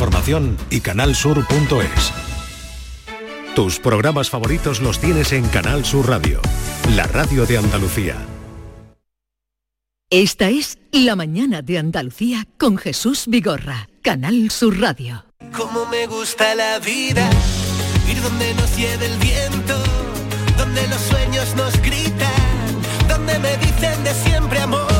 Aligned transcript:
información 0.00 0.56
y 0.70 0.80
canalsur.es. 0.80 2.12
Tus 3.54 3.78
programas 3.78 4.30
favoritos 4.30 4.80
los 4.80 4.98
tienes 4.98 5.30
en 5.32 5.46
Canal 5.48 5.84
Sur 5.84 6.08
Radio, 6.08 6.40
la 6.96 7.06
radio 7.06 7.44
de 7.44 7.58
Andalucía. 7.58 8.16
Esta 10.08 10.48
es 10.48 10.78
La 10.90 11.16
mañana 11.16 11.60
de 11.60 11.76
Andalucía 11.76 12.46
con 12.56 12.78
Jesús 12.78 13.24
Vigorra, 13.26 13.90
Canal 14.00 14.50
Sur 14.50 14.80
Radio. 14.80 15.26
Como 15.54 15.84
me 15.84 16.06
gusta 16.06 16.54
la 16.54 16.78
vida, 16.78 17.28
ir 18.10 18.22
donde 18.22 18.54
nos 18.54 18.74
lleve 18.78 19.04
el 19.04 19.18
viento, 19.18 19.82
donde 20.56 20.88
los 20.88 21.00
sueños 21.02 21.54
nos 21.56 21.76
gritan, 21.82 22.32
donde 23.06 23.38
me 23.38 23.54
dicen 23.58 24.02
de 24.02 24.14
siempre 24.14 24.60
amor. 24.60 24.99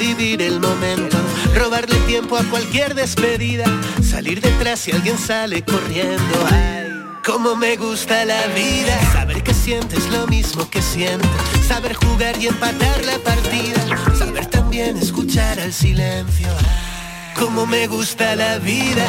Vivir 0.00 0.40
el 0.40 0.60
momento, 0.60 1.18
robarle 1.54 1.94
tiempo 2.06 2.38
a 2.38 2.44
cualquier 2.44 2.94
despedida, 2.94 3.66
salir 4.02 4.40
detrás 4.40 4.80
si 4.80 4.92
alguien 4.92 5.18
sale 5.18 5.62
corriendo. 5.62 6.34
Ay, 6.50 6.88
cómo 7.22 7.54
me 7.54 7.76
gusta 7.76 8.24
la 8.24 8.46
vida, 8.46 8.98
saber 9.12 9.42
que 9.42 9.52
sientes 9.52 10.08
lo 10.10 10.26
mismo 10.26 10.68
que 10.70 10.80
siento, 10.80 11.28
saber 11.68 11.92
jugar 11.94 12.34
y 12.40 12.46
empatar 12.46 13.04
la 13.04 13.18
partida, 13.18 14.16
saber 14.18 14.46
también 14.46 14.96
escuchar 14.96 15.60
al 15.60 15.72
silencio. 15.74 16.48
Ay, 16.48 17.34
cómo 17.38 17.66
me 17.66 17.86
gusta 17.86 18.34
la 18.36 18.58
vida, 18.58 19.06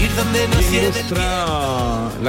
ir 0.00 0.14
donde 0.16 0.44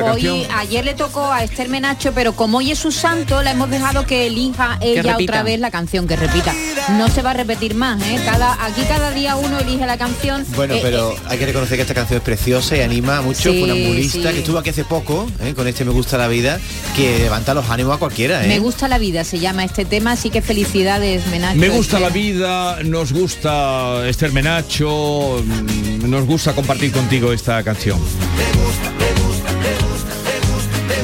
canción. 0.03 0.35
Hoy, 0.35 0.47
ayer 0.55 0.85
le 0.85 0.93
tocó 0.93 1.31
a 1.31 1.43
Esther 1.43 1.69
Menacho, 1.69 2.11
pero 2.13 2.33
como 2.33 2.59
hoy 2.59 2.71
es 2.71 2.79
su 2.79 2.91
santo, 2.91 3.41
la 3.41 3.51
hemos 3.51 3.69
dejado 3.69 4.05
que 4.05 4.27
elija 4.27 4.77
ella 4.81 5.17
otra 5.17 5.43
vez 5.43 5.59
la 5.59 5.71
canción, 5.71 6.07
que 6.07 6.15
repita. 6.15 6.53
No 6.97 7.07
se 7.09 7.21
va 7.21 7.31
a 7.31 7.33
repetir 7.33 7.75
más, 7.75 8.01
¿eh? 8.03 8.19
Cada, 8.25 8.53
aquí 8.65 8.81
cada 8.87 9.11
día 9.11 9.35
uno 9.35 9.59
elige 9.59 9.85
la 9.85 9.97
canción. 9.97 10.45
Bueno, 10.55 10.75
Eh, 10.75 10.79
pero 10.81 11.11
eh, 11.11 11.15
hay 11.27 11.37
que 11.37 11.45
reconocer 11.45 11.77
que 11.77 11.81
esta 11.81 11.93
canción 11.93 12.17
es 12.17 12.23
preciosa 12.23 12.77
y 12.77 12.81
anima 12.81 13.21
mucho. 13.21 13.51
Sí, 13.51 13.59
Fue 13.59 13.63
una 13.63 13.73
sí. 14.09 14.21
que 14.21 14.39
estuvo 14.39 14.57
aquí 14.59 14.69
hace 14.69 14.83
poco, 14.83 15.27
¿eh? 15.41 15.53
con 15.55 15.67
este 15.67 15.85
Me 15.85 15.91
Gusta 15.91 16.17
la 16.17 16.27
Vida, 16.27 16.59
que 16.95 17.19
levanta 17.19 17.53
los 17.53 17.69
ánimos 17.69 17.95
a 17.95 17.97
cualquiera. 17.97 18.43
¿eh? 18.43 18.47
Me 18.47 18.59
gusta 18.59 18.87
la 18.87 18.97
vida, 18.97 19.23
se 19.23 19.39
llama 19.39 19.63
este 19.63 19.85
tema, 19.85 20.13
así 20.13 20.29
que 20.29 20.41
felicidades, 20.41 21.25
Menacho. 21.27 21.57
Me 21.57 21.69
gusta 21.69 21.99
la 21.99 22.09
vida, 22.09 22.83
nos 22.83 23.13
gusta 23.13 24.07
Esther 24.07 24.31
Menacho, 24.31 25.41
mm, 25.43 25.94
nos 26.07 26.25
gusta 26.25 26.53
compartir 26.53 26.91
contigo 26.91 27.31
esta 27.31 27.63
canción. 27.63 27.99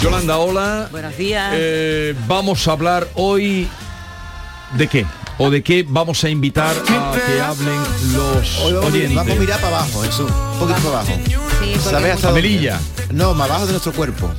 Yolanda, 0.02 0.38
hola. 0.38 0.88
Buenos 0.92 1.18
días. 1.18 1.52
Eh, 1.56 2.16
vamos 2.28 2.68
a 2.68 2.72
hablar 2.72 3.08
hoy 3.16 3.68
de 4.78 4.88
qué 4.88 5.06
o 5.38 5.50
de 5.50 5.64
qué 5.64 5.86
vamos 5.88 6.24
a 6.24 6.30
invitar 6.30 6.76
a 6.76 7.14
que 7.26 7.42
hablen 7.42 7.80
los 8.14 8.60
oyentes. 8.60 9.16
vamos 9.16 9.38
a 9.38 9.40
mirar 9.40 9.60
para 9.60 9.78
abajo, 9.78 10.04
eso, 10.04 10.26
un 10.26 10.60
poquito 10.60 10.80
para 10.90 11.02
abajo. 11.02 11.51
Sí, 11.64 11.76
¿Sabes? 11.80 12.24
Melilla. 12.34 12.80
No, 13.14 13.34
más 13.34 13.50
abajo 13.50 13.66
de 13.66 13.72
nuestro 13.74 13.94
cuerpo. 13.94 14.32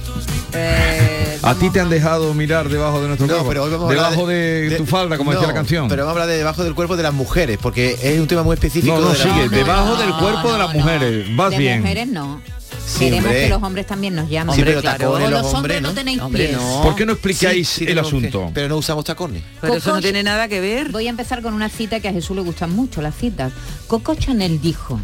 eh, 0.54 1.38
A 1.42 1.54
ti 1.54 1.70
te 1.70 1.80
han 1.80 1.88
dejado 1.90 2.34
mirar 2.34 2.68
debajo 2.68 3.00
de 3.00 3.06
nuestro 3.08 3.26
No, 3.26 3.32
cuerpo, 3.34 3.48
pero 3.48 3.62
hoy 3.64 3.70
vamos 3.70 3.84
a 3.86 3.88
hablar 3.90 4.10
debajo 4.10 4.26
de, 4.28 4.74
tu 4.78 4.86
falda, 4.86 5.16
como 5.18 5.32
no, 5.32 5.38
decía 5.38 5.48
la 5.48 5.54
canción. 5.58 5.88
Pero 5.88 6.02
vamos 6.04 6.10
a 6.10 6.22
hablar 6.22 6.28
de 6.28 6.38
debajo 6.38 6.64
del 6.64 6.74
cuerpo 6.74 6.96
de 6.96 7.02
las 7.02 7.12
mujeres, 7.14 7.58
porque 7.60 7.96
es 8.02 8.18
un 8.20 8.26
tema 8.26 8.42
muy 8.42 8.54
específico. 8.54 8.94
no, 8.94 9.00
no, 9.00 9.10
de 9.12 9.18
la- 9.18 9.24
sigue, 9.24 9.44
no, 9.44 9.50
debajo 9.50 9.94
no, 9.94 9.96
del 9.96 10.10
cuerpo 10.14 10.52
de 10.52 10.58
las 10.58 10.74
no, 10.74 10.80
mujeres. 10.80 11.36
Vas 11.36 11.50
de 11.50 11.58
bien. 11.58 11.80
mujeres 11.80 12.08
no. 12.08 12.40
Sí, 12.84 13.04
Queremos 13.04 13.26
hombre. 13.26 13.42
que 13.44 13.48
los 13.48 13.62
hombres 13.62 13.86
también 13.86 14.14
nos 14.16 14.28
llamen. 14.28 14.54
Sí, 14.56 14.62
pero 14.64 14.80
claro. 14.80 15.18
los 15.18 15.30
los 15.30 15.54
hombres 15.54 15.80
no, 15.80 15.88
¿no? 15.88 15.94
tenéis 15.94 16.20
Hombre, 16.20 16.46
pies. 16.48 16.58
no. 16.60 16.82
¿Por 16.82 16.94
qué 16.96 17.06
no 17.06 17.12
explicáis 17.12 17.68
Sí, 17.68 17.84
sí 17.84 17.90
el 17.90 17.94
que- 17.94 18.00
asunto? 18.00 18.50
pero 18.52 18.68
no 18.68 18.76
usamos 18.76 19.04
tacones. 19.04 19.42
Pero 19.60 19.74
eso 19.74 19.94
no 19.94 20.00
tiene 20.00 20.22
nada 20.22 20.48
que 20.48 20.60
ver. 20.60 20.90
Voy 20.90 21.06
a 21.06 21.10
empezar 21.10 21.42
con 21.42 21.54
una 21.54 21.68
cita 21.68 22.00
que 22.00 22.08
a 22.08 22.12
Jesús 22.12 22.36
le 22.36 22.42
gustan 22.42 22.74
mucho, 22.74 23.00
las 23.00 23.14
citas. 23.16 23.52
Coco 23.86 24.14
Chanel 24.16 24.60
dijo, 24.60 25.00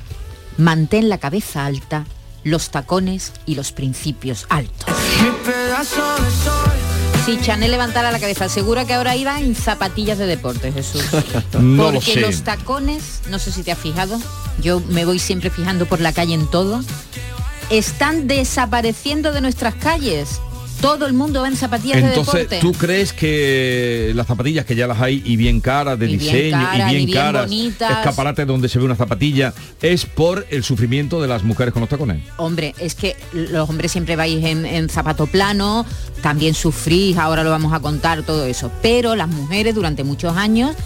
mantén 0.58 1.08
la 1.08 1.16
cabeza 1.19 1.64
alta, 1.64 2.04
los 2.44 2.70
tacones 2.70 3.32
y 3.46 3.54
los 3.54 3.72
principios 3.72 4.44
altos. 4.50 4.86
Si 7.24 7.38
Chanel 7.41 7.70
levantara 7.70 8.10
la 8.10 8.19
cabeza, 8.20 8.48
seguro 8.48 8.86
que 8.86 8.94
ahora 8.94 9.14
iba 9.16 9.38
en 9.38 9.54
zapatillas 9.54 10.19
de 10.19 10.26
deporte, 10.26 10.72
Jesús. 10.72 11.02
No 11.60 11.86
lo 11.91 11.92
Porque 12.00 12.14
sé. 12.14 12.20
los 12.20 12.42
tacones, 12.42 13.20
no 13.30 13.38
sé 13.38 13.52
si 13.52 13.62
te 13.62 13.72
has 13.72 13.78
fijado, 13.78 14.19
yo 14.62 14.80
me 14.88 15.04
voy 15.04 15.19
siempre 15.19 15.50
fijando 15.50 15.86
por 15.86 16.00
la 16.00 16.12
calle 16.12 16.34
en 16.34 16.46
todo, 16.46 16.80
están 17.70 18.26
desapareciendo 18.28 19.32
de 19.32 19.40
nuestras 19.42 19.75
calles. 19.75 20.40
Todo 20.81 21.06
el 21.06 21.12
mundo 21.12 21.43
va 21.43 21.49
en 21.49 21.56
zapatillas 21.56 22.00
de 22.00 22.09
Entonces, 22.09 22.49
deporte. 22.49 22.61
¿tú 22.61 22.72
crees 22.72 23.12
que 23.12 24.12
las 24.15 24.27
zapatillas 24.27 24.65
que 24.65 24.77
ya 24.77 24.87
las 24.87 25.00
hay 25.00 25.22
y 25.25 25.37
bien 25.37 25.61
caras 25.61 25.99
de 25.99 26.06
Y 26.06 26.16
bien 26.16 26.21
diseño 26.21 26.59
caras, 26.59 26.75
y 26.75 26.94
bien 26.94 27.03
y 27.03 27.06
bien 27.06 27.19
caras, 27.19 27.43
bonitas. 27.47 27.91
escaparates 27.99 28.47
donde 28.47 28.69
se 28.69 28.78
ve 28.78 28.84
una 28.84 28.94
zapatilla, 28.94 29.53
es 29.83 30.06
por 30.06 30.47
el 30.50 30.62
sufrimiento 30.62 31.21
de 31.21 31.28
las 31.28 31.43
mujeres 31.43 31.72
con 31.72 31.81
los 31.81 31.88
tacones? 31.91 32.22
Hombre, 32.37 32.75
es 32.78 32.94
que 32.94 33.17
los 33.33 33.69
hombres 33.69 33.93
siempre 33.93 34.17
vais 34.17 34.44
en, 34.44 34.65
en 34.65 34.88
zapato 34.88 35.27
plano, 35.27 35.84
también 36.22 36.55
sufrís, 36.55 37.17
ahora 37.17 37.43
lo 37.43 37.50
vamos 37.50 37.72
a 37.72 37.81
contar 37.81 38.22
todo 38.22 38.44
eso, 38.47 38.71
pero 38.83 39.17
las 39.17 39.28
mujeres 39.28 39.75
durante 39.75 40.05
muchos 40.05 40.37
años 40.37 40.77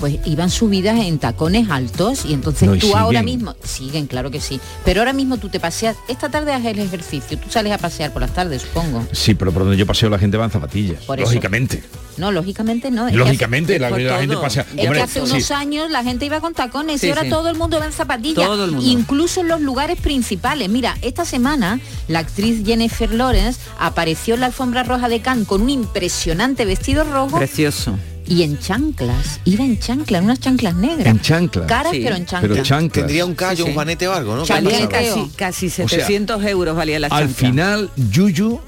pues 0.00 0.18
iban 0.24 0.50
subidas 0.50 0.98
en 0.98 1.18
tacones 1.18 1.70
altos 1.70 2.24
y 2.24 2.32
entonces 2.34 2.68
No, 2.68 2.74
y 2.74 2.78
tú 2.78 2.96
ahora 2.96 3.22
mismo, 3.22 3.54
siguen, 3.62 4.06
claro 4.06 4.30
que 4.30 4.40
sí, 4.40 4.58
pero 4.84 5.02
ahora 5.02 5.12
mismo 5.12 5.36
tú 5.36 5.48
te 5.50 5.60
paseas, 5.60 5.96
esta 6.08 6.28
tarde 6.30 6.52
haces 6.52 6.72
el 6.72 6.78
ejercicio, 6.80 7.38
tú 7.38 7.50
sales 7.50 7.72
a 7.72 7.78
pasear 7.78 8.12
por 8.12 8.22
las 8.22 8.32
tardes, 8.34 8.62
supongo. 8.62 9.06
Sí, 9.12 9.34
pero 9.34 9.52
por 9.52 9.62
donde 9.62 9.76
yo 9.76 9.86
paseo 9.86 10.08
la 10.08 10.18
gente 10.18 10.36
va 10.36 10.46
en 10.46 10.50
zapatillas, 10.50 11.04
Por 11.04 11.20
lógicamente. 11.20 11.82
No, 12.16 12.32
lógicamente 12.32 12.90
no. 12.90 13.06
es 13.06 13.12
que 13.12 13.18
Lógicamente, 13.18 13.74
hace- 13.76 13.80
la, 13.80 13.90
la 14.12 14.18
gente 14.18 14.36
pasea. 14.36 14.66
Es 14.76 14.84
Hombre, 14.84 14.98
que 14.98 15.02
hace 15.04 15.24
sí. 15.24 15.30
unos 15.32 15.50
años 15.52 15.90
la 15.90 16.02
gente 16.02 16.26
iba 16.26 16.40
con 16.40 16.52
tacones 16.52 17.00
Sí, 17.00 17.06
y 17.06 17.10
ahora 17.10 17.22
sí. 17.22 17.30
todo 17.30 17.48
el 17.48 17.56
mundo 17.56 17.78
va 17.78 17.86
en 17.86 17.92
zapatillas. 17.92 18.44
Todo 18.46 18.64
el 18.66 18.72
mundo. 18.72 18.86
Incluso 18.90 19.40
en 19.40 19.48
los 19.48 19.60
lugares 19.62 19.98
principales. 20.00 20.68
Mira, 20.68 20.96
esta 21.00 21.24
semana 21.24 21.80
la 22.08 22.18
actriz 22.18 22.62
Jennifer 22.66 23.10
Lawrence 23.14 23.58
apareció 23.78 24.34
en 24.34 24.40
la 24.40 24.46
alfombra 24.46 24.82
roja 24.82 25.08
de 25.08 25.20
Cannes 25.20 25.46
con 25.46 25.62
un 25.62 25.70
impresionante 25.70 26.64
vestido 26.66 27.04
rojo 27.04 27.38
Precioso. 27.38 27.96
Y 28.30 28.44
en 28.44 28.58
chanclas. 28.58 29.40
Iba 29.44 29.64
en 29.64 29.78
chanclas, 29.78 30.22
unas 30.22 30.40
chanclas 30.40 30.74
negras. 30.76 31.06
En 31.08 31.20
chanclas. 31.20 31.66
Caras 31.66 31.92
Sí. 31.92 32.00
pero 32.02 32.16
en 32.16 32.24
chanclas. 32.24 32.52
Pero 32.52 32.62
chanclas. 32.62 32.92
Tendría 32.92 33.26
un 33.26 33.34
callo, 33.34 33.56
Sí, 33.56 33.62
sí. 33.64 33.68
un 33.68 33.74
juanete 33.74 34.08
o 34.08 34.14
algo, 34.14 34.36
¿no? 34.36 34.44
Chanclas. 34.44 34.72
¿Qué 34.78 34.86
Valía 34.86 35.14
casi, 35.14 35.28
casi 35.36 35.68
sea, 35.70 35.86
700 35.88 36.42
euros 36.44 36.76
valía 36.76 36.98
la 37.00 37.08
Al 37.08 37.26
chancla. 37.26 37.48
final, 37.48 37.90
Yuyu 38.10 38.60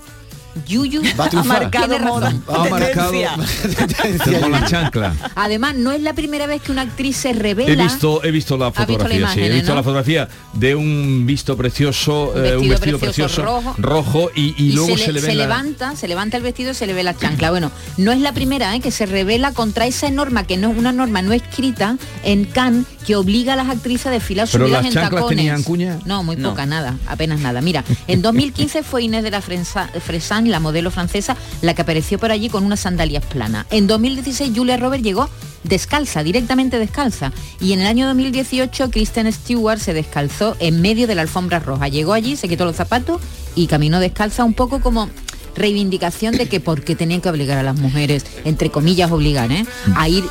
Yuyu 0.66 1.02
Va 1.18 1.24
a 1.26 1.40
ha 1.40 1.44
marcado 1.44 1.98
moda. 1.98 2.32
ha 2.48 2.64
marcado 2.68 3.12
con 4.40 4.52
la 4.52 4.64
chancla. 4.66 5.14
Además, 5.34 5.74
no 5.76 5.92
es 5.92 6.00
la 6.02 6.12
primera 6.12 6.46
vez 6.46 6.60
que 6.62 6.72
una 6.72 6.82
actriz 6.82 7.16
se 7.16 7.32
revela. 7.32 7.72
He 7.72 7.76
visto, 7.76 8.22
he 8.24 8.30
visto 8.30 8.56
la 8.56 8.68
visto 8.68 8.80
la 8.82 8.86
fotografía, 8.86 9.28
sí, 9.32 9.40
he 9.40 9.48
visto 9.50 9.70
¿no? 9.70 9.76
la 9.76 9.82
fotografía 9.82 10.28
de 10.52 10.74
un 10.74 11.24
visto 11.26 11.56
precioso, 11.56 12.32
Un 12.34 12.44
eh, 12.44 12.56
un 12.56 12.68
vestido 12.68 12.98
precioso 12.98 13.42
precioso, 13.42 13.74
rojo. 13.78 14.30
y, 14.34 14.54
y 14.62 14.72
luego 14.72 14.96
se, 14.96 15.04
se, 15.06 15.12
le- 15.12 15.20
le 15.20 15.26
se 15.26 15.34
la- 15.34 15.44
levanta, 15.44 15.96
se 15.96 16.08
levanta 16.08 16.36
el 16.36 16.42
vestido 16.42 16.72
y 16.72 16.74
se 16.74 16.86
le 16.86 16.92
ve 16.92 17.02
la 17.02 17.16
chancla. 17.16 17.50
Bueno, 17.50 17.70
no 17.96 18.12
es 18.12 18.20
la 18.20 18.32
primera 18.32 18.74
¿eh? 18.74 18.80
que 18.80 18.90
se 18.90 19.06
revela 19.06 19.52
contra 19.52 19.86
esa 19.86 20.10
norma, 20.10 20.44
que 20.44 20.56
no 20.56 20.70
es 20.70 20.76
una 20.78 20.92
norma 20.92 21.22
no 21.22 21.32
escrita 21.32 21.96
en 22.24 22.44
Cannes, 22.44 22.84
que 23.06 23.16
obliga 23.16 23.54
a 23.54 23.56
las 23.56 23.68
actrices 23.68 24.06
a 24.06 24.10
desfilar 24.10 24.46
subidas 24.46 24.70
las 24.70 24.86
en 24.86 24.92
chanclas 24.92 25.10
tacones. 25.22 25.36
tenían 25.36 25.62
cuña. 25.62 25.98
No, 26.04 26.22
muy 26.22 26.36
No. 26.36 26.50
poca, 26.50 26.66
nada, 26.66 26.96
apenas 27.06 27.40
nada. 27.40 27.60
Mira, 27.60 27.84
en 28.06 28.22
2015 28.22 28.82
fue 28.82 29.02
Inés 29.04 29.22
de 29.24 29.30
la 29.30 29.40
Frensa- 29.40 29.88
Fresan, 30.00 30.41
la 30.50 30.60
modelo 30.60 30.90
francesa, 30.90 31.36
la 31.60 31.74
que 31.74 31.82
apareció 31.82 32.18
por 32.18 32.30
allí 32.30 32.48
con 32.48 32.64
unas 32.64 32.80
sandalias 32.80 33.24
planas. 33.24 33.66
En 33.70 33.86
2016 33.86 34.52
Julia 34.54 34.76
Roberts 34.76 35.04
llegó 35.04 35.28
descalza, 35.64 36.22
directamente 36.22 36.78
descalza. 36.78 37.32
Y 37.60 37.72
en 37.72 37.80
el 37.80 37.86
año 37.86 38.06
2018 38.06 38.90
Kristen 38.90 39.32
Stewart 39.32 39.78
se 39.78 39.94
descalzó 39.94 40.56
en 40.58 40.80
medio 40.80 41.06
de 41.06 41.14
la 41.14 41.22
alfombra 41.22 41.58
roja. 41.58 41.88
Llegó 41.88 42.12
allí, 42.12 42.36
se 42.36 42.48
quitó 42.48 42.64
los 42.64 42.76
zapatos 42.76 43.20
y 43.54 43.66
caminó 43.66 44.00
descalza 44.00 44.44
un 44.44 44.54
poco 44.54 44.80
como 44.80 45.08
reivindicación 45.54 46.36
de 46.36 46.48
que 46.48 46.60
por 46.60 46.82
qué 46.82 46.94
tenían 46.94 47.20
que 47.20 47.28
obligar 47.28 47.58
a 47.58 47.62
las 47.62 47.78
mujeres, 47.78 48.24
entre 48.44 48.70
comillas 48.70 49.10
obligar, 49.10 49.52
¿eh? 49.52 49.66
a 49.94 50.08
ir 50.08 50.24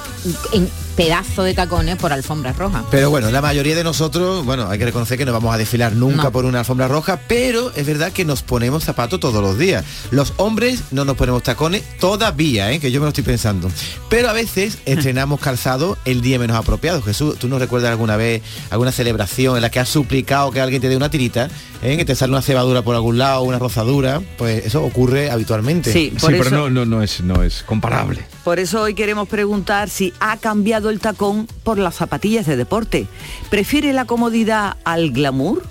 en 0.53 0.67
pedazo 1.01 1.41
de 1.41 1.55
tacones 1.55 1.95
por 1.95 2.13
alfombra 2.13 2.53
roja. 2.53 2.83
Pero 2.91 3.09
bueno, 3.09 3.31
la 3.31 3.41
mayoría 3.41 3.75
de 3.75 3.83
nosotros, 3.83 4.45
bueno, 4.45 4.69
hay 4.69 4.77
que 4.77 4.85
reconocer 4.85 5.17
que 5.17 5.25
no 5.25 5.33
vamos 5.33 5.51
a 5.51 5.57
desfilar 5.57 5.93
nunca 5.93 6.25
No. 6.25 6.31
por 6.31 6.45
una 6.45 6.59
alfombra 6.59 6.87
roja, 6.87 7.19
pero 7.27 7.71
es 7.75 7.87
verdad 7.87 8.11
que 8.11 8.23
nos 8.23 8.43
ponemos 8.43 8.83
zapatos 8.83 9.19
todos 9.19 9.41
los 9.41 9.57
días. 9.57 9.83
Los 10.11 10.33
hombres 10.37 10.83
no 10.91 11.03
nos 11.03 11.17
ponemos 11.17 11.41
tacones 11.41 11.81
todavía, 11.99 12.71
¿eh? 12.71 12.79
que 12.79 12.91
yo 12.91 12.99
me 12.99 13.05
lo 13.05 13.09
estoy 13.09 13.23
pensando. 13.23 13.71
Pero 14.09 14.29
a 14.29 14.33
veces 14.33 14.77
estrenamos 14.85 15.39
calzado 15.39 15.97
el 16.05 16.21
día 16.21 16.37
menos 16.37 16.55
apropiado. 16.55 17.01
Jesús, 17.01 17.35
¿tú 17.39 17.47
no 17.47 17.57
recuerdas 17.57 17.89
alguna 17.89 18.15
vez 18.15 18.43
alguna 18.69 18.91
celebración 18.91 19.55
en 19.55 19.63
la 19.63 19.71
que 19.71 19.79
has 19.79 19.89
suplicado 19.89 20.51
que 20.51 20.61
alguien 20.61 20.83
te 20.83 20.87
dé 20.89 20.95
una 20.97 21.09
tirita, 21.09 21.49
¿eh? 21.81 21.97
que 21.97 22.05
te 22.05 22.13
sale 22.13 22.31
una 22.31 22.43
cebadura 22.43 22.83
por 22.83 22.93
algún 22.93 23.17
lado, 23.17 23.41
una 23.41 23.57
rozadura? 23.57 24.21
Pues 24.37 24.67
eso 24.67 24.83
ocurre 24.83 25.31
habitualmente. 25.31 25.91
Sí, 25.91 26.13
por 26.19 26.29
sí, 26.29 26.35
eso, 26.35 26.43
pero 26.43 26.55
no, 26.55 26.69
no, 26.69 26.85
no, 26.85 27.01
es, 27.01 27.21
no 27.21 27.41
es 27.41 27.63
comparable. 27.63 28.23
por 28.43 28.59
eso 28.59 28.83
hoy 28.83 28.93
queremos 28.93 29.27
preguntar 29.27 29.89
si 29.89 30.13
ha 30.19 30.37
cambiado 30.37 30.90
el 30.91 30.99
tacón 30.99 31.47
por 31.63 31.79
las 31.79 31.95
zapatillas 31.95 32.45
de 32.45 32.55
deporte. 32.55 33.07
¿Prefiere 33.49 33.93
la 33.93 34.05
comodidad 34.05 34.77
al 34.83 35.11
glamour? 35.11 35.63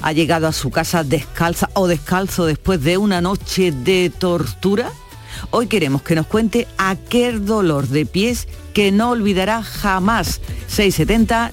¿Ha 0.00 0.12
llegado 0.12 0.46
a 0.46 0.52
su 0.52 0.70
casa 0.70 1.04
descalza 1.04 1.68
o 1.74 1.86
descalzo 1.86 2.46
después 2.46 2.82
de 2.82 2.96
una 2.96 3.20
noche 3.20 3.72
de 3.72 4.10
tortura? 4.16 4.90
Hoy 5.50 5.66
queremos 5.66 6.02
que 6.02 6.14
nos 6.14 6.26
cuente 6.26 6.66
aquel 6.78 7.44
dolor 7.44 7.88
de 7.88 8.06
pies 8.06 8.48
que 8.72 8.92
no 8.92 9.10
olvidará 9.10 9.62
jamás. 9.62 10.40
670 10.68 11.50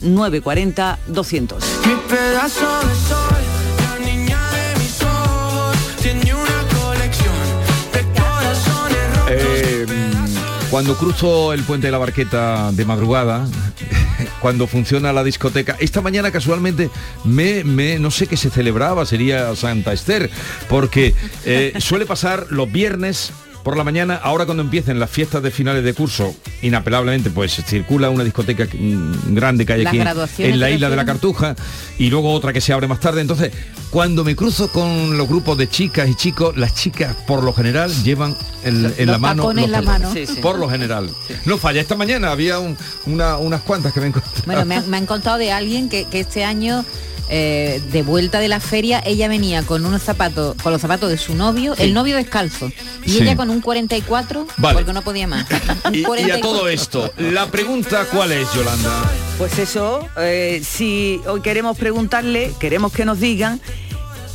cuando 10.76 10.98
cruzo 10.98 11.54
el 11.54 11.64
puente 11.64 11.88
de 11.88 11.92
la 11.92 11.98
Barqueta 12.00 12.70
de 12.74 12.84
madrugada, 12.84 13.48
cuando 14.42 14.68
funciona 14.68 15.14
la 15.14 15.24
discoteca, 15.24 15.78
esta 15.80 16.02
mañana 16.02 16.32
casualmente 16.32 16.90
me, 17.24 17.64
me- 17.64 17.98
no 17.98 18.12
sé 18.12 18.28
qué 18.28 18.36
se 18.36 18.50
celebraba, 18.50 19.06
sería 19.06 19.56
Santa 19.56 19.94
Esther, 19.94 20.30
porque 20.68 21.16
eh, 21.46 21.76
suele 21.80 22.06
pasar 22.06 22.48
los 22.50 22.70
viernes 22.70 23.32
por 23.66 23.76
la 23.78 23.84
mañana, 23.84 24.16
ahora 24.22 24.46
cuando 24.46 24.62
empiecen 24.64 25.00
las 25.00 25.10
fiestas 25.10 25.42
de 25.42 25.50
finales 25.50 25.84
de 25.84 25.94
curso, 25.96 26.36
inapelablemente 26.62 27.32
pues 27.32 27.52
circula 27.66 28.12
una 28.12 28.24
discoteca 28.24 28.66
mm, 28.72 29.34
grande 29.34 29.66
que 29.66 29.74
hay 29.74 29.86
aquí 29.88 29.98
en- 29.98 30.60
la 30.60 30.68
¿te 30.68 30.74
isla 30.76 30.90
de 30.92 30.96
la? 30.96 31.04
Cartuja 31.06 31.56
y 31.98 32.10
luego 32.12 32.32
otra 32.32 32.54
que 32.54 32.62
se 32.62 32.72
abre 32.74 32.88
más 32.88 33.00
tarde. 33.00 33.22
Entonces, 33.22 33.52
cuando 33.90 34.24
me 34.24 34.36
cruzo 34.36 34.72
con 34.72 35.18
los 35.18 35.28
grupos 35.28 35.58
de 35.58 35.68
chicas 35.68 36.08
y 36.08 36.14
chicos, 36.16 36.56
las 36.56 36.76
chicas 36.76 37.16
por 37.26 37.44
lo 37.44 37.54
general 37.54 37.92
llevan 38.04 38.38
en, 38.64 38.84
la 38.84 38.90
los 39.14 39.20
mano 39.20 39.42
tacones 39.44 39.66
en 39.66 39.72
la 39.72 39.82
mano. 39.82 40.14
Sí, 40.14 40.28
sí. 40.28 40.36
Por 40.42 40.60
lo 40.60 40.70
general. 40.70 41.10
No 41.46 41.58
falla. 41.58 41.82
Esta 41.82 41.96
mañana 41.96 42.32
había 42.32 42.60
un- 42.60 42.78
una- 43.08 43.38
unas 43.38 43.62
cuantas 43.62 43.94
que 43.94 44.00
me 44.00 44.08
encontré. 44.08 44.32
Bueno, 44.46 44.64
me, 44.66 44.76
han- 44.76 44.88
me 44.92 44.98
han 44.98 45.08
contado 45.08 45.40
de 45.40 45.52
alguien 45.52 45.90
que, 45.90 46.06
que 46.06 46.20
este 46.20 46.44
año 46.46 46.86
eh, 47.30 47.82
de 47.92 48.04
vuelta 48.04 48.40
de 48.40 48.48
la 48.48 48.60
feria 48.60 49.02
ella 49.06 49.28
venía 49.28 49.64
con 49.64 49.86
unos 49.86 50.02
zapatos, 50.04 50.56
con 50.62 50.72
los 50.72 50.82
zapatos 50.82 51.10
de 51.10 51.18
su 51.18 51.36
novio, 51.36 51.74
el 51.78 51.94
novio 51.94 52.16
descalzo, 52.18 52.72
y 53.06 53.10
Sí. 53.12 53.18
ella 53.24 53.36
con 53.36 53.50
un 53.50 53.62
44 53.62 54.48
Vale. 54.58 54.76
porque 54.76 54.94
no 54.94 55.02
podía 55.02 55.28
más. 55.28 55.46
Y, 55.92 56.00
y 56.00 56.04
a 56.04 56.08
44. 56.08 56.40
todo 56.42 56.68
esto, 56.70 57.12
la 57.18 57.48
pregunta 57.48 58.06
cuál 58.12 58.32
es, 58.32 58.48
Yolanda. 58.54 58.92
Pues 59.38 59.58
eso, 59.60 60.08
eh, 60.18 60.62
si 60.66 61.20
hoy 61.28 61.42
queremos 61.42 61.78
preguntarle, 61.78 62.54
queremos 62.60 62.92
que 62.92 63.06
nos 63.06 63.20
digan, 63.20 63.60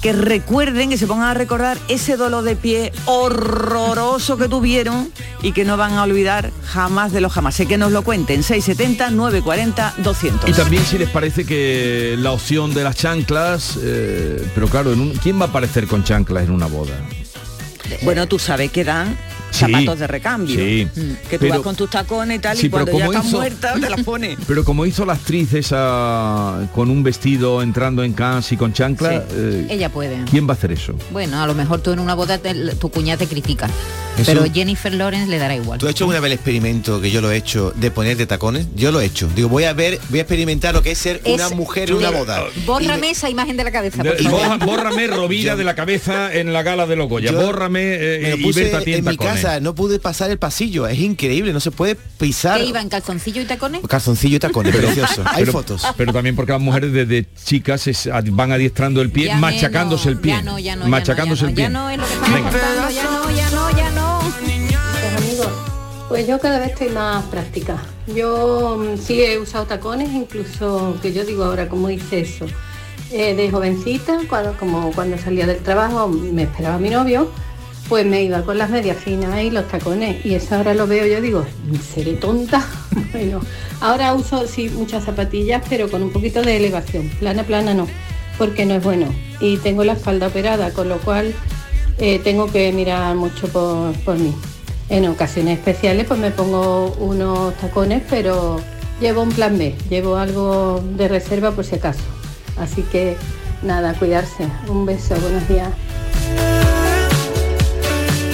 que 0.00 0.12
recuerden, 0.12 0.90
que 0.90 0.96
se 0.98 1.06
pongan 1.06 1.28
a 1.28 1.34
recordar 1.34 1.76
ese 1.88 2.16
dolor 2.16 2.42
de 2.44 2.56
pie 2.56 2.92
horroroso 3.04 4.36
que 4.38 4.48
tuvieron 4.48 5.12
y 5.42 5.52
que 5.52 5.64
no 5.64 5.76
van 5.76 5.92
a 5.94 6.04
olvidar 6.04 6.50
jamás 6.64 7.12
de 7.12 7.20
los 7.20 7.32
jamás. 7.32 7.54
Sé 7.54 7.66
que 7.66 7.76
nos 7.78 7.92
lo 7.92 8.02
cuenten, 8.02 8.42
670 8.42 9.10
940 9.10 9.94
200. 9.98 10.48
Y 10.48 10.52
también 10.52 10.84
si 10.84 10.96
les 10.98 11.08
parece 11.10 11.44
que 11.44 12.14
la 12.18 12.32
opción 12.32 12.72
de 12.74 12.84
las 12.84 12.96
chanclas, 12.96 13.78
eh, 13.82 14.42
pero 14.54 14.68
claro, 14.68 14.92
en 14.92 15.00
un- 15.00 15.10
¿quién 15.16 15.38
va 15.40 15.46
a 15.46 15.48
aparecer 15.48 15.86
con 15.86 16.02
chanclas 16.04 16.44
en 16.44 16.50
una 16.52 16.66
boda? 16.66 16.94
Bueno, 18.02 18.26
tú 18.28 18.38
sabes 18.38 18.70
que 18.70 18.84
dan 18.84 19.18
Sí, 19.50 19.58
zapatos 19.60 19.98
de 19.98 20.06
recambio. 20.06 20.56
sí. 20.56 20.88
Que 21.28 21.38
tú 21.38 21.42
Pero- 21.42 21.54
vas 21.54 21.60
con 21.62 21.76
tus 21.76 21.90
tacones 21.90 22.36
y 22.36 22.40
tal, 22.40 22.56
Sí, 22.56 22.66
y 22.66 22.68
pero 22.70 22.84
cuando 22.86 22.98
ya 22.98 23.06
como 23.06 23.12
estás 23.18 23.26
hizo- 23.28 23.36
muerta 23.38 23.74
te 23.80 23.90
las 23.90 24.02
pones. 24.04 24.38
Pero 24.46 24.64
como 24.64 24.86
hizo 24.86 25.04
la 25.04 25.14
actriz 25.14 25.52
esa 25.54 26.68
con 26.74 26.90
un 26.90 27.02
vestido 27.02 27.62
entrando 27.62 28.02
en 28.04 28.12
Cannes 28.12 28.50
y 28.52 28.56
con 28.56 28.72
chancla, 28.72 29.10
Sí. 29.10 29.16
eh, 29.32 29.66
Ella 29.70 29.88
puede. 29.88 30.24
¿quién 30.30 30.46
va 30.46 30.52
a 30.52 30.56
hacer 30.56 30.72
eso? 30.72 30.94
Bueno, 31.12 31.40
a 31.42 31.46
lo 31.46 31.54
mejor 31.54 31.80
tú 31.80 31.92
en 31.92 31.98
una 32.00 32.14
boda 32.14 32.38
te- 32.38 32.54
tu 32.76 32.90
cuñada 32.90 33.18
te 33.18 33.26
critica, 33.26 33.66
Eso- 34.18 34.32
pero 34.32 34.44
Jennifer 34.52 34.92
Lawrence 34.94 35.28
le 35.30 35.38
dará 35.38 35.54
igual. 35.56 35.78
¿Tú 35.78 35.86
has 35.86 35.92
hecho 35.92 36.06
una 36.06 36.20
vez 36.20 36.26
el 36.28 36.32
experimento 36.34 37.00
que 37.00 37.10
yo 37.10 37.20
lo 37.20 37.30
he 37.30 37.36
hecho 37.36 37.72
de 37.76 37.90
ponerte 37.90 38.26
tacones? 38.26 38.66
Yo 38.74 38.92
lo 38.92 39.00
he 39.00 39.04
hecho. 39.06 39.28
Digo, 39.34 39.48
voy 39.48 39.64
a 39.64 39.72
ver, 39.72 39.98
voy 40.10 40.18
a 40.18 40.22
experimentar 40.22 40.74
lo 40.74 40.82
que 40.82 40.92
es 40.92 40.98
ser 40.98 41.20
una 41.24 41.48
mujer 41.50 41.90
en 41.90 41.96
una 41.96 42.10
boda. 42.10 42.44
Bórrame 42.66 43.10
esa 43.10 43.28
imagen 43.30 43.56
de 43.56 43.64
la 43.64 43.70
cabeza, 43.72 44.02
por 44.04 44.16
favor. 44.16 44.40
borra- 44.40 44.64
bórrame 44.64 45.06
Rovira 45.08 45.52
Yo- 45.52 45.56
de 45.58 45.64
la 45.64 45.74
cabeza 45.74 46.32
en 46.34 46.52
la 46.52 46.62
gala 46.62 46.86
de 46.86 46.96
los 46.96 47.08
Goya. 47.08 47.32
Yo 47.32 47.40
Bórrame 47.40 47.80
eh, 47.82 48.18
Me 48.22 48.30
lo 48.30 48.36
y 48.36 48.42
puse 48.42 48.70
en 48.70 49.04
mi 49.04 49.16
tacones. 49.16 49.39
No 49.60 49.74
pude 49.74 49.98
pasar 49.98 50.30
el 50.30 50.38
pasillo. 50.38 50.86
Es 50.86 50.98
increíble, 50.98 51.52
no 51.52 51.60
se 51.60 51.70
puede 51.70 51.94
pisar. 51.94 52.58
¿Qué 52.60 52.66
iba 52.66 52.80
en 52.80 52.88
calzoncillo 52.88 53.42
y 53.42 53.44
tacones? 53.44 53.80
Calzoncillo 53.88 54.36
y 54.36 54.38
tacones, 54.40 54.74
precioso. 54.76 55.22
Hay 55.26 55.40
pero, 55.40 55.52
fotos. 55.52 55.82
Pero 55.96 56.12
también 56.12 56.36
porque 56.36 56.52
las 56.52 56.60
mujeres 56.60 56.92
desde 56.92 57.26
chicas 57.44 57.86
es- 57.86 58.08
van 58.32 58.52
adiestrando 58.52 59.00
el 59.02 59.10
pie, 59.10 59.26
Ya 59.26 59.36
machacándose 59.36 60.08
el 60.08 60.18
pie. 60.18 60.32
Ya 60.32 60.42
no, 60.42 60.58
ya 60.58 60.76
no, 60.76 60.82
ya 60.82 60.84
no, 60.84 60.90
machacándose 60.90 61.42
ya 61.42 61.48
el 61.48 61.54
pie. 61.54 61.64
Ya 61.64 61.70
no 61.70 61.90
es 61.90 61.98
lo 61.98 62.04
que 62.06 62.12
estamos 62.12 62.34
Venga. 62.34 62.50
contando, 62.50 62.90
ya 62.90 63.04
no, 63.04 63.30
ya 63.30 63.50
no, 63.50 63.76
ya 63.76 63.90
no. 63.90 64.20
Pues, 64.20 65.24
amigos, 65.24 65.48
pues 66.08 66.26
yo 66.26 66.38
cada 66.40 66.58
vez 66.58 66.70
estoy 66.70 66.88
más 66.90 67.24
práctica. 67.26 67.76
Yo 68.14 68.78
mm, 68.78 68.98
sí 68.98 69.22
he 69.22 69.38
usado 69.38 69.66
tacones, 69.66 70.10
incluso 70.12 70.96
que 71.00 71.12
yo 71.12 71.24
digo 71.24 71.44
ahora, 71.44 71.68
como 71.68 71.88
hice 71.90 72.20
eso? 72.20 72.46
Eh, 73.12 73.34
de 73.34 73.50
jovencita, 73.50 74.18
cuando, 74.28 74.56
como 74.56 74.92
cuando 74.92 75.18
salía 75.18 75.44
del 75.46 75.58
trabajo, 75.58 76.06
me 76.08 76.44
esperaba 76.44 76.78
mi 76.78 76.90
novio, 76.90 77.30
pues 77.90 78.06
me 78.06 78.22
iba 78.22 78.42
con 78.42 78.56
las 78.56 78.70
medias 78.70 78.96
finas 78.98 79.42
y 79.42 79.50
los 79.50 79.66
tacones. 79.66 80.24
Y 80.24 80.36
eso 80.36 80.54
ahora 80.54 80.74
lo 80.74 80.86
veo, 80.86 81.04
yo 81.06 81.20
digo, 81.20 81.44
¿seré 81.92 82.12
tonta? 82.12 82.64
bueno, 83.12 83.40
ahora 83.80 84.14
uso 84.14 84.46
sí 84.46 84.70
muchas 84.70 85.04
zapatillas, 85.04 85.60
pero 85.68 85.90
con 85.90 86.04
un 86.04 86.12
poquito 86.12 86.40
de 86.40 86.56
elevación. 86.56 87.08
Plana, 87.18 87.42
plana 87.42 87.74
no, 87.74 87.88
porque 88.38 88.64
no 88.64 88.76
es 88.76 88.84
bueno. 88.84 89.06
Y 89.40 89.56
tengo 89.56 89.82
la 89.82 89.94
espalda 89.94 90.28
operada, 90.28 90.70
con 90.70 90.88
lo 90.88 90.98
cual 90.98 91.34
eh, 91.98 92.20
tengo 92.22 92.46
que 92.52 92.72
mirar 92.72 93.16
mucho 93.16 93.48
por, 93.48 93.92
por 94.04 94.16
mí. 94.16 94.32
En 94.88 95.08
ocasiones 95.08 95.58
especiales 95.58 96.06
pues 96.06 96.20
me 96.20 96.30
pongo 96.30 96.92
unos 97.00 97.54
tacones, 97.56 98.04
pero 98.08 98.60
llevo 99.00 99.22
un 99.22 99.30
plan 99.30 99.58
B, 99.58 99.74
llevo 99.88 100.14
algo 100.14 100.80
de 100.96 101.08
reserva 101.08 101.50
por 101.50 101.64
si 101.64 101.74
acaso. 101.74 102.04
Así 102.56 102.82
que 102.82 103.16
nada, 103.62 103.94
cuidarse. 103.94 104.46
Un 104.68 104.86
beso, 104.86 105.16
buenos 105.16 105.48
días. 105.48 105.70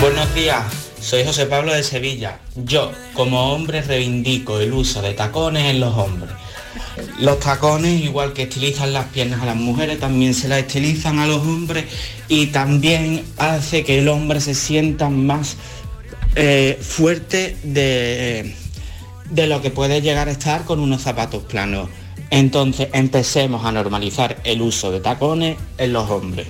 Buenos 0.00 0.34
días, 0.34 0.62
soy 1.00 1.24
José 1.24 1.46
Pablo 1.46 1.72
de 1.72 1.82
Sevilla. 1.82 2.38
Yo, 2.54 2.92
como 3.14 3.52
hombre, 3.52 3.80
reivindico 3.80 4.60
el 4.60 4.72
uso 4.74 5.00
de 5.00 5.14
tacones 5.14 5.70
en 5.70 5.80
los 5.80 5.96
hombres. 5.96 6.30
Los 7.18 7.40
tacones, 7.40 8.02
igual 8.02 8.34
que 8.34 8.42
estilizan 8.42 8.92
las 8.92 9.06
piernas 9.06 9.40
a 9.40 9.46
las 9.46 9.56
mujeres, 9.56 9.98
también 9.98 10.34
se 10.34 10.48
las 10.48 10.58
estilizan 10.58 11.18
a 11.18 11.26
los 11.26 11.40
hombres 11.40 11.86
y 12.28 12.48
también 12.48 13.24
hace 13.38 13.84
que 13.84 13.98
el 13.98 14.08
hombre 14.08 14.40
se 14.40 14.54
sienta 14.54 15.08
más 15.08 15.56
eh, 16.34 16.78
fuerte 16.80 17.56
de, 17.62 18.54
de 19.30 19.46
lo 19.46 19.62
que 19.62 19.70
puede 19.70 20.02
llegar 20.02 20.28
a 20.28 20.32
estar 20.32 20.64
con 20.66 20.80
unos 20.80 21.02
zapatos 21.02 21.44
planos. 21.44 21.88
Entonces 22.30 22.88
empecemos 22.92 23.64
a 23.64 23.72
normalizar 23.72 24.36
el 24.44 24.60
uso 24.60 24.92
de 24.92 25.00
tacones 25.00 25.56
en 25.78 25.92
los 25.94 26.10
hombres. 26.10 26.46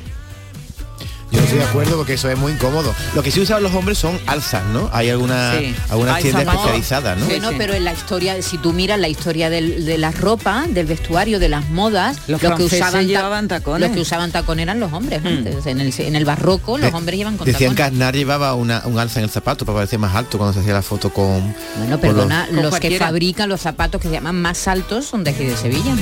Yo 1.31 1.39
no 1.41 1.45
estoy 1.45 1.59
de 1.59 1.65
acuerdo 1.65 1.97
porque 1.97 2.15
eso 2.15 2.31
es 2.31 2.39
muy 2.39 2.53
incómodo. 2.53 2.95
Lo 3.15 3.23
que 3.23 3.31
sí 3.31 3.41
usan 3.41 3.63
los 3.63 3.75
hombres 3.75 3.99
son 3.99 4.19
alzas, 4.27 4.65
¿no? 4.73 4.89
Hay 4.93 5.11
alguna, 5.11 5.55
Sí. 5.59 5.75
algunas 5.91 6.21
tiendas 6.23 6.47
especializadas, 6.47 7.19
¿no? 7.19 7.27
Bueno, 7.27 7.51
sí. 7.51 7.55
pero 7.59 7.75
en 7.75 7.85
la 7.85 7.93
historia, 7.93 8.41
si 8.43 8.59
tú 8.59 8.73
miras 8.73 8.99
la 9.01 9.09
historia 9.09 9.51
del- 9.51 9.85
de 9.85 9.99
la 9.99 10.13
ropa, 10.13 10.67
del 10.69 10.87
vestuario, 10.87 11.39
de 11.41 11.49
las 11.49 11.69
modas, 11.69 12.19
Los 12.29 12.41
que 12.41 12.49
usaban 12.63 13.07
llevaban 13.09 13.49
tacones. 13.49 13.81
Los 13.89 13.91
que 13.97 14.01
usaban 14.03 14.31
tacón 14.31 14.61
eran 14.61 14.79
los 14.81 14.93
hombres 14.93 15.21
antes. 15.25 15.67
En, 15.67 15.81
el, 15.81 15.93
en 15.99 16.15
el 16.17 16.25
barroco 16.25 16.79
los 16.79 16.91
De- 16.93 16.97
hombres 16.97 17.19
llevan 17.19 17.37
con 17.37 17.45
Decían 17.47 17.73
que 17.73 17.79
tacones. 17.83 17.93
Aznar 18.01 18.15
llevaba 18.15 18.55
una, 18.55 18.83
un 18.85 18.99
alza 18.99 19.19
en 19.21 19.25
el 19.25 19.31
zapato 19.31 19.65
para 19.67 19.79
parecer 19.79 19.99
más 19.99 20.15
alto 20.15 20.39
cuando 20.39 20.53
se 20.55 20.61
hacía 20.61 20.75
la 20.75 20.83
foto 20.83 21.11
con... 21.13 21.55
Bueno, 21.79 21.91
con 21.93 22.01
perdona, 22.01 22.47
Con 22.47 22.63
los, 22.63 22.79
que 22.79 22.99
fabrican 22.99 23.49
los 23.49 23.61
zapatos 23.61 24.01
que 24.01 24.09
se 24.09 24.15
llaman 24.15 24.41
más 24.41 24.69
altos 24.69 25.07
son 25.07 25.25
de 25.25 25.31
aquí 25.33 25.45
de 25.45 25.57
Sevilla. 25.57 25.93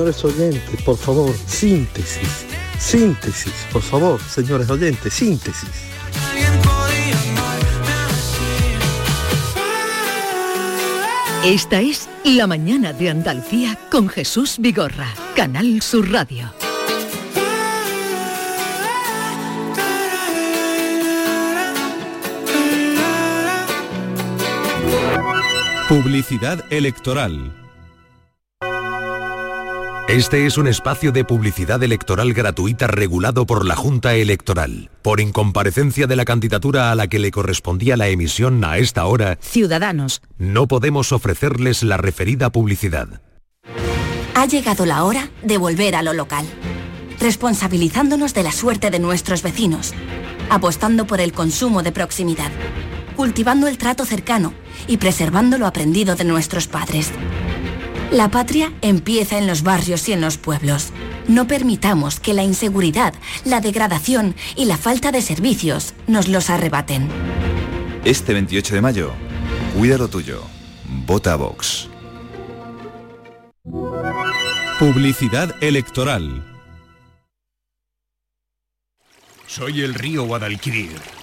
señores 0.00 0.24
oyentes, 0.24 0.82
por 0.82 0.96
favor, 0.96 1.34
síntesis, 1.46 2.46
síntesis, 2.78 3.52
por 3.70 3.82
favor, 3.82 4.18
señores 4.22 4.70
oyentes, 4.70 5.12
síntesis. 5.12 5.68
Esta 11.44 11.82
es 11.82 12.08
La 12.24 12.46
Mañana 12.46 12.94
de 12.94 13.10
Andalucía 13.10 13.78
con 13.90 14.08
Jesús 14.08 14.56
Vigorra, 14.58 15.08
Canal 15.36 15.82
Sur 15.82 16.10
Radio. 16.10 16.50
Publicidad 25.90 26.64
electoral. 26.70 27.59
Este 30.10 30.44
es 30.44 30.58
un 30.58 30.66
espacio 30.66 31.12
de 31.12 31.24
publicidad 31.24 31.80
electoral 31.84 32.32
gratuita 32.32 32.88
regulado 32.88 33.46
por 33.46 33.64
la 33.64 33.76
Junta 33.76 34.16
Electoral. 34.16 34.90
Por 35.02 35.20
incomparecencia 35.20 36.08
de 36.08 36.16
la 36.16 36.24
candidatura 36.24 36.90
a 36.90 36.96
la 36.96 37.06
que 37.06 37.20
le 37.20 37.30
correspondía 37.30 37.96
la 37.96 38.08
emisión 38.08 38.64
a 38.64 38.78
esta 38.78 39.06
hora, 39.06 39.38
Ciudadanos, 39.40 40.20
no 40.36 40.66
podemos 40.66 41.12
ofrecerles 41.12 41.84
la 41.84 41.96
referida 41.96 42.50
publicidad. 42.50 43.20
ha 44.34 44.46
llegado 44.46 44.84
la 44.84 45.04
hora 45.04 45.30
de 45.44 45.58
volver 45.58 45.94
a 45.94 46.02
lo 46.02 46.12
local, 46.12 46.44
responsabilizándonos 47.20 48.34
de 48.34 48.42
la 48.42 48.50
suerte 48.50 48.90
de 48.90 48.98
nuestros 48.98 49.44
vecinos, 49.44 49.94
apostando 50.50 51.06
por 51.06 51.20
el 51.20 51.32
consumo 51.32 51.84
de 51.84 51.92
proximidad, 51.92 52.50
cultivando 53.14 53.68
el 53.68 53.78
trato 53.78 54.04
cercano 54.04 54.54
y 54.88 54.96
preservando 54.96 55.56
lo 55.56 55.68
aprendido 55.68 56.16
de 56.16 56.24
nuestros 56.24 56.66
padres. 56.66 57.12
La 58.10 58.28
patria 58.28 58.72
empieza 58.82 59.38
en 59.38 59.46
los 59.46 59.62
barrios 59.62 60.08
y 60.08 60.12
en 60.12 60.20
los 60.20 60.36
pueblos. 60.36 60.88
No 61.28 61.46
permitamos 61.46 62.18
que 62.18 62.34
la 62.34 62.42
inseguridad, 62.42 63.14
la 63.44 63.60
degradación 63.60 64.34
y 64.56 64.64
la 64.64 64.76
falta 64.76 65.12
de 65.12 65.22
servicios 65.22 65.94
nos 66.08 66.26
los 66.26 66.50
arrebaten. 66.50 67.08
Este 68.04 68.32
28 68.32 68.74
de 68.74 68.80
mayo, 68.80 69.12
cuida 69.76 69.96
lo 69.96 70.08
tuyo. 70.08 70.42
Vota 71.06 71.36
Vox. 71.36 71.88
Publicidad 74.80 75.54
electoral. 75.62 76.44
Soy 79.46 79.82
el 79.82 79.94
río 79.94 80.24
Guadalquivir. 80.24 81.19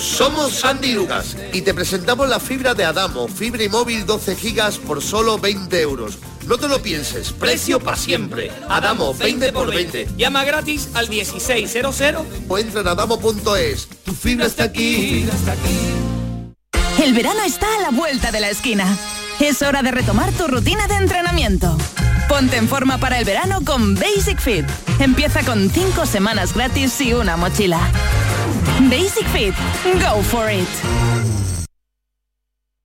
Somos 0.00 0.52
Sandy 0.52 0.92
Lucas 0.92 1.36
y 1.52 1.62
te 1.62 1.74
presentamos 1.74 2.28
la 2.28 2.38
fibra 2.38 2.74
de 2.74 2.84
Adamo, 2.84 3.26
fibra 3.26 3.64
y 3.64 3.68
móvil 3.68 4.06
12 4.06 4.36
gigas 4.36 4.78
por 4.78 5.02
solo 5.02 5.38
20 5.38 5.80
euros. 5.80 6.18
No 6.46 6.56
te 6.56 6.68
lo 6.68 6.80
pienses, 6.80 7.32
precio 7.32 7.80
para 7.80 7.96
siempre. 7.96 8.52
Adamo, 8.68 9.12
20 9.12 9.52
por 9.52 9.74
20. 9.74 10.08
Llama 10.16 10.44
gratis 10.44 10.88
al 10.94 11.08
1600. 11.08 12.00
O 12.48 12.58
entra 12.58 12.80
en 12.80 12.88
adamo.es. 12.88 13.88
Tu 14.04 14.14
fibra 14.14 14.46
está 14.46 14.64
aquí. 14.64 15.28
El 17.02 17.14
verano 17.14 17.42
está 17.44 17.66
a 17.76 17.80
la 17.80 17.90
vuelta 17.90 18.30
de 18.30 18.40
la 18.40 18.50
esquina. 18.50 18.96
Es 19.40 19.62
hora 19.62 19.82
de 19.82 19.90
retomar 19.90 20.32
tu 20.32 20.46
rutina 20.46 20.86
de 20.86 20.94
entrenamiento. 20.94 21.76
Ponte 22.28 22.56
en 22.56 22.68
forma 22.68 22.98
para 22.98 23.18
el 23.18 23.24
verano 23.24 23.60
con 23.64 23.94
Basic 23.94 24.38
Fit. 24.38 24.66
Empieza 25.00 25.42
con 25.42 25.70
5 25.70 26.06
semanas 26.06 26.54
gratis 26.54 27.00
y 27.00 27.14
una 27.14 27.36
mochila. 27.36 27.80
Basic 28.82 29.26
Fit. 29.28 29.54
Go 29.94 30.22
for 30.22 30.52
it. 30.52 30.68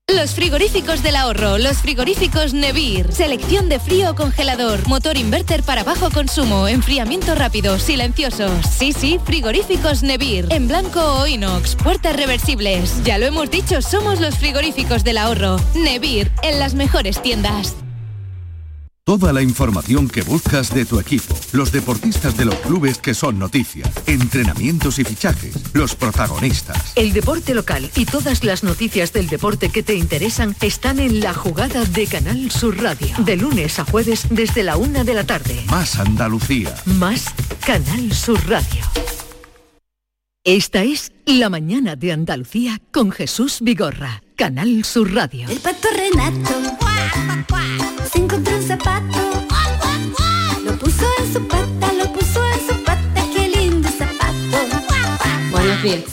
Los 0.10 0.36
frigoríficos 0.36 1.02
del 1.02 1.16
ahorro, 1.16 1.58
los 1.58 1.78
frigoríficos 1.78 2.54
Nevir, 2.54 3.12
selección 3.12 3.68
de 3.68 3.80
frío 3.80 4.12
o 4.12 4.16
congelador, 4.16 4.88
motor 4.88 5.18
inverter 5.18 5.64
para 5.64 5.84
bajo 5.84 6.12
consumo, 6.12 6.68
enfriamiento 6.68 7.36
rápido, 7.36 7.80
silenciosos. 7.80 8.52
Sí, 8.68 8.94
sí, 8.94 9.20
frigoríficos 9.26 10.04
Nevir, 10.04 10.48
en 10.52 10.68
blanco 10.68 11.02
o 11.02 11.26
inox, 11.26 11.76
puertas 11.78 12.16
reversibles. 12.16 13.04
Ya 13.04 13.18
lo 13.18 13.26
hemos 13.26 13.50
dicho, 13.50 13.82
somos 13.82 14.20
los 14.20 14.38
frigoríficos 14.38 15.04
del 15.04 15.18
ahorro. 15.18 15.58
Nevir, 15.74 16.32
en 16.44 16.60
las 16.60 16.76
mejores 16.76 17.22
tiendas. 17.22 17.76
Toda 19.06 19.34
la 19.34 19.42
información 19.42 20.08
que 20.08 20.22
buscas 20.22 20.74
de 20.74 20.86
tu 20.86 20.98
equipo, 20.98 21.36
los 21.52 21.74
deportistas 21.74 22.38
de 22.38 22.46
los 22.46 22.56
clubes 22.56 23.00
que 23.00 23.14
son 23.14 23.38
noticia, 23.38 23.84
entrenamientos 24.06 24.98
y 24.98 25.04
fichajes, 25.04 25.56
los 25.74 25.94
protagonistas. 25.94 26.94
El 26.96 27.12
deporte 27.12 27.54
local 27.54 27.92
y 27.98 28.06
todas 28.06 28.46
las 28.46 28.64
noticias 28.64 29.12
del 29.12 29.28
deporte 29.28 29.68
que 29.68 29.84
te 29.84 29.96
interesan 29.96 30.56
están 30.62 31.00
en 31.00 31.20
la 31.20 31.34
jugada 31.34 31.84
de 31.84 32.08
Canal 32.08 32.50
Sur 32.50 32.82
Radio. 32.82 33.10
De 33.26 33.36
lunes 33.36 33.78
a 33.78 33.84
jueves 33.84 34.26
desde 34.30 34.64
la 34.64 34.78
una 34.78 35.04
de 35.04 35.14
la 35.14 35.26
tarde. 35.26 35.62
Más 35.68 36.00
Andalucía. 36.00 36.74
Más 36.86 37.26
Canal 37.66 38.14
Sur 38.14 38.40
Radio. 38.48 38.86
Esta 40.46 40.84
es 40.84 41.12
La 41.26 41.50
Mañana 41.50 41.98
de 41.98 42.14
Andalucía 42.14 42.80
con 42.94 43.12
Jesús 43.12 43.58
Vigorra. 43.60 44.24
Canal 44.38 44.86
Sur 44.86 45.14
Radio. 45.14 45.50
El 45.50 45.60
pato 45.60 45.90
Renato 45.94 46.83
se 48.12 48.20
encontró. 48.20 48.53
Buenos 55.51 55.84
días. 55.84 56.03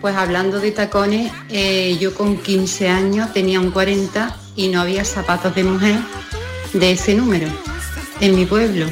Pues 0.00 0.14
hablando 0.14 0.60
de 0.60 0.70
tacones, 0.72 1.32
eh, 1.48 1.96
yo 2.00 2.14
con 2.14 2.36
15 2.36 2.88
años 2.88 3.32
tenía 3.32 3.60
un 3.60 3.70
40 3.70 4.36
y 4.54 4.68
no 4.68 4.80
había 4.80 5.04
zapatos 5.04 5.54
de 5.54 5.64
mujer 5.64 5.98
de 6.72 6.92
ese 6.92 7.14
número 7.14 7.48
en 8.20 8.36
mi 8.36 8.46
pueblo, 8.46 8.86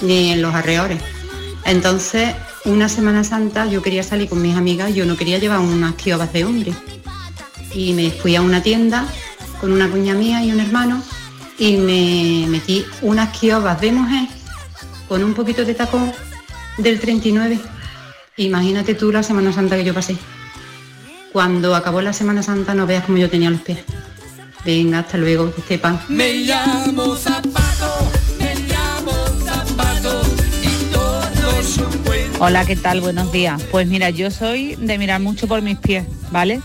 ni 0.00 0.32
en 0.32 0.42
los 0.42 0.54
arreores. 0.54 1.02
Entonces, 1.64 2.34
una 2.64 2.88
Semana 2.88 3.24
Santa 3.24 3.66
yo 3.66 3.82
quería 3.82 4.02
salir 4.02 4.28
con 4.28 4.40
mis 4.40 4.56
amigas, 4.56 4.94
yo 4.94 5.06
no 5.06 5.16
quería 5.16 5.38
llevar 5.38 5.58
unas 5.58 5.94
kiobas 5.94 6.32
de 6.32 6.44
hombre. 6.44 6.72
Y 7.74 7.92
me 7.92 8.10
fui 8.10 8.36
a 8.36 8.42
una 8.42 8.62
tienda 8.62 9.06
con 9.60 9.72
una 9.72 9.88
cuña 9.88 10.14
mía 10.14 10.42
y 10.42 10.52
un 10.52 10.60
hermano 10.60 11.02
y 11.58 11.76
me 11.76 12.46
metí 12.48 12.84
unas 13.02 13.36
kiobas 13.36 13.80
de 13.80 13.92
mujer 13.92 14.28
con 15.08 15.22
un 15.22 15.34
poquito 15.34 15.64
de 15.64 15.74
tacón 15.74 16.12
del 16.78 16.98
39. 16.98 17.58
Imagínate 18.38 18.94
tú 18.94 19.12
la 19.12 19.22
Semana 19.22 19.52
Santa 19.52 19.76
que 19.76 19.84
yo 19.84 19.92
pasé. 19.92 20.16
Cuando 21.32 21.74
acabó 21.74 22.00
la 22.00 22.12
Semana 22.12 22.42
Santa 22.42 22.74
no 22.74 22.86
veas 22.86 23.04
cómo 23.04 23.18
yo 23.18 23.28
tenía 23.28 23.50
los 23.50 23.60
pies. 23.60 23.78
Venga, 24.64 25.00
hasta 25.00 25.16
luego, 25.16 25.54
que 25.54 25.62
sepan. 25.62 26.00
Me 26.08 26.34
llamo 26.34 27.16
Zapato, 27.16 28.10
me 28.38 28.54
llamo 28.54 29.12
Zapato 29.44 30.22
y 30.62 30.92
todos 30.92 31.66
son 31.66 32.04
buenos. 32.04 32.36
Hola, 32.40 32.64
¿qué 32.64 32.76
tal? 32.76 33.00
Buenos 33.00 33.32
días. 33.32 33.62
Pues 33.70 33.86
mira, 33.86 34.10
yo 34.10 34.30
soy 34.30 34.76
de 34.76 34.98
mirar 34.98 35.20
mucho 35.20 35.46
por 35.46 35.62
mis 35.62 35.78
pies, 35.78 36.06
¿vale? 36.30 36.60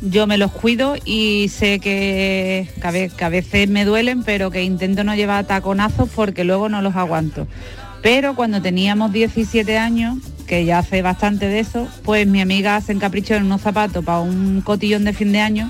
Yo 0.00 0.28
me 0.28 0.38
los 0.38 0.52
cuido 0.52 0.94
y 1.04 1.48
sé 1.48 1.80
que, 1.80 2.68
que, 2.80 3.24
a 3.24 3.28
veces 3.28 3.68
me 3.68 3.84
duelen, 3.84 4.22
pero 4.22 4.50
que 4.50 4.62
intento 4.62 5.02
no 5.02 5.14
llevar 5.16 5.44
taconazos 5.46 6.08
porque 6.14 6.44
luego 6.44 6.68
no 6.68 6.82
los 6.82 6.94
aguanto. 6.94 7.48
Pero 8.00 8.36
cuando 8.36 8.62
teníamos 8.62 9.12
17 9.12 9.76
años, 9.76 10.18
que 10.46 10.64
ya 10.64 10.78
hace 10.78 11.02
bastante 11.02 11.46
de 11.46 11.58
eso, 11.58 11.88
pues 12.04 12.28
mi 12.28 12.40
amiga 12.40 12.80
se 12.80 12.92
encaprichó 12.92 13.34
en 13.34 13.44
unos 13.44 13.60
zapatos 13.60 14.04
para 14.04 14.20
un 14.20 14.60
cotillón 14.60 15.04
de 15.04 15.12
fin 15.12 15.32
de 15.32 15.40
año 15.40 15.68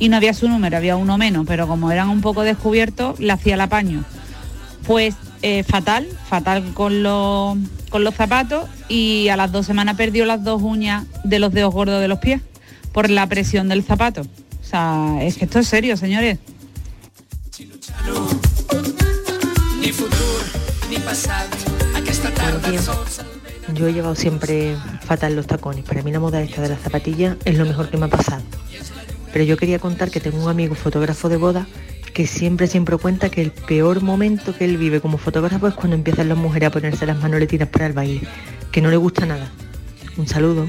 y 0.00 0.08
no 0.08 0.16
había 0.16 0.34
su 0.34 0.48
número, 0.48 0.76
había 0.76 0.96
uno 0.96 1.16
menos, 1.16 1.46
pero 1.46 1.68
como 1.68 1.92
eran 1.92 2.08
un 2.08 2.20
poco 2.20 2.42
descubiertos, 2.42 3.20
le 3.20 3.32
hacía 3.32 3.54
el 3.54 3.60
apaño. 3.60 4.04
Pues 4.86 5.14
eh, 5.42 5.62
fatal, 5.62 6.08
fatal 6.28 6.74
con 6.74 7.04
los, 7.04 7.56
con 7.90 8.02
los 8.02 8.14
zapatos 8.14 8.68
y 8.88 9.28
a 9.28 9.36
las 9.36 9.52
dos 9.52 9.66
semanas 9.66 9.96
perdió 9.96 10.24
las 10.24 10.42
dos 10.42 10.62
uñas 10.62 11.04
de 11.22 11.38
los 11.38 11.52
dedos 11.52 11.72
gordos 11.72 12.00
de 12.00 12.08
los 12.08 12.18
pies 12.18 12.42
por 12.98 13.10
la 13.10 13.28
presión 13.28 13.68
del 13.68 13.84
zapato. 13.84 14.22
O 14.22 14.66
sea, 14.68 15.18
es 15.22 15.36
que 15.36 15.44
esto 15.44 15.60
es 15.60 15.68
serio, 15.68 15.96
señores. 15.96 16.40
Ni 19.80 19.92
futuro, 19.92 20.42
Yo 23.72 23.86
he 23.86 23.92
llevado 23.92 24.16
siempre 24.16 24.74
fatal 25.04 25.36
los 25.36 25.46
tacones. 25.46 25.84
Para 25.84 26.02
mí 26.02 26.10
la 26.10 26.18
moda 26.18 26.42
esta 26.42 26.60
de 26.60 26.70
las 26.70 26.80
zapatillas 26.80 27.36
es 27.44 27.56
lo 27.56 27.66
mejor 27.66 27.88
que 27.88 27.98
me 27.98 28.06
ha 28.06 28.08
pasado. 28.08 28.42
Pero 29.32 29.44
yo 29.44 29.56
quería 29.56 29.78
contar 29.78 30.10
que 30.10 30.18
tengo 30.18 30.42
un 30.42 30.50
amigo 30.50 30.74
fotógrafo 30.74 31.28
de 31.28 31.36
boda 31.36 31.68
que 32.12 32.26
siempre, 32.26 32.66
siempre 32.66 32.96
cuenta 32.96 33.30
que 33.30 33.42
el 33.42 33.52
peor 33.52 34.02
momento 34.02 34.56
que 34.56 34.64
él 34.64 34.76
vive 34.76 35.00
como 35.00 35.18
fotógrafo 35.18 35.68
es 35.68 35.74
cuando 35.74 35.94
empiezan 35.94 36.28
las 36.28 36.36
mujeres 36.36 36.66
a 36.66 36.72
ponerse 36.72 37.06
las 37.06 37.22
manoletinas 37.22 37.68
para 37.68 37.86
el 37.86 37.92
baile, 37.92 38.22
que 38.72 38.82
no 38.82 38.90
le 38.90 38.96
gusta 38.96 39.24
nada. 39.24 39.52
Un 40.16 40.26
saludo. 40.26 40.68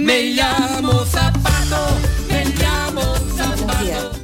Me 0.00 0.32
llamo 0.32 1.04
Zapato, 1.04 1.82
me 2.30 2.44
llamo 2.46 3.02
Zapato. 3.36 4.18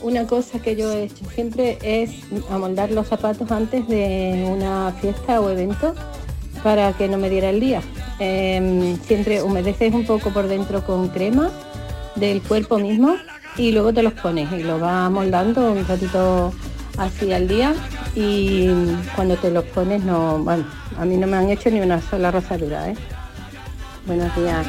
una 0.00 0.26
cosa 0.26 0.58
que 0.58 0.74
yo 0.74 0.90
he 0.90 1.04
hecho 1.04 1.22
siempre 1.34 1.78
es 1.82 2.10
amoldar 2.50 2.90
los 2.90 3.08
zapatos 3.08 3.50
antes 3.50 3.86
de 3.88 4.48
una 4.48 4.90
fiesta 5.02 5.40
o 5.42 5.50
evento 5.50 5.94
para 6.62 6.94
que 6.94 7.08
no 7.08 7.18
me 7.18 7.28
diera 7.28 7.50
el 7.50 7.60
día. 7.60 7.82
Em, 8.18 8.98
siempre 9.02 9.42
humedeces 9.42 9.92
un 9.92 10.06
poco 10.06 10.30
por 10.30 10.48
dentro 10.48 10.82
con 10.84 11.08
crema 11.08 11.50
del 12.16 12.40
cuerpo 12.40 12.78
mismo 12.78 13.16
y 13.58 13.72
luego 13.72 13.92
te 13.92 14.02
los 14.02 14.14
pones 14.14 14.50
y 14.52 14.62
los 14.62 14.80
vas 14.80 15.10
moldando 15.10 15.72
un 15.72 15.86
ratito 15.86 16.54
así 16.96 17.32
al 17.34 17.46
día 17.46 17.74
y 18.14 18.70
cuando 19.14 19.36
te 19.36 19.50
los 19.50 19.64
pones 19.66 20.02
no, 20.04 20.38
bueno, 20.38 20.64
a 20.96 21.04
mí 21.04 21.18
no 21.18 21.26
me 21.26 21.36
han 21.36 21.50
hecho 21.50 21.70
ni 21.70 21.80
una 21.80 22.00
sola 22.00 22.30
rosadura, 22.30 22.88
¿eh? 22.88 22.96
Buenos 24.08 24.34
días. 24.34 24.66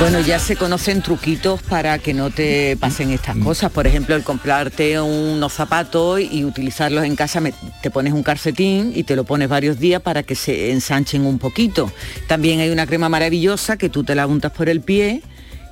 Bueno, 0.00 0.20
ya 0.20 0.38
se 0.38 0.56
conocen 0.56 1.02
truquitos 1.02 1.62
para 1.62 1.98
que 1.98 2.14
no 2.14 2.30
te 2.30 2.78
pasen 2.78 3.10
estas 3.10 3.36
cosas. 3.36 3.70
Por 3.70 3.86
ejemplo, 3.86 4.16
el 4.16 4.22
comprarte 4.22 4.98
unos 4.98 5.52
zapatos 5.52 6.20
y 6.20 6.42
utilizarlos 6.46 7.04
en 7.04 7.16
casa, 7.16 7.42
te 7.82 7.90
pones 7.90 8.14
un 8.14 8.22
calcetín 8.22 8.92
y 8.94 9.02
te 9.02 9.14
lo 9.14 9.24
pones 9.24 9.50
varios 9.50 9.78
días 9.78 10.00
para 10.00 10.22
que 10.22 10.34
se 10.34 10.72
ensanchen 10.72 11.26
un 11.26 11.38
poquito. 11.38 11.92
También 12.28 12.60
hay 12.60 12.70
una 12.70 12.86
crema 12.86 13.10
maravillosa 13.10 13.76
que 13.76 13.90
tú 13.90 14.04
te 14.04 14.14
la 14.14 14.26
untas 14.26 14.50
por 14.50 14.70
el 14.70 14.80
pie 14.80 15.20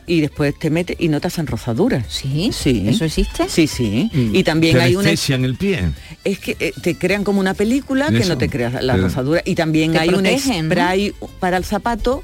y 0.07 0.21
después 0.21 0.59
te 0.59 0.71
metes 0.71 0.97
y 0.99 1.09
no 1.09 1.21
te 1.21 1.29
hacen 1.29 1.47
rozaduras. 1.47 2.07
¿Sí? 2.09 2.51
Sí. 2.53 2.85
¿Eso 2.87 3.05
existe? 3.05 3.49
Sí, 3.49 3.67
sí. 3.67 4.11
Y 4.13 4.43
también 4.43 4.77
Te 4.77 4.83
hay 4.83 4.97
una... 4.97 5.11
el 5.11 5.57
pie. 5.57 5.91
Es 6.25 6.39
que 6.39 6.57
eh, 6.61 6.73
te 6.83 6.97
crean 6.97 7.25
como 7.25 7.41
una 7.41 7.55
película 7.55 8.11
que 8.11 8.25
no 8.25 8.39
te 8.39 8.49
creas 8.49 8.83
la 8.83 8.97
rosadura. 8.97 9.43
Y 9.45 9.55
también 9.55 9.93
Te 9.93 9.99
hay 10.01 10.09
protegen, 10.09 10.65
un 10.65 10.69
¿no? 10.69 10.75
spray 10.75 11.15
para 11.41 11.57
el 11.57 11.65
zapato 11.65 12.23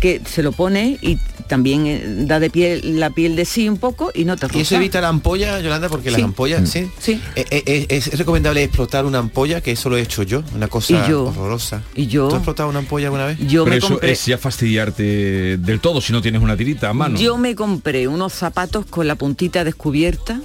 que 0.00 0.20
se 0.24 0.42
lo 0.42 0.52
pone 0.52 0.98
y 1.02 1.18
también 1.50 1.86
eh, 1.86 2.02
da 2.06 2.40
de 2.40 2.48
piel 2.48 2.98
la 2.98 3.10
piel 3.10 3.36
de 3.36 3.44
sí 3.44 3.68
un 3.68 3.76
poco 3.76 4.10
y 4.14 4.24
no 4.24 4.36
te. 4.38 4.46
Y 4.56 4.60
eso 4.62 4.76
evita 4.76 5.02
la 5.02 5.08
ampolla, 5.08 5.60
Yolanda, 5.60 5.90
porque 5.90 6.10
las 6.10 6.22
ampollas, 6.22 6.70
sí. 6.70 6.90
Sí. 6.98 7.20
Eh, 7.36 7.44
eh, 7.66 7.86
es 7.90 8.16
recomendable 8.16 8.62
explotar 8.62 9.04
una 9.04 9.18
ampolla, 9.18 9.60
que 9.60 9.72
eso 9.72 9.90
lo 9.90 9.98
he 9.98 10.00
hecho 10.00 10.22
yo, 10.22 10.42
una 10.54 10.68
cosa 10.68 11.04
Y 11.06 11.10
yo. 11.10 11.24
horrorosa. 11.26 11.82
Y 11.94 12.06
yo. 12.06 12.28
¿Tú 12.28 12.34
has 12.36 12.40
explotado 12.40 12.68
una 12.70 12.78
ampolla 12.78 13.08
alguna 13.08 13.26
vez? 13.26 13.38
Yo 13.46 13.64
Pero 13.64 13.72
me 13.74 13.76
eso 13.78 13.88
compré- 14.00 14.12
es 14.12 14.24
ya 14.24 14.38
fastidiarte 14.38 15.58
del 15.58 15.80
todo 15.80 16.00
si 16.00 16.12
no 16.12 16.22
tienes 16.22 16.40
una 16.40 16.56
tirita 16.56 16.88
a 16.88 16.94
mano. 16.94 17.18
Yo 17.18 17.36
me 17.36 17.54
compré 17.54 18.08
unos 18.08 18.32
zapatos 18.32 18.86
con 18.86 19.06
la 19.06 19.16
puntita 19.16 19.64
descubierta 19.64 20.40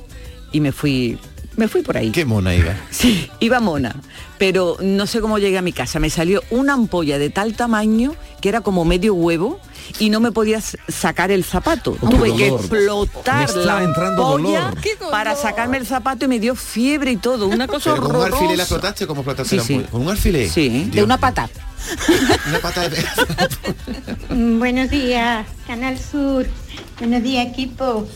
y 0.51 0.59
me 0.59 0.71
fui 0.71 1.17
me 1.57 1.69
fui 1.69 1.83
por 1.83 1.95
ahí. 1.95 2.11
Qué 2.11 2.25
mona 2.25 2.53
iba. 2.53 2.75
Sí, 2.91 3.29
iba 3.39 3.61
mona, 3.61 3.95
pero 4.37 4.75
no 4.81 5.07
sé 5.07 5.21
cómo 5.21 5.37
llegué 5.39 5.57
a 5.57 5.61
mi 5.61 5.71
casa. 5.71 5.99
Me 5.99 6.09
salió 6.09 6.43
una 6.49 6.73
ampolla 6.73 7.17
de 7.17 7.29
tal 7.29 7.55
tamaño 7.55 8.13
que 8.41 8.49
era 8.49 8.59
como 8.59 8.83
medio 8.83 9.13
huevo 9.13 9.59
y 9.99 10.09
no 10.09 10.19
me 10.19 10.31
podía 10.31 10.57
s- 10.57 10.77
sacar 10.87 11.31
el 11.31 11.43
zapato. 11.43 11.97
Oh, 12.01 12.09
Tuve 12.09 12.35
que 12.35 12.47
explotar 12.47 13.49
la 13.55 13.81
dolor. 14.15 14.75
para 15.11 15.35
sacarme 15.35 15.77
el 15.77 15.85
zapato 15.85 16.25
y 16.25 16.27
me 16.27 16.39
dio 16.39 16.55
fiebre 16.55 17.11
y 17.11 17.17
todo. 17.17 17.47
Una 17.47 17.67
cosa 17.67 17.91
¿Pero 17.91 18.03
con 18.03 18.11
un 18.11 18.17
horrorosa. 18.17 18.37
alfiler 18.37 18.57
la 18.57 18.63
explotaste 18.63 19.03
o 19.03 19.07
cómo 19.07 19.21
explotaste 19.21 19.49
Sí, 19.49 19.57
la 19.57 19.63
sí. 19.83 19.87
¿Con 19.91 20.01
un 20.01 20.09
alfiler? 20.09 20.49
Sí. 20.49 20.89
De 20.93 21.03
una 21.03 21.17
pata. 21.17 21.49
Una 22.49 22.59
pata 22.59 22.89
de... 22.89 22.97
Mm, 24.29 24.57
Buenos 24.57 24.89
días, 24.89 25.45
Canal 25.67 25.99
Sur. 25.99 26.47
Buenos 26.99 27.21
días, 27.21 27.45
equipo. 27.47 28.07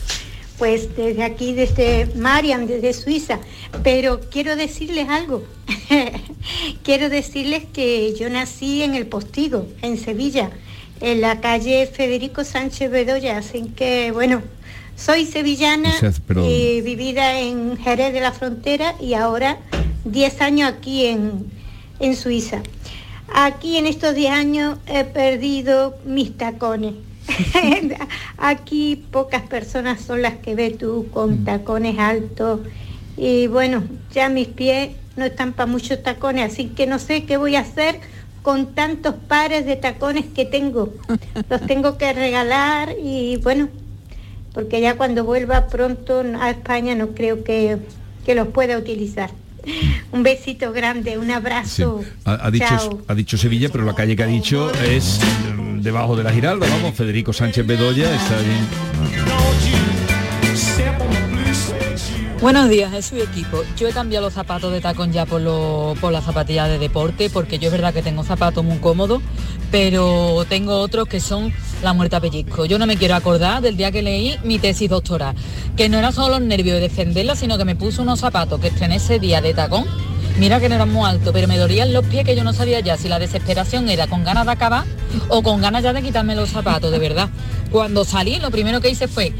Pues 0.58 0.94
desde 0.96 1.22
aquí, 1.22 1.54
desde 1.54 2.10
Mariam, 2.16 2.66
desde 2.66 2.92
Suiza. 2.92 3.38
Pero 3.84 4.20
quiero 4.30 4.56
decirles 4.56 5.08
algo. 5.08 5.44
quiero 6.82 7.08
decirles 7.08 7.64
que 7.72 8.14
yo 8.18 8.28
nací 8.28 8.82
en 8.82 8.94
el 8.94 9.06
Postigo, 9.06 9.66
en 9.82 9.98
Sevilla, 9.98 10.50
en 11.00 11.20
la 11.20 11.40
calle 11.40 11.86
Federico 11.86 12.44
Sánchez 12.44 12.90
Bedoya. 12.90 13.38
Así 13.38 13.62
que, 13.74 14.10
bueno, 14.12 14.42
soy 14.96 15.26
sevillana 15.26 15.90
O 15.90 15.98
sea, 15.98 16.12
pero- 16.26 16.44
y 16.48 16.80
vivida 16.82 17.40
en 17.40 17.76
Jerez 17.78 18.12
de 18.12 18.20
la 18.20 18.32
Frontera 18.32 18.94
y 19.00 19.14
ahora 19.14 19.58
10 20.04 20.40
años 20.42 20.72
aquí 20.72 21.06
en, 21.06 21.46
en 22.00 22.16
Suiza. 22.16 22.62
Aquí 23.32 23.76
en 23.76 23.86
estos 23.86 24.14
10 24.14 24.32
años 24.32 24.78
he 24.86 25.04
perdido 25.04 25.96
mis 26.04 26.36
tacones. 26.36 26.94
Aquí 28.38 29.04
pocas 29.10 29.42
personas 29.42 30.00
son 30.00 30.22
las 30.22 30.34
que 30.38 30.54
ves 30.54 30.78
tú 30.78 31.06
con 31.12 31.44
tacones 31.44 31.98
altos 31.98 32.60
y 33.16 33.46
bueno, 33.46 33.84
ya 34.12 34.28
mis 34.28 34.48
pies 34.48 34.90
no 35.16 35.24
están 35.26 35.52
para 35.52 35.66
muchos 35.66 36.02
tacones, 36.02 36.52
así 36.52 36.66
que 36.68 36.86
no 36.86 36.98
sé 36.98 37.24
qué 37.24 37.36
voy 37.36 37.54
a 37.56 37.60
hacer 37.60 38.00
con 38.42 38.74
tantos 38.74 39.14
pares 39.28 39.66
de 39.66 39.76
tacones 39.76 40.24
que 40.34 40.44
tengo. 40.44 40.94
Los 41.48 41.60
tengo 41.66 41.98
que 41.98 42.12
regalar 42.12 42.94
y 43.02 43.36
bueno, 43.38 43.68
porque 44.54 44.80
ya 44.80 44.96
cuando 44.96 45.24
vuelva 45.24 45.66
pronto 45.68 46.22
a 46.40 46.50
España 46.50 46.94
no 46.94 47.08
creo 47.08 47.44
que, 47.44 47.78
que 48.24 48.34
los 48.34 48.48
pueda 48.48 48.78
utilizar. 48.78 49.30
Un 50.10 50.22
besito 50.22 50.72
grande, 50.72 51.18
un 51.18 51.26
Sí. 51.26 51.32
abrazo. 51.32 52.00
Ha, 52.24 52.46
ha 52.46 52.50
dicho, 52.50 52.66
Chao. 52.66 53.02
ha 53.08 53.14
dicho 53.14 53.36
Sevilla, 53.36 53.68
pero 53.70 53.84
la 53.84 53.94
calle 53.94 54.16
que 54.16 54.22
ha 54.22 54.26
dicho 54.26 54.72
es 54.82 55.20
mm, 55.54 55.80
debajo 55.82 56.16
de 56.16 56.24
la 56.24 56.32
Giralda, 56.32 56.66
vamos, 56.66 56.94
Federico 56.94 57.32
Sánchez 57.34 57.66
Bedoya 57.66 58.14
está 58.14 58.38
bien. 58.38 59.89
Buenos 62.40 62.70
días, 62.70 62.94
es 62.94 63.04
su 63.06 63.16
equipo. 63.16 63.62
Yo 63.76 63.86
he 63.88 63.92
cambiado 63.92 64.24
los 64.24 64.32
zapatos 64.32 64.72
de 64.72 64.80
tacón 64.80 65.12
ya 65.12 65.26
por, 65.26 65.42
lo- 65.42 65.94
por 66.00 66.10
las 66.10 66.24
zapatillas 66.24 66.68
de 66.68 66.78
deporte, 66.78 67.28
porque 67.28 67.58
yo 67.58 67.66
es 67.66 67.72
verdad 67.72 67.92
que 67.92 68.00
tengo 68.02 68.24
zapatos 68.24 68.64
muy 68.64 68.78
cómodos, 68.78 69.20
pero 69.70 70.46
tengo 70.48 70.76
otros 70.78 71.06
que 71.06 71.20
son 71.20 71.52
la 71.82 71.92
muerte 71.92 72.18
pellizco. 72.18 72.64
Yo 72.64 72.78
no 72.78 72.86
me 72.86 72.96
quiero 72.96 73.14
acordar 73.14 73.60
del 73.60 73.76
día 73.76 73.92
que 73.92 74.00
leí 74.00 74.36
mi 74.42 74.58
tesis 74.58 74.88
doctoral, 74.88 75.34
que 75.76 75.90
no 75.90 75.98
era 75.98 76.12
solo 76.12 76.38
los 76.38 76.40
nervios 76.40 76.76
de 76.76 76.80
defenderla, 76.80 77.36
sino 77.36 77.58
que 77.58 77.66
me 77.66 77.76
puso 77.76 78.00
unos 78.00 78.20
zapatos 78.20 78.58
que 78.58 78.68
estrené 78.68 78.96
ese 78.96 79.18
día 79.18 79.42
de 79.42 79.52
tacón. 79.52 79.84
Mira 80.38 80.58
que 80.60 80.68
no 80.68 80.76
eran 80.76 80.90
muy 80.90 81.08
altos, 81.08 81.32
pero 81.32 81.46
me 81.48 81.58
dolían 81.58 81.92
los 81.92 82.04
pies 82.06 82.24
que 82.24 82.34
yo 82.34 82.44
no 82.44 82.52
sabía 82.52 82.80
ya 82.80 82.96
si 82.96 83.08
la 83.08 83.18
desesperación 83.18 83.88
era 83.88 84.06
con 84.06 84.24
ganas 84.24 84.46
de 84.46 84.52
acabar 84.52 84.84
o 85.28 85.42
con 85.42 85.60
ganas 85.60 85.82
ya 85.82 85.92
de 85.92 86.02
quitarme 86.02 86.34
los 86.34 86.50
zapatos, 86.50 86.90
de 86.90 86.98
verdad. 86.98 87.28
Cuando 87.70 88.04
salí, 88.04 88.38
lo 88.38 88.50
primero 88.50 88.80
que 88.80 88.90
hice 88.90 89.06
fue 89.06 89.32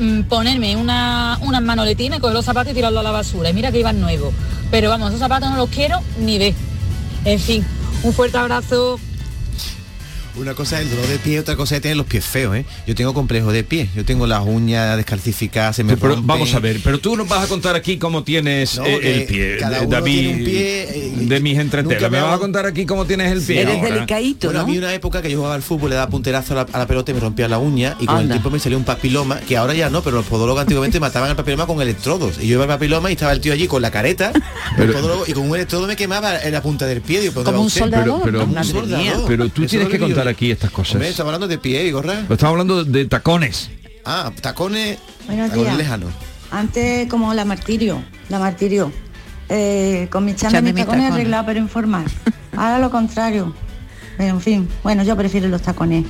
mm, 0.00 0.22
ponerme 0.22 0.76
una, 0.76 1.38
unas 1.42 1.62
manoletines, 1.62 2.20
coger 2.20 2.34
los 2.34 2.44
zapatos 2.44 2.72
y 2.72 2.74
tirarlos 2.74 3.00
a 3.00 3.04
la 3.04 3.10
basura. 3.10 3.50
Y 3.50 3.52
mira 3.52 3.70
que 3.70 3.78
iban 3.78 4.00
nuevos. 4.00 4.34
Pero 4.70 4.90
vamos, 4.90 5.08
esos 5.08 5.20
zapatos 5.20 5.50
no 5.50 5.56
los 5.56 5.70
quiero 5.70 6.00
ni 6.20 6.38
ver. 6.38 6.54
En 7.24 7.38
fin, 7.38 7.64
un 8.02 8.12
fuerte 8.12 8.38
abrazo. 8.38 8.98
Una 10.38 10.54
cosa 10.54 10.76
es 10.80 10.86
el 10.86 10.90
dolor 10.90 11.06
de 11.08 11.18
pie, 11.18 11.40
otra 11.40 11.56
cosa 11.56 11.76
es 11.76 11.82
tener 11.82 11.96
los 11.96 12.06
pies 12.06 12.24
feos, 12.24 12.54
¿eh? 12.56 12.64
Yo 12.86 12.94
tengo 12.94 13.12
complejo 13.12 13.50
de 13.52 13.64
pie, 13.64 13.88
yo 13.96 14.04
tengo 14.04 14.26
las 14.26 14.42
uñas 14.44 14.96
descalcificadas, 14.96 15.76
se 15.76 15.84
me 15.84 15.96
Pero 15.96 16.08
rompen. 16.14 16.26
vamos 16.26 16.54
a 16.54 16.60
ver, 16.60 16.80
pero 16.82 16.98
tú 17.00 17.16
nos 17.16 17.28
vas 17.28 17.44
a 17.44 17.48
contar 17.48 17.74
aquí 17.74 17.98
cómo 17.98 18.22
tienes 18.22 18.76
No, 18.78 18.86
eh, 18.86 19.00
el 19.20 19.24
pie, 19.26 19.56
cada 19.58 19.80
uno 19.80 19.88
David, 19.90 20.12
tiene 20.20 20.38
un 20.38 20.44
pie, 20.44 20.82
eh, 20.82 21.12
de 21.16 21.40
mis 21.40 21.58
entretelas. 21.58 22.02
me 22.10 22.18
Me 22.18 22.22
vas 22.22 22.34
a 22.36 22.38
contar 22.38 22.66
aquí 22.66 22.86
cómo 22.86 23.04
tienes 23.04 23.32
el 23.32 23.42
pie 23.42 23.64
ahora? 23.64 24.06
bueno, 24.42 24.60
había 24.60 24.78
una 24.78 24.94
época 24.94 25.22
que 25.22 25.30
yo 25.30 25.38
jugaba 25.38 25.54
al 25.56 25.62
fútbol, 25.62 25.90
le 25.90 25.96
daba 25.96 26.08
punterazo 26.10 26.52
a 26.52 26.56
la, 26.56 26.66
a 26.72 26.78
la 26.78 26.86
pelota 26.86 27.10
y 27.10 27.14
me 27.14 27.20
rompía 27.20 27.48
la 27.48 27.58
uña 27.58 27.96
y 28.00 28.06
con 28.06 28.18
el 28.20 28.28
tiempo 28.28 28.50
me 28.50 28.58
salió 28.60 28.78
un 28.78 28.84
papiloma, 28.84 29.40
que 29.40 29.56
ahora 29.56 29.74
ya 29.74 29.90
no, 29.90 30.02
pero 30.02 30.16
los 30.16 30.26
podólogos 30.26 30.60
antiguamente 30.62 31.00
mataban 31.00 31.30
el 31.30 31.36
papiloma 31.36 31.66
con 31.66 31.80
electrodos. 31.82 32.38
Y 32.40 32.46
yo 32.46 32.54
iba 32.54 32.62
al 32.64 32.68
papiloma 32.68 33.10
y 33.10 33.14
estaba 33.14 33.32
el 33.32 33.40
tío 33.40 33.52
allí 33.52 33.66
con 33.66 33.82
la 33.82 33.90
careta, 33.90 34.32
el 34.78 34.92
podólogo, 34.92 35.24
y 35.26 35.32
con 35.32 35.48
un 35.48 35.56
electrodo 35.56 35.86
me 35.86 35.96
quemaba 35.96 36.40
en 36.40 36.52
la 36.52 36.62
punta 36.62 36.86
del 36.86 37.00
pie. 37.00 37.20
Digo, 37.20 37.32
¿pero 37.34 37.44
Como 37.44 37.62
un 37.62 37.70
soldador, 37.70 38.22
Pero, 38.24 38.40
Como 38.40 38.56
un 38.56 38.64
soldador. 38.64 39.24
pero 39.26 39.48
tú 39.48 39.66
tienes 39.66 39.88
que 39.88 39.98
viví 39.98 40.27
aquí 40.28 40.50
estas 40.50 40.70
cosas. 40.70 40.94
Hombre, 40.94 41.08
estamos 41.08 41.28
hablando 41.30 41.48
de 41.48 41.58
pie 41.58 41.86
y 41.86 41.90
gorra. 41.90 42.20
Estamos 42.20 42.42
hablando 42.52 42.84
de 42.84 43.04
tacones. 43.06 43.70
Ah, 44.04 44.30
tacones, 44.40 44.98
Buenos 45.26 45.48
tacones 45.50 45.66
días. 45.66 45.78
lejanos. 45.78 46.10
Antes 46.50 47.08
como 47.08 47.34
la 47.34 47.44
martirio, 47.44 48.02
la 48.28 48.38
martirio. 48.38 48.90
Eh, 49.50 50.08
con 50.10 50.24
mis 50.24 50.36
Chame 50.36 50.52
chames 50.52 50.74
mis 50.74 50.82
tacones 50.84 51.04
tacones. 51.04 51.12
arreglados 51.20 51.46
pero 51.46 51.58
informar. 51.60 52.04
Ahora 52.56 52.78
lo 52.78 52.90
contrario. 52.90 53.54
Pero 54.16 54.30
en 54.34 54.40
fin, 54.40 54.68
bueno, 54.82 55.02
yo 55.04 55.16
prefiero 55.16 55.48
los 55.48 55.62
tacones. 55.62 56.04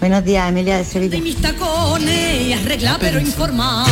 Buenos 0.00 0.24
días, 0.24 0.48
Emilia 0.48 0.76
de 0.78 0.84
Sevilla. 0.84 1.20
mis 1.20 1.36
tacones 1.36 2.42
y 2.46 2.52
arregla 2.52 2.96
pero 3.00 3.18
informar. 3.20 3.86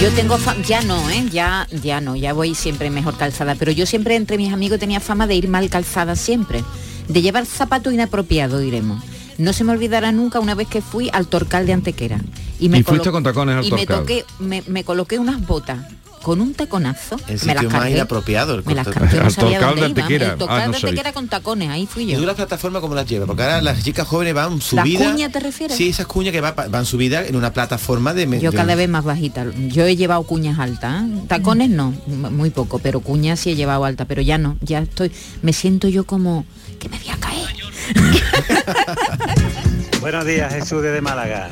Yo 0.00 0.10
tengo 0.12 0.38
fa- 0.38 0.56
ya 0.66 0.80
no, 0.82 1.10
¿eh? 1.10 1.26
Ya, 1.30 1.66
ya 1.82 2.00
no, 2.00 2.14
ya 2.16 2.32
voy 2.32 2.54
siempre 2.54 2.88
mejor 2.90 3.16
calzada. 3.16 3.54
Pero 3.56 3.72
yo 3.72 3.84
siempre 3.86 4.14
entre 4.16 4.36
mis 4.36 4.52
amigos 4.52 4.78
tenía 4.78 5.00
fama 5.00 5.26
de 5.26 5.34
ir 5.34 5.48
mal 5.48 5.68
calzada 5.70 6.14
siempre. 6.16 6.62
De 7.08 7.22
llevar 7.22 7.46
zapato 7.46 7.90
inapropiado, 7.90 8.58
diremos. 8.58 9.02
No 9.38 9.52
se 9.52 9.64
me 9.64 9.72
olvidará 9.72 10.12
nunca 10.12 10.40
una 10.40 10.54
vez 10.54 10.68
que 10.68 10.82
fui 10.82 11.10
al 11.12 11.26
Torcal 11.28 11.66
de 11.66 11.72
Antequera. 11.72 12.20
Y 12.60 12.68
fuiste 12.68 12.84
colo- 13.10 13.12
con 13.12 13.22
tacones 13.22 13.56
al 13.56 13.64
y 13.64 13.70
me, 13.70 13.86
Torcal. 13.86 13.98
toqué, 14.00 14.24
me, 14.40 14.62
me 14.66 14.82
coloqué 14.84 15.18
unas 15.18 15.46
botas 15.46 15.78
con 16.22 16.40
un 16.40 16.52
taconazo. 16.52 17.16
El 17.28 17.38
me 17.46 17.54
las 17.54 17.62
más 17.64 17.72
cargué. 17.72 17.90
inapropiado. 17.92 18.56
El 18.56 18.64
Me 18.64 18.74
las 18.74 18.88
cargué, 18.88 19.16
yo 19.16 19.22
no 19.22 19.30
sabía 19.30 19.60
Torcal 19.60 19.68
dónde 19.68 19.80
de 19.82 19.88
iba. 19.90 20.02
Antequera. 20.02 20.32
El 20.32 20.38
Torcal 20.38 20.60
Ah, 20.60 20.66
no 20.66 20.72
de. 20.72 20.76
Antequera 20.78 21.12
con 21.12 21.28
tacones, 21.28 21.70
ahí 21.70 21.86
fui 21.86 22.02
¿Y 22.02 22.06
yo. 22.12 22.18
tú 22.18 22.26
las 22.26 22.34
plataformas 22.34 22.82
cómo 22.82 22.96
las 22.96 23.06
llevas? 23.06 23.28
Porque 23.28 23.42
ahora 23.44 23.62
las 23.62 23.84
chicas 23.84 24.08
jóvenes 24.08 24.34
van 24.34 24.60
subidas. 24.60 25.12
cuñas 25.12 25.30
te 25.32 25.38
refieres? 25.38 25.76
Sí, 25.76 25.88
esas 25.90 26.08
cuñas 26.08 26.32
que 26.32 26.40
va- 26.40 26.50
van 26.68 26.84
subidas 26.84 27.28
en 27.28 27.36
una 27.36 27.52
plataforma 27.52 28.12
de... 28.14 28.26
Yo 28.40 28.50
de- 28.50 28.56
cada 28.56 28.74
vez 28.74 28.88
más 28.88 29.04
bajita. 29.04 29.46
Yo 29.68 29.84
he 29.84 29.94
llevado 29.94 30.24
cuñas 30.24 30.58
altas. 30.58 31.04
¿eh? 31.04 31.22
Tacones 31.28 31.70
no, 31.70 31.94
muy 32.08 32.50
poco, 32.50 32.80
pero 32.80 32.98
cuñas 32.98 33.38
sí 33.38 33.52
he 33.52 33.54
llevado 33.54 33.84
alta, 33.84 34.04
pero 34.04 34.20
ya 34.20 34.36
no, 34.36 34.56
ya 34.60 34.80
estoy, 34.80 35.12
me 35.42 35.52
siento 35.52 35.86
yo 35.86 36.02
como 36.04 36.44
Buenos 40.00 40.24
días, 40.24 40.54
Jesús 40.54 40.82
desde 40.82 41.00
Málaga. 41.00 41.50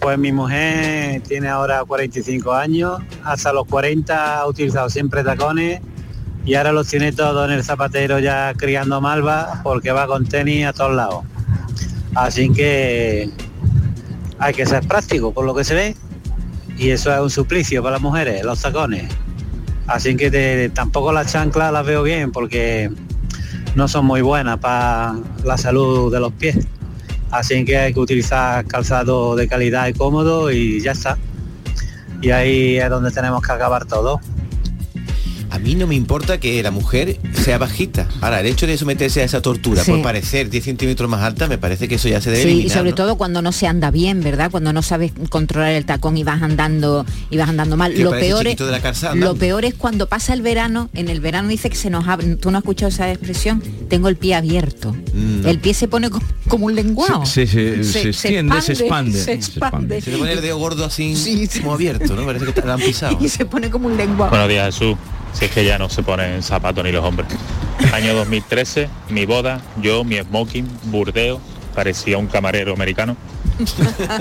Pues 0.00 0.18
mi 0.18 0.32
mujer 0.32 1.20
tiene 1.22 1.48
ahora 1.48 1.84
45 1.84 2.52
años, 2.52 3.00
hasta 3.24 3.52
los 3.52 3.66
40 3.66 4.38
ha 4.38 4.46
utilizado 4.46 4.88
siempre 4.88 5.24
tacones 5.24 5.80
y 6.44 6.54
ahora 6.54 6.72
los 6.72 6.86
tiene 6.86 7.12
todos 7.12 7.48
en 7.48 7.56
el 7.56 7.64
zapatero 7.64 8.18
ya 8.18 8.54
criando 8.54 9.00
malva 9.00 9.60
porque 9.64 9.90
va 9.90 10.06
con 10.06 10.26
tenis 10.26 10.66
a 10.66 10.72
todos 10.72 10.94
lados. 10.94 11.24
Así 12.14 12.52
que 12.52 13.30
hay 14.38 14.54
que 14.54 14.66
ser 14.66 14.86
práctico 14.86 15.32
por 15.32 15.44
lo 15.44 15.54
que 15.54 15.64
se 15.64 15.74
ve 15.74 15.96
y 16.78 16.90
eso 16.90 17.12
es 17.12 17.20
un 17.20 17.30
suplicio 17.30 17.82
para 17.82 17.94
las 17.94 18.02
mujeres, 18.02 18.44
los 18.44 18.60
tacones. 18.60 19.10
Así 19.86 20.16
que 20.16 20.70
tampoco 20.74 21.12
las 21.12 21.32
chanclas 21.32 21.72
las 21.72 21.86
veo 21.86 22.02
bien 22.02 22.32
porque 22.32 22.90
no 23.76 23.88
son 23.88 24.06
muy 24.06 24.22
buenas 24.22 24.58
para 24.58 25.14
la 25.44 25.58
salud 25.58 26.10
de 26.10 26.18
los 26.18 26.32
pies. 26.32 26.66
Así 27.30 27.62
que 27.66 27.76
hay 27.76 27.92
que 27.92 28.00
utilizar 28.00 28.64
calzado 28.64 29.36
de 29.36 29.46
calidad 29.46 29.86
y 29.86 29.92
cómodo 29.92 30.50
y 30.50 30.80
ya 30.80 30.92
está. 30.92 31.18
Y 32.22 32.30
ahí 32.30 32.78
es 32.78 32.88
donde 32.88 33.10
tenemos 33.10 33.42
que 33.42 33.52
acabar 33.52 33.84
todo. 33.84 34.18
A 35.56 35.58
mí 35.58 35.74
no 35.74 35.86
me 35.86 35.94
importa 35.94 36.38
que 36.38 36.62
la 36.62 36.70
mujer 36.70 37.18
sea 37.32 37.56
bajita. 37.56 38.06
Ahora, 38.20 38.40
el 38.40 38.46
hecho 38.46 38.66
de 38.66 38.76
someterse 38.76 39.22
a 39.22 39.24
esa 39.24 39.40
tortura 39.40 39.82
Sí. 39.82 39.90
por 39.90 40.02
parecer 40.02 40.50
10 40.50 40.62
centímetros 40.64 41.08
más 41.08 41.22
alta, 41.22 41.46
me 41.48 41.56
parece 41.56 41.88
que 41.88 41.94
eso 41.94 42.08
ya 42.08 42.20
se 42.20 42.30
debe 42.30 42.42
Sí, 42.42 42.64
y 42.66 42.68
sobre 42.68 42.90
¿no? 42.90 42.96
todo 42.96 43.16
cuando 43.16 43.40
no 43.40 43.52
se 43.52 43.66
anda 43.66 43.90
bien, 43.90 44.20
¿verdad? 44.22 44.50
Cuando 44.50 44.74
no 44.74 44.82
sabes 44.82 45.12
controlar 45.30 45.72
el 45.72 45.86
tacón 45.86 46.18
y 46.18 46.24
vas 46.24 46.42
andando 46.42 47.06
y 47.30 47.38
vas 47.38 47.48
andando 47.48 47.78
mal. 47.78 47.94
Lo 47.98 48.10
peor, 48.10 48.46
es, 48.46 48.58
de 48.58 48.66
la 48.70 49.14
lo 49.14 49.34
peor 49.34 49.64
es 49.64 49.72
cuando 49.74 50.06
pasa 50.08 50.34
el 50.34 50.42
verano, 50.42 50.90
en 50.92 51.08
el 51.08 51.20
verano 51.20 51.48
dice 51.48 51.70
que 51.70 51.76
se 51.76 51.88
nos 51.88 52.06
abre, 52.06 52.36
tú 52.36 52.50
no 52.50 52.58
has 52.58 52.62
escuchado 52.64 52.90
esa 52.90 53.10
expresión, 53.10 53.62
tengo 53.88 54.08
el 54.08 54.16
pie 54.16 54.34
abierto. 54.34 54.94
Mm, 55.14 55.46
El 55.46 55.58
pie 55.58 55.72
se 55.72 55.88
pone 55.88 56.10
como, 56.10 56.26
como 56.48 56.66
un 56.66 56.74
lenguado. 56.74 57.24
Se, 57.24 57.46
se- 57.46 57.82
se 57.82 58.08
extiende, 58.10 58.60
se 58.60 58.72
expande. 58.74 59.18
Se 59.18 59.32
expande. 59.32 60.02
Se 60.02 60.10
le 60.10 60.18
pone 60.18 60.32
el 60.34 60.42
dedo 60.42 60.58
gordo 60.58 60.84
así 60.84 61.14
como 61.62 61.72
abierto, 61.72 62.14
¿no? 62.14 62.26
Parece 62.26 62.44
que 62.44 62.52
te 62.52 62.62
lo 62.62 62.72
han 62.74 62.80
pisado. 62.80 63.16
Y 63.26 63.28
se 63.30 63.46
pone 63.46 63.70
como 63.70 63.86
un 63.88 63.96
lenguado. 63.96 64.30
Buenos 64.30 64.48
días 64.48 64.74
Jesús, 64.74 64.96
si 65.36 65.44
es 65.44 65.50
que 65.50 65.66
ya 65.66 65.78
no 65.78 65.90
se 65.90 66.02
ponen 66.02 66.42
zapatos 66.42 66.82
ni 66.82 66.92
los 66.92 67.04
hombres. 67.04 67.28
Año 67.92 68.14
2013, 68.14 68.88
mi 69.10 69.26
boda, 69.26 69.60
yo, 69.82 70.02
mi 70.02 70.16
smoking, 70.18 70.66
burdeo, 70.84 71.40
parecía 71.74 72.16
un 72.16 72.26
camarero 72.26 72.72
americano, 72.72 73.18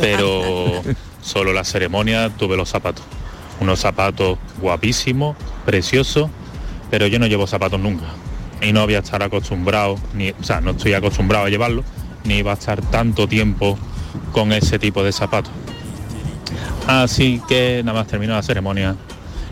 pero 0.01 0.81
solo 1.21 1.53
la 1.53 1.63
ceremonia 1.63 2.29
tuve 2.29 2.57
los 2.57 2.67
zapatos. 2.67 3.05
Unos 3.61 3.79
zapatos 3.79 4.37
guapísimos, 4.59 5.37
preciosos, 5.65 6.29
pero 6.91 7.07
yo 7.07 7.17
no 7.17 7.27
llevo 7.27 7.47
zapatos 7.47 7.79
nunca. 7.79 8.07
Y 8.61 8.73
no 8.73 8.83
voy 8.83 8.95
a 8.95 8.99
estar 8.99 9.23
acostumbrado, 9.23 9.95
ni, 10.13 10.31
o 10.31 10.43
sea, 10.43 10.59
no 10.59 10.71
estoy 10.71 10.95
acostumbrado 10.95 11.45
a 11.45 11.49
llevarlo, 11.49 11.85
ni 12.25 12.41
va 12.41 12.51
a 12.51 12.55
estar 12.55 12.81
tanto 12.81 13.25
tiempo 13.25 13.79
con 14.33 14.51
ese 14.51 14.79
tipo 14.79 15.01
de 15.01 15.13
zapatos. 15.13 15.51
Así 16.87 17.41
que 17.47 17.81
nada 17.85 17.99
más 17.99 18.07
terminó 18.07 18.33
la 18.33 18.43
ceremonia, 18.43 18.97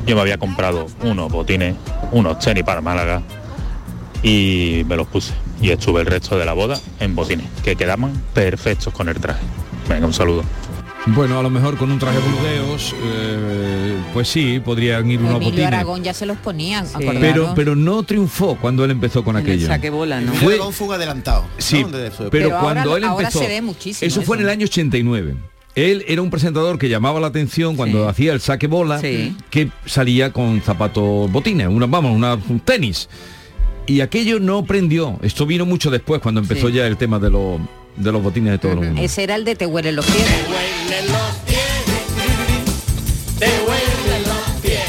yo 0.06 0.16
me 0.16 0.22
había 0.22 0.38
comprado 0.38 0.88
unos 1.04 1.32
botines, 1.32 1.76
unos 2.12 2.40
tenis 2.40 2.64
para 2.64 2.82
Málaga 2.82 3.22
y 4.22 4.84
me 4.88 4.96
los 4.96 5.08
puse. 5.08 5.34
Y 5.62 5.72
estuve 5.72 6.02
el 6.02 6.08
resto 6.08 6.38
de 6.38 6.46
la 6.46 6.54
boda 6.54 6.80
en 7.00 7.16
botines, 7.16 7.48
que 7.64 7.76
quedaban 7.76 8.12
perfectos 8.34 8.94
con 8.94 9.10
el 9.10 9.16
traje. 9.16 9.44
Venga, 9.88 10.06
un 10.08 10.14
saludo. 10.14 10.44
Bueno, 11.08 11.38
a 11.38 11.44
lo 11.44 11.50
mejor 11.50 11.78
con 11.78 11.92
un 11.92 12.00
traje 12.00 12.18
burdeos, 12.20 12.96
eh, 13.04 13.98
pues 14.14 14.30
sí, 14.30 14.62
podrían 14.64 15.10
ir 15.12 15.20
unos 15.20 15.32
Emilio 15.36 15.50
botines. 15.52 15.68
Aragón 15.68 16.02
ya 16.02 16.14
se 16.14 16.26
los 16.26 16.38
ponía. 16.38 16.86
Pero, 17.20 17.54
pero 17.56 17.76
no 17.76 18.04
triunfó 18.04 18.56
cuando 18.56 18.86
él 18.86 18.92
empezó 18.92 19.22
con 19.24 19.36
aquello. 19.36 19.68
bola, 19.92 20.22
¿no? 20.22 20.34
Fue 20.34 20.60
un 20.62 20.72
fuga 20.72 20.96
adelantado. 20.96 21.44
Sí, 21.58 21.86
pero, 21.92 22.30
Pero 22.30 22.50
cuando 22.52 22.92
ahora- 22.92 22.98
él 22.98 23.04
ahora 23.04 23.28
empezó, 23.28 23.40
se 23.40 23.48
ve 23.50 23.62
muchísimo 23.62 24.08
eso 24.08 24.22
fue 24.22 24.38
en 24.38 24.44
el 24.44 24.50
año 24.50 24.64
89. 24.66 25.36
Él 25.76 26.06
era 26.08 26.22
un 26.22 26.30
presentador 26.30 26.78
que 26.78 26.88
llamaba 26.88 27.20
la 27.20 27.28
atención 27.28 27.76
cuando 27.76 28.08
hacía 28.08 28.32
el 28.34 28.42
saque 28.42 28.68
bola, 28.68 29.00
Sí. 29.00 29.36
que 29.50 29.70
salía 29.86 30.32
con 30.32 30.62
zapatos 30.62 31.32
botines, 31.32 31.68
una, 31.68 31.88
vamos, 31.88 32.16
una, 32.16 32.36
un 32.36 32.60
tenis. 32.60 33.10
Y 33.88 34.02
aquello 34.02 34.40
no 34.40 34.64
prendió. 34.66 35.18
Esto 35.24 35.46
vino 35.46 35.66
mucho 35.66 35.90
después, 35.90 36.22
cuando 36.22 36.42
empezó 36.42 36.68
Sí. 36.68 36.74
ya 36.76 36.86
el 36.88 36.98
tema 36.98 37.18
de, 37.20 37.32
los 37.32 37.60
de 37.98 38.12
los 38.12 38.22
botines 38.22 38.52
de 38.52 38.58
todo 38.60 38.74
el 38.74 38.80
mundo. 38.82 39.02
Ese 39.02 39.24
era 39.24 39.36
el 39.36 39.46
de 39.46 39.56
te 39.56 39.66
huelen 39.66 39.96
los 39.96 40.06
pies. 40.06 40.26
Te 43.40 43.50
huelen 43.60 44.24
los 44.28 44.62
pies. 44.62 44.80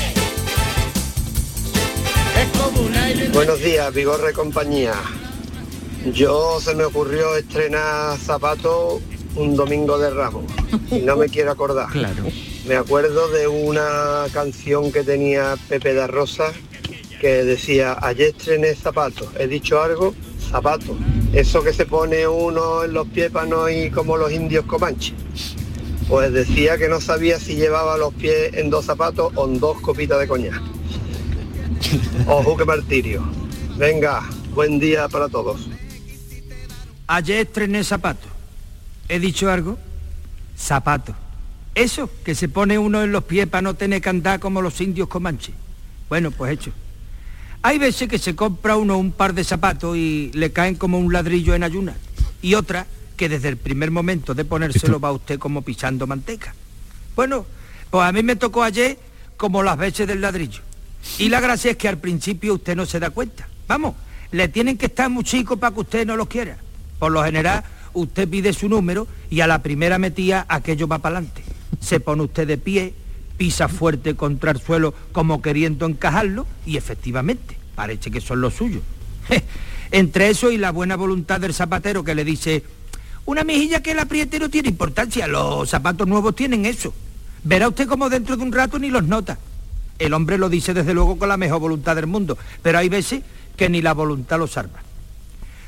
Es 2.39 2.61
como 2.61 2.83
un 2.87 2.95
aire. 2.95 3.29
Buenos 3.31 3.59
días, 3.61 3.93
Vigorre 3.93 4.33
compañía. 4.35 4.93
Yo 6.13 6.61
se 6.61 6.75
me 6.75 6.85
ocurrió 6.85 7.35
estrenar 7.37 8.19
zapatos 8.19 9.01
un 9.37 9.57
domingo 9.57 9.99
de 9.99 10.11
Ramos 10.11 10.45
y 10.91 11.01
no 11.01 11.17
me 11.17 11.29
quiero 11.29 11.51
acordar. 11.51 11.89
Claro. 11.91 12.25
Me 12.67 12.77
acuerdo 12.77 13.29
de 13.29 13.47
una 13.47 14.25
canción 14.33 14.93
que 14.93 15.03
tenía 15.03 15.57
Pepe 15.69 15.95
da 15.95 16.07
Rosa 16.07 16.53
que 17.21 17.45
decía, 17.45 17.97
ayer 18.03 18.35
estrené 18.37 18.75
zapatos, 18.75 19.29
he 19.39 19.47
dicho 19.47 19.83
algo, 19.83 20.15
zapatos. 20.51 20.97
Eso 21.33 21.63
que 21.63 21.73
se 21.73 21.87
pone 21.87 22.29
uno 22.29 22.85
en 22.85 22.93
los 22.93 23.09
pies 23.09 23.31
para 23.31 23.47
no 23.47 23.69
ir 23.69 23.93
como 23.93 24.17
los 24.17 24.31
indios 24.31 24.65
comanches. 24.67 25.15
Pues 26.09 26.33
decía 26.33 26.77
que 26.77 26.89
no 26.89 27.01
sabía 27.01 27.41
si 27.41 27.57
llevaba 27.57 27.97
los 27.97 28.13
pies 28.15 28.53
en 28.55 28.69
dos 28.69 28.85
zapatos 28.85 29.33
o 29.35 29.47
en 29.47 29.59
dos 29.59 29.81
copitas 29.81 30.21
de 30.21 30.29
coñac. 30.29 30.61
Ojo 32.27 32.57
que 32.57 32.65
martirio. 32.65 33.23
Venga, 33.77 34.23
buen 34.55 34.79
día 34.79 35.09
para 35.09 35.29
todos. 35.29 35.69
Ayer 37.07 37.47
estrené 37.47 37.83
zapatos. 37.85 38.34
¿He 39.09 39.19
dicho 39.19 39.51
algo? 39.51 39.79
Zapatos. 40.57 41.15
Eso, 41.75 42.09
que 42.25 42.35
se 42.35 42.49
pone 42.49 42.79
uno 42.79 43.03
en 43.03 43.13
los 43.13 43.25
pies 43.25 43.47
para 43.49 43.63
no 43.63 43.75
tener 43.75 44.01
que 44.01 44.09
andar 44.09 44.41
como 44.41 44.63
los 44.63 44.81
indios 44.81 45.09
comanches. 45.09 45.55
Bueno, 46.09 46.31
pues 46.31 46.53
hecho. 46.53 46.73
Hay 47.63 47.79
veces 47.79 48.09
que 48.09 48.19
se 48.19 48.37
compra 48.37 48.77
uno 48.77 48.99
un 48.99 49.13
par 49.13 49.35
de 49.35 49.43
zapatos 49.43 49.97
y 49.97 50.31
le 50.35 50.53
caen 50.53 50.77
como 50.77 50.99
un 50.99 51.13
ladrillo 51.13 51.55
en 51.55 51.65
ayunas. 51.65 51.97
Y 52.43 52.55
otra 52.55 52.87
que 53.17 53.29
desde 53.29 53.49
el 53.49 53.57
primer 53.57 53.91
momento 53.91 54.35
de 54.35 54.45
ponérselo 54.45 55.01
va 55.01 55.13
usted 55.13 55.39
como 55.39 55.63
pisando 55.63 56.07
manteca. 56.07 56.55
Bueno, 57.17 57.47
pues 57.91 58.05
a 58.05 58.13
mí 58.13 58.23
me 58.23 58.37
tocó 58.37 58.63
ayer 58.63 58.99
como 59.37 59.63
las 59.63 59.79
veces 59.79 60.07
del 60.07 60.21
ladrillo. 60.21 60.61
Y 61.19 61.29
la 61.29 61.41
gracia 61.41 61.71
es 61.71 61.77
que 61.77 61.89
al 61.89 61.99
principio 61.99 62.55
usted 62.55 62.77
no 62.77 62.87
se 62.87 63.01
da 63.01 63.11
cuenta. 63.11 63.49
Vamos, 63.67 63.95
le 64.31 64.49
tienen 64.49 64.77
que 64.77 64.87
estar 64.87 65.09
muy 65.09 65.25
chicos 65.25 65.59
para 65.59 65.75
que 65.75 65.81
usted 65.81 66.07
no 66.07 66.17
los 66.17 66.29
quiera. 66.29 66.57
Por 66.99 67.13
lo 67.13 67.25
general, 67.25 67.65
usted 67.95 68.29
pide 68.29 68.53
su 68.53 68.69
número 68.69 69.07
y 69.31 69.41
a 69.41 69.47
la 69.47 69.63
primera 69.63 69.99
metida 69.99 70.45
aquello 70.49 70.87
va 70.87 70.99
para 70.99 71.19
adelante. 71.19 71.43
Se 71.81 72.01
pone 72.01 72.23
usted 72.23 72.47
de 72.47 72.59
pie, 72.59 72.95
pisa 73.37 73.69
fuerte 73.69 74.15
contra 74.15 74.51
el 74.51 74.61
suelo 74.61 74.95
como 75.13 75.43
queriendo 75.43 75.87
encajarlo 75.87 76.47
y 76.67 76.77
efectivamente, 76.77 77.57
parece 77.75 78.11
que 78.11 78.21
son 78.21 78.41
los 78.41 78.55
suyos. 78.55 78.83
Entre 79.91 80.29
eso 80.29 80.51
y 80.51 80.59
la 80.59 80.73
buena 80.73 80.97
voluntad 80.97 81.41
del 81.41 81.55
zapatero 81.55 82.05
que 82.05 82.15
le 82.15 82.25
dice, 82.25 82.65
una 83.27 83.45
mejilla 83.45 83.83
que 83.83 83.93
el 83.93 83.99
apriete 83.99 84.39
no 84.39 84.51
tiene 84.51 84.69
importancia, 84.69 85.27
los 85.27 85.71
zapatos 85.71 86.07
nuevos 86.07 86.35
tienen 86.35 86.67
eso. 86.67 86.93
Verá 87.43 87.69
usted 87.69 87.87
como 87.87 88.11
dentro 88.11 88.37
de 88.37 88.43
un 88.43 88.53
rato 88.53 88.79
ni 88.79 88.91
los 88.91 89.05
nota. 89.05 89.39
El 89.99 90.13
hombre 90.13 90.39
lo 90.39 90.49
dice 90.49 90.75
desde 90.75 90.95
luego 90.95 91.19
con 91.19 91.29
la 91.29 91.37
mejor 91.37 91.61
voluntad 91.61 91.97
del 91.97 92.07
mundo, 92.07 92.37
pero 92.63 92.79
hay 92.79 92.89
veces 92.89 93.23
que 93.57 93.69
ni 93.69 93.83
la 93.83 93.95
voluntad 93.95 94.39
lo 94.39 94.47
salva. 94.47 94.83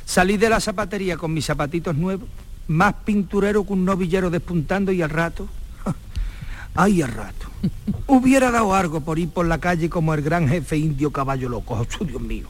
Salí 0.07 0.37
de 0.37 0.49
la 0.49 0.61
zapatería 0.61 1.17
con 1.17 1.35
mis 1.35 1.45
zapatitos 1.47 1.95
nuevos, 1.97 2.29
más 2.69 2.95
pinturero 3.05 3.67
que 3.67 3.73
un 3.73 3.85
novillero 3.85 4.31
despuntando 4.31 4.93
y 4.93 5.03
al 5.03 5.11
rato, 5.11 5.49
ay 6.77 7.03
al 7.03 7.13
rato, 7.13 7.47
hubiera 8.07 8.53
dado 8.53 8.73
algo 8.75 9.01
por 9.01 9.19
ir 9.19 9.29
por 9.31 9.47
la 9.47 9.59
calle 9.59 9.91
como 9.91 10.15
el 10.15 10.23
gran 10.23 10.49
jefe 10.49 10.77
indio 10.77 11.11
caballo 11.11 11.49
loco, 11.49 11.75
oh, 12.01 12.05
Dios 12.05 12.21
mío. 12.23 12.47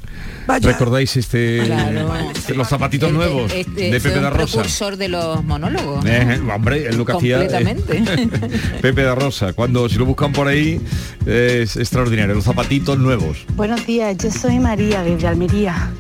Vaya. 0.47 0.71
¿Recordáis 0.71 1.17
este 1.17 1.63
Claro. 1.65 2.11
los 2.55 2.69
zapatitos 2.69 3.11
nuevos 3.13 3.51
Este 3.53 3.91
de 3.91 4.01
Pepe 4.01 4.21
da 4.21 4.29
Rosa? 4.31 4.53
precursor 4.59 4.97
de 4.99 5.09
los 5.09 5.43
monólogos. 5.43 6.05
¿no? 6.05 6.11
Eh, 6.11 6.41
hombre, 6.55 6.89
es 6.89 6.97
lo 6.97 7.05
que 7.07 7.13
hacía 7.13 7.43
eh, 7.43 7.49
Completamente. 7.49 8.51
Pepe 8.83 9.03
da 9.03 9.15
Rosa. 9.15 9.55
Cuando 9.55 9.89
si 9.89 9.97
lo 9.97 10.05
buscan 10.05 10.33
por 10.33 10.47
ahí 10.47 10.79
es 11.25 11.77
extraordinario. 11.77 12.35
Los 12.35 12.45
zapatitos 12.45 12.99
nuevos. 12.99 13.39
Buenos 13.57 13.85
días, 13.87 14.17
yo 14.19 14.31
soy 14.31 14.61
María 14.61 15.03
desde 15.03 15.27
Almería. 15.27 15.91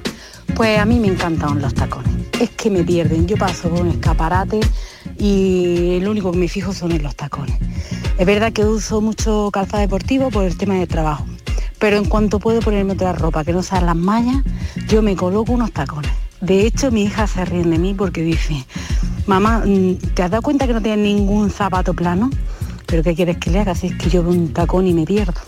Pues 0.54 0.78
a 0.78 0.84
mí 0.84 1.00
me 1.00 1.08
encantan 1.08 1.60
los 1.60 1.74
tacones. 1.74 2.12
Es 2.40 2.50
que 2.50 2.70
me 2.70 2.84
pierden. 2.84 3.26
Yo 3.26 3.36
paso 3.36 3.68
por 3.68 3.80
un 3.80 3.88
escaparate 3.88 4.60
y 5.18 5.98
lo 6.00 6.10
único 6.10 6.32
que 6.32 6.38
me 6.38 6.48
fijo 6.48 6.72
son 6.72 6.92
en 6.92 7.02
los 7.02 7.16
tacones. 7.16 7.56
Es 8.18 8.26
verdad 8.26 8.52
que 8.52 8.64
uso 8.64 9.00
mucho 9.00 9.50
calzado 9.52 9.80
deportivo 9.80 10.30
por 10.30 10.44
el 10.44 10.56
tema 10.56 10.74
de 10.74 10.86
trabajo. 10.86 11.26
Pero 11.78 11.98
en 11.98 12.06
cuanto 12.06 12.38
puedo 12.38 12.60
ponerme 12.60 12.94
otra 12.94 13.12
ropa 13.12 13.44
que 13.44 13.52
no 13.52 13.62
sean 13.62 13.86
las 13.86 13.96
mallas, 13.96 14.42
yo 14.88 15.02
me 15.02 15.14
coloco 15.14 15.52
unos 15.52 15.72
tacones. 15.72 16.12
De 16.40 16.66
hecho, 16.66 16.90
mi 16.90 17.04
hija 17.04 17.26
se 17.26 17.44
ríe 17.44 17.64
de 17.64 17.78
mí 17.78 17.94
porque 17.94 18.22
dice, 18.22 18.64
mamá, 19.26 19.62
mm, 19.64 19.96
¿te 20.14 20.22
has 20.22 20.30
dado 20.30 20.42
cuenta 20.42 20.66
que 20.66 20.72
no 20.72 20.82
tienes 20.82 21.04
ningún 21.04 21.50
zapato 21.50 21.92
plano? 21.94 22.30
¿Pero 22.86 23.02
qué 23.02 23.14
quieres 23.14 23.38
que 23.38 23.50
le 23.50 23.58
haga? 23.58 23.74
Si 23.74 23.88
es 23.88 23.96
que 23.96 24.08
yo 24.08 24.22
veo 24.22 24.32
un 24.32 24.52
tacón 24.52 24.86
y 24.86 24.94
me 24.94 25.04
pierdo. 25.04 25.40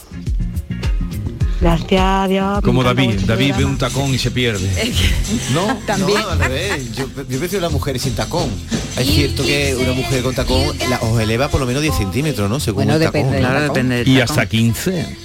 Gracias 1.60 2.00
a 2.00 2.28
Dios. 2.28 2.60
Como 2.62 2.84
David, 2.84 3.20
David 3.26 3.54
ve 3.58 3.64
un 3.64 3.76
tacón 3.78 4.14
y 4.14 4.18
se 4.18 4.30
pierde. 4.30 4.68
¿No? 5.54 5.66
No, 5.98 6.28
al 6.28 6.38
revés. 6.38 6.92
Yo, 6.94 7.06
yo 7.28 7.38
prefiero 7.38 7.60
las 7.62 7.72
mujeres 7.72 8.02
sin 8.02 8.14
tacón. 8.14 8.48
Es 8.96 9.06
cierto 9.06 9.44
que 9.44 9.76
una 9.80 9.92
mujer 9.92 10.22
con 10.22 10.34
tacón 10.34 10.62
la, 10.88 10.98
os 11.00 11.20
eleva 11.20 11.48
por 11.48 11.60
lo 11.60 11.66
menos 11.66 11.82
10 11.82 11.94
centímetros, 11.96 12.48
¿no? 12.48 12.60
Según 12.60 12.88
el 12.90 13.00
tacón. 13.02 13.30
Claro, 13.36 13.60
depende 13.62 13.96
del 13.96 14.08
Y 14.08 14.18
tacón. 14.18 14.30
hasta 14.30 14.46
15. 14.48 15.16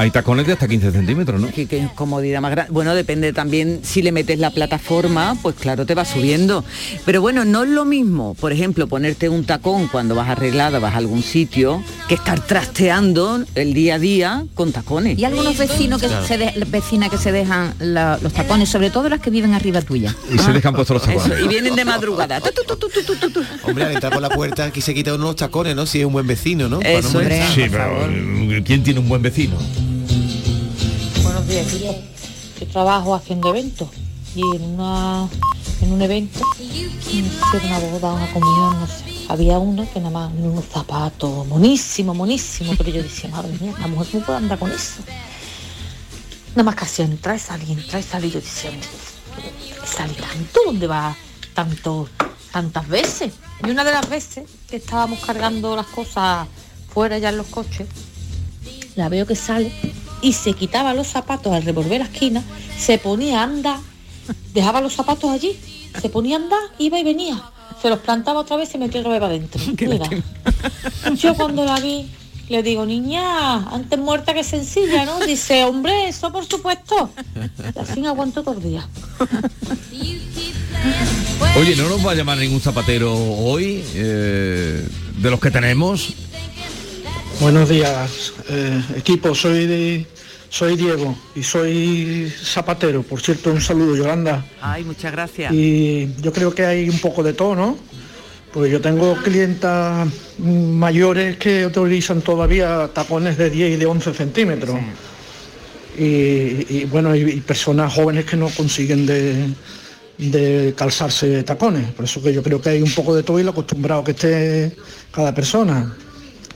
Hay 0.00 0.12
tacones 0.12 0.46
de 0.46 0.52
hasta 0.52 0.68
15 0.68 0.92
centímetros, 0.92 1.40
¿no? 1.40 1.48
Qué, 1.50 1.66
qué 1.66 1.88
comodidad 1.96 2.40
más 2.40 2.52
grande. 2.52 2.70
Bueno, 2.72 2.94
depende 2.94 3.32
también 3.32 3.80
si 3.82 4.00
le 4.00 4.12
metes 4.12 4.38
la 4.38 4.50
plataforma, 4.50 5.36
pues 5.42 5.56
claro, 5.56 5.86
te 5.86 5.94
va 5.96 6.04
subiendo. 6.04 6.64
Pero 7.04 7.20
bueno, 7.20 7.44
no 7.44 7.64
es 7.64 7.68
lo 7.70 7.84
mismo, 7.84 8.34
por 8.34 8.52
ejemplo, 8.52 8.86
ponerte 8.86 9.28
un 9.28 9.44
tacón 9.44 9.88
cuando 9.88 10.14
vas 10.14 10.28
arreglada, 10.28 10.78
vas 10.78 10.94
a 10.94 10.98
algún 10.98 11.24
sitio, 11.24 11.82
que 12.06 12.14
estar 12.14 12.38
trasteando 12.46 13.42
el 13.56 13.74
día 13.74 13.96
a 13.96 13.98
día 13.98 14.44
con 14.54 14.70
tacones. 14.70 15.18
Y 15.18 15.24
algunos 15.24 15.58
vecinos 15.58 16.00
que 16.00 16.06
Claro. 16.06 16.26
se 16.28 16.38
de- 16.38 16.64
vecinas 16.68 17.10
que 17.10 17.18
se 17.18 17.32
dejan 17.32 17.74
la- 17.80 18.20
los 18.22 18.32
tacones, 18.32 18.68
sobre 18.68 18.90
todo 18.90 19.08
las 19.08 19.18
que 19.20 19.30
viven 19.30 19.52
arriba 19.52 19.82
tuya. 19.82 20.14
Y 20.32 20.38
se 20.38 20.52
dejan 20.52 20.74
puestos 20.74 20.94
los 20.94 21.02
tacones. 21.06 21.26
Eso, 21.38 21.44
y 21.44 21.48
vienen 21.48 21.74
de 21.74 21.84
madrugada. 21.84 22.40
Tu, 22.40 22.50
tu, 22.52 22.76
tu, 22.76 22.88
tu, 22.88 23.02
tu, 23.02 23.16
tu, 23.16 23.30
tu. 23.30 23.40
Hombre, 23.64 23.84
al 23.86 23.92
entrar 23.94 24.12
por 24.12 24.22
la 24.22 24.30
puerta 24.30 24.62
aquí 24.66 24.80
se 24.80 24.94
quita 24.94 25.12
unos 25.14 25.34
tacones, 25.34 25.74
¿no? 25.74 25.86
Si 25.86 25.98
es 25.98 26.06
un 26.06 26.12
buen 26.12 26.26
vecino, 26.28 26.68
¿no? 26.68 26.78
Para 26.78 26.92
no 26.92 26.98
Eso 27.00 27.12
molestar. 27.14 27.52
Sí, 27.52 27.62
pero 27.68 28.62
¿quién 28.64 28.84
tiene 28.84 29.00
un 29.00 29.08
buen 29.08 29.22
vecino? 29.22 29.56
Buenos. 31.46 31.72
Yo 32.60 32.66
trabajo 32.66 33.14
haciendo 33.14 33.50
eventos 33.50 33.88
y 34.34 34.40
en 34.56 34.62
una 34.62 35.28
en 35.80 35.92
un 35.92 36.02
evento 36.02 36.40
una 37.64 37.78
boda, 37.78 38.12
una 38.14 38.32
comunión, 38.32 38.80
no 38.80 38.86
sé. 38.86 39.04
Había 39.28 39.58
una 39.58 39.86
que 39.86 40.00
nada 40.00 40.10
más 40.10 40.32
unos 40.34 40.64
zapatos 40.64 41.46
monísimo, 41.46 42.14
monísimo, 42.14 42.72
pero 42.76 42.90
yo 42.90 43.02
decía, 43.02 43.30
madre 43.30 43.56
mía, 43.60 43.74
la 43.78 43.86
mujer 43.86 44.08
cómo 44.10 44.24
puede 44.24 44.38
andar 44.38 44.58
con 44.58 44.70
eso. 44.70 45.02
Nada 46.50 46.64
más 46.64 46.74
casi 46.74 47.02
entrar 47.02 47.36
y 47.36 47.38
salir, 47.38 47.78
entrar 47.78 48.00
y 48.00 48.04
salir, 48.04 48.32
yo 48.32 48.40
decía, 48.40 48.70
¿sale 49.84 50.14
tanto? 50.14 50.60
¿Dónde 50.66 50.86
va 50.86 51.16
tanto, 51.54 52.08
tantas 52.52 52.88
veces? 52.88 53.34
Y 53.64 53.70
una 53.70 53.84
de 53.84 53.92
las 53.92 54.08
veces 54.08 54.48
que 54.68 54.76
estábamos 54.76 55.20
cargando 55.20 55.76
las 55.76 55.86
cosas 55.86 56.48
fuera 56.92 57.18
ya 57.18 57.28
en 57.28 57.36
los 57.36 57.46
coches, 57.46 57.86
la 58.96 59.08
veo 59.08 59.26
que 59.26 59.36
sale 59.36 59.72
y 60.22 60.32
se 60.32 60.52
quitaba 60.52 60.94
los 60.94 61.06
zapatos 61.08 61.52
al 61.52 61.62
revolver 61.62 62.00
la 62.00 62.06
esquina, 62.06 62.42
se 62.78 62.98
ponía 62.98 63.40
a 63.40 63.44
andar, 63.44 63.78
dejaba 64.52 64.80
los 64.80 64.94
zapatos 64.94 65.30
allí, 65.30 65.58
se 66.00 66.08
ponía 66.08 66.36
a 66.36 66.40
andar, 66.40 66.60
iba 66.78 66.98
y 66.98 67.04
venía. 67.04 67.42
Se 67.80 67.88
los 67.88 68.00
plantaba 68.00 68.40
otra 68.40 68.56
vez 68.56 68.68
y 68.68 68.72
se 68.72 68.78
metía 68.78 69.00
otra 69.00 69.12
vez 69.12 69.20
para 69.20 69.34
adentro. 69.34 69.60
Yo 71.14 71.34
cuando 71.34 71.64
la 71.64 71.78
vi, 71.78 72.08
le 72.48 72.62
digo, 72.64 72.84
niña, 72.84 73.68
antes 73.68 73.98
muerta 73.98 74.34
que 74.34 74.42
sencilla, 74.42 75.04
¿no? 75.04 75.20
Dice, 75.20 75.64
hombre, 75.64 76.08
eso 76.08 76.32
por 76.32 76.44
supuesto. 76.44 77.10
Y 77.74 77.78
así 77.78 78.00
me 78.00 78.08
aguanto 78.08 78.42
todo 78.42 78.56
el 78.56 78.62
día. 78.64 78.88
Oye, 81.56 81.76
¿no 81.76 81.88
nos 81.88 82.04
va 82.04 82.12
a 82.12 82.14
llamar 82.14 82.38
ningún 82.38 82.60
zapatero 82.60 83.14
hoy? 83.14 83.84
eh, 83.94 84.88
de 85.18 85.30
los 85.30 85.40
que 85.40 85.50
tenemos. 85.50 86.14
Buenos 87.40 87.68
días, 87.68 88.32
eh, 88.48 88.82
equipo, 88.96 89.32
soy 89.32 89.66
de, 89.66 90.06
soy 90.48 90.76
Diego 90.76 91.16
y 91.36 91.44
soy 91.44 92.32
zapatero. 92.36 93.04
Por 93.04 93.20
cierto, 93.20 93.52
un 93.52 93.60
saludo, 93.60 93.94
Yolanda. 93.94 94.44
Ay, 94.60 94.82
muchas 94.82 95.12
gracias. 95.12 95.52
Y 95.52 96.12
yo 96.20 96.32
creo 96.32 96.52
que 96.52 96.66
hay 96.66 96.88
un 96.90 96.98
poco 96.98 97.22
de 97.22 97.34
todo, 97.34 97.54
¿no? 97.54 97.76
Pues 98.52 98.72
yo 98.72 98.80
tengo 98.80 99.14
clientas 99.22 100.08
mayores 100.38 101.36
que 101.36 101.64
utilizan 101.66 102.22
todavía 102.22 102.90
tacones 102.92 103.38
de 103.38 103.50
10 103.50 103.74
y 103.74 103.76
de 103.76 103.86
11 103.86 104.14
centímetros. 104.14 104.76
Y, 105.96 106.02
y, 106.02 106.88
bueno, 106.90 107.14
y, 107.14 107.20
y 107.20 107.40
personas 107.40 107.94
jóvenes 107.94 108.24
que 108.24 108.36
no 108.36 108.48
consiguen 108.48 109.06
de, 109.06 109.46
de 110.18 110.74
calzarse 110.76 111.44
tacones. 111.44 111.92
Por 111.92 112.04
eso 112.04 112.20
que 112.20 112.32
yo 112.32 112.42
creo 112.42 112.60
que 112.60 112.70
hay 112.70 112.82
un 112.82 112.90
poco 112.90 113.14
de 113.14 113.22
todo 113.22 113.38
y 113.38 113.44
lo 113.44 113.52
acostumbrado 113.52 114.02
que 114.02 114.10
esté 114.10 114.76
cada 115.12 115.32
persona. 115.32 115.94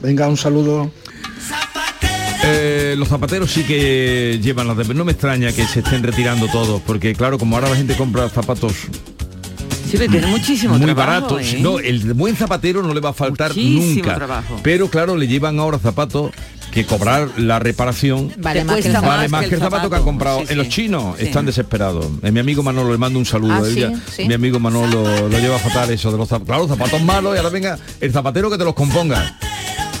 Venga, 0.03 0.27
un 0.27 0.37
saludo. 0.37 0.91
Eh, 2.45 2.95
los 2.97 3.07
zapateros 3.07 3.49
sí 3.51 3.63
que 3.63 4.37
llevan 4.43 4.67
las 4.67 4.75
de... 4.75 4.93
No 4.93 5.05
me 5.05 5.13
extraña 5.13 5.53
que 5.53 5.65
se 5.65 5.79
estén 5.79 6.03
retirando 6.03 6.47
todos, 6.49 6.81
porque 6.81 7.15
claro, 7.15 7.37
como 7.39 7.55
ahora 7.55 7.69
la 7.69 7.75
gente 7.77 7.95
compra 7.95 8.27
zapatos 8.27 8.73
Sí, 9.89 9.97
pero 9.99 10.11
tiene 10.11 10.27
muchísimo 10.27 10.73
muy 10.77 10.85
trabajo, 10.87 11.07
baratos. 11.35 11.53
¿eh? 11.53 11.59
No, 11.61 11.77
el 11.79 12.13
buen 12.15 12.35
zapatero 12.35 12.81
no 12.83 12.93
le 12.93 12.99
va 12.99 13.09
a 13.11 13.13
faltar 13.13 13.49
Muchísimo 13.51 13.93
nunca. 13.95 14.15
trabajo. 14.15 14.59
Pero 14.63 14.89
claro, 14.89 15.15
le 15.15 15.27
llevan 15.27 15.59
ahora 15.59 15.77
zapatos 15.79 16.31
que 16.71 16.83
cobrar 16.87 17.29
la 17.37 17.59
reparación 17.59 18.33
Vale 18.39 18.63
más 18.63 18.77
que 18.81 18.87
el 18.87 18.93
zapato. 18.95 19.07
vale 19.07 19.29
más 19.29 19.45
que 19.47 19.53
el 19.55 19.61
zapato 19.61 19.89
que 19.91 19.95
han 19.95 20.03
comprado. 20.03 20.41
En 20.49 20.57
los 20.57 20.67
chinos 20.69 21.15
Sí. 21.19 21.27
están 21.27 21.45
desesperados. 21.45 22.07
Eh, 22.23 22.31
mi 22.31 22.39
amigo 22.39 22.63
Manolo 22.63 22.91
le 22.91 22.97
mando 22.97 23.19
un 23.19 23.25
saludo. 23.27 23.53
Ah. 23.53 23.91
Mi 24.27 24.33
amigo 24.33 24.59
Manolo 24.59 25.03
lo 25.29 25.39
lleva 25.39 25.59
fatal 25.59 25.91
eso 25.91 26.11
de 26.11 26.17
los 26.17 26.27
zapatos. 26.27 26.47
Claro, 26.47 26.67
zapatos 26.67 27.01
malos 27.03 27.35
y 27.35 27.37
ahora 27.37 27.49
venga 27.51 27.77
el 28.01 28.11
zapatero 28.11 28.49
que 28.49 28.57
te 28.57 28.65
los 28.65 28.73
componga. 28.73 29.37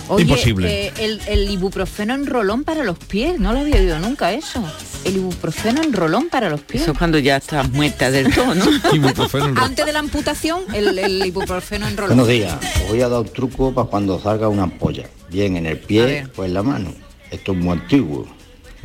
Oye, 0.09 0.23
Imposible. 0.23 0.87
eh, 0.87 0.93
el, 0.99 1.21
el 1.27 1.49
ibuprofeno 1.49 2.13
en 2.13 2.25
rolón 2.25 2.63
para 2.63 2.83
los 2.83 2.97
pies, 2.99 3.39
no 3.39 3.53
lo 3.53 3.59
había 3.59 3.77
oído 3.77 3.99
nunca 3.99 4.33
eso. 4.33 4.63
El 5.05 5.15
ibuprofeno 5.17 5.81
en 5.81 5.93
rolón 5.93 6.29
para 6.29 6.49
los 6.49 6.61
pies. 6.61 6.83
Eso 6.83 6.91
es 6.91 6.97
cuando 6.97 7.19
ya 7.19 7.37
estás 7.37 7.69
muerta 7.71 8.11
del 8.11 8.33
todo, 8.33 8.53
¿no? 8.53 8.65
Ibuprofeno 8.93 9.45
en 9.45 9.55
rolón. 9.55 9.69
Antes 9.69 9.85
de 9.85 9.93
la 9.93 9.99
amputación, 9.99 10.61
el, 10.73 10.97
el 10.99 11.25
ibuprofeno 11.25 11.87
en 11.87 11.95
rolón. 11.97 12.17
Buenos 12.17 12.27
días, 12.27 12.53
os 12.83 12.89
voy 12.89 13.01
a 13.01 13.09
dar 13.09 13.21
un 13.21 13.27
truco 13.29 13.73
para 13.73 13.87
cuando 13.87 14.19
salga 14.19 14.47
una 14.49 14.63
ampolla. 14.63 15.07
Bien 15.29 15.55
en 15.57 15.65
el 15.65 15.79
pie 15.79 16.27
o 16.35 16.43
en 16.43 16.53
la 16.53 16.63
mano. 16.63 16.93
Esto 17.31 17.53
es 17.53 17.57
muy 17.57 17.71
antiguo. 17.71 18.27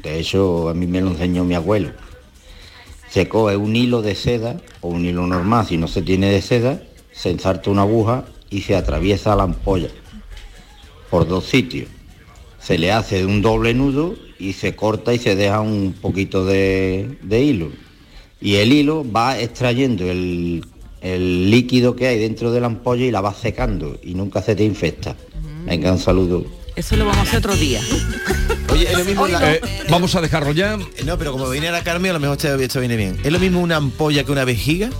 De 0.02 0.18
hecho, 0.18 0.68
a 0.68 0.74
mí 0.74 0.86
me 0.86 1.00
lo 1.00 1.08
enseñó 1.10 1.44
mi 1.44 1.54
abuelo. 1.56 1.90
Se 3.10 3.28
coge 3.28 3.56
un 3.56 3.74
hilo 3.74 4.02
de 4.02 4.14
seda 4.14 4.56
o 4.80 4.88
un 4.88 5.04
hilo 5.04 5.26
normal, 5.26 5.66
si 5.66 5.76
no 5.76 5.88
se 5.88 6.02
tiene 6.02 6.30
de 6.30 6.42
seda, 6.42 6.80
se 7.12 7.30
ensarta 7.30 7.70
una 7.70 7.82
aguja 7.82 8.24
y 8.50 8.62
se 8.62 8.76
atraviesa 8.76 9.34
la 9.34 9.42
ampolla 9.44 9.88
por 11.10 11.26
dos 11.26 11.44
sitios. 11.46 11.88
Se 12.60 12.76
le 12.78 12.92
hace 12.92 13.24
un 13.24 13.40
doble 13.42 13.72
nudo 13.74 14.14
y 14.38 14.52
se 14.52 14.74
corta 14.76 15.14
y 15.14 15.18
se 15.18 15.36
deja 15.36 15.60
un 15.60 15.94
poquito 16.00 16.44
de, 16.44 17.16
de 17.22 17.42
hilo. 17.42 17.70
Y 18.40 18.56
el 18.56 18.72
hilo 18.72 19.04
va 19.10 19.38
extrayendo 19.38 20.10
el, 20.10 20.64
el 21.00 21.50
líquido 21.50 21.96
que 21.96 22.06
hay 22.08 22.18
dentro 22.18 22.52
de 22.52 22.60
la 22.60 22.66
ampolla 22.66 23.04
y 23.04 23.10
la 23.10 23.20
va 23.20 23.34
secando 23.34 23.98
y 24.02 24.14
nunca 24.14 24.42
se 24.42 24.54
te 24.54 24.64
infecta. 24.64 25.16
Venga, 25.64 25.92
un 25.92 25.98
saludo. 25.98 26.44
Eso 26.76 26.96
lo 26.96 27.04
vamos 27.04 27.18
a 27.18 27.22
hacer 27.22 27.38
otro 27.38 27.56
día. 27.56 27.80
Oye, 28.72 28.84
es 28.84 28.96
lo 28.98 29.04
mismo 29.04 29.26
la- 29.26 29.54
Eh, 29.54 29.60
vamos 29.90 30.14
a 30.14 30.20
dejarlo 30.20 30.52
ya. 30.52 30.76
No, 31.04 31.18
pero 31.18 31.32
como 31.32 31.48
viene 31.50 31.70
la 31.72 31.82
Carmen, 31.82 32.10
a 32.10 32.14
lo 32.14 32.20
mejor 32.20 32.36
esto, 32.36 32.54
esto 32.54 32.78
viene 32.80 32.96
bien. 32.96 33.18
¿Es 33.24 33.32
lo 33.32 33.38
mismo 33.40 33.60
una 33.60 33.76
ampolla 33.76 34.22
que 34.24 34.30
una 34.30 34.44
vejiga? 34.44 34.90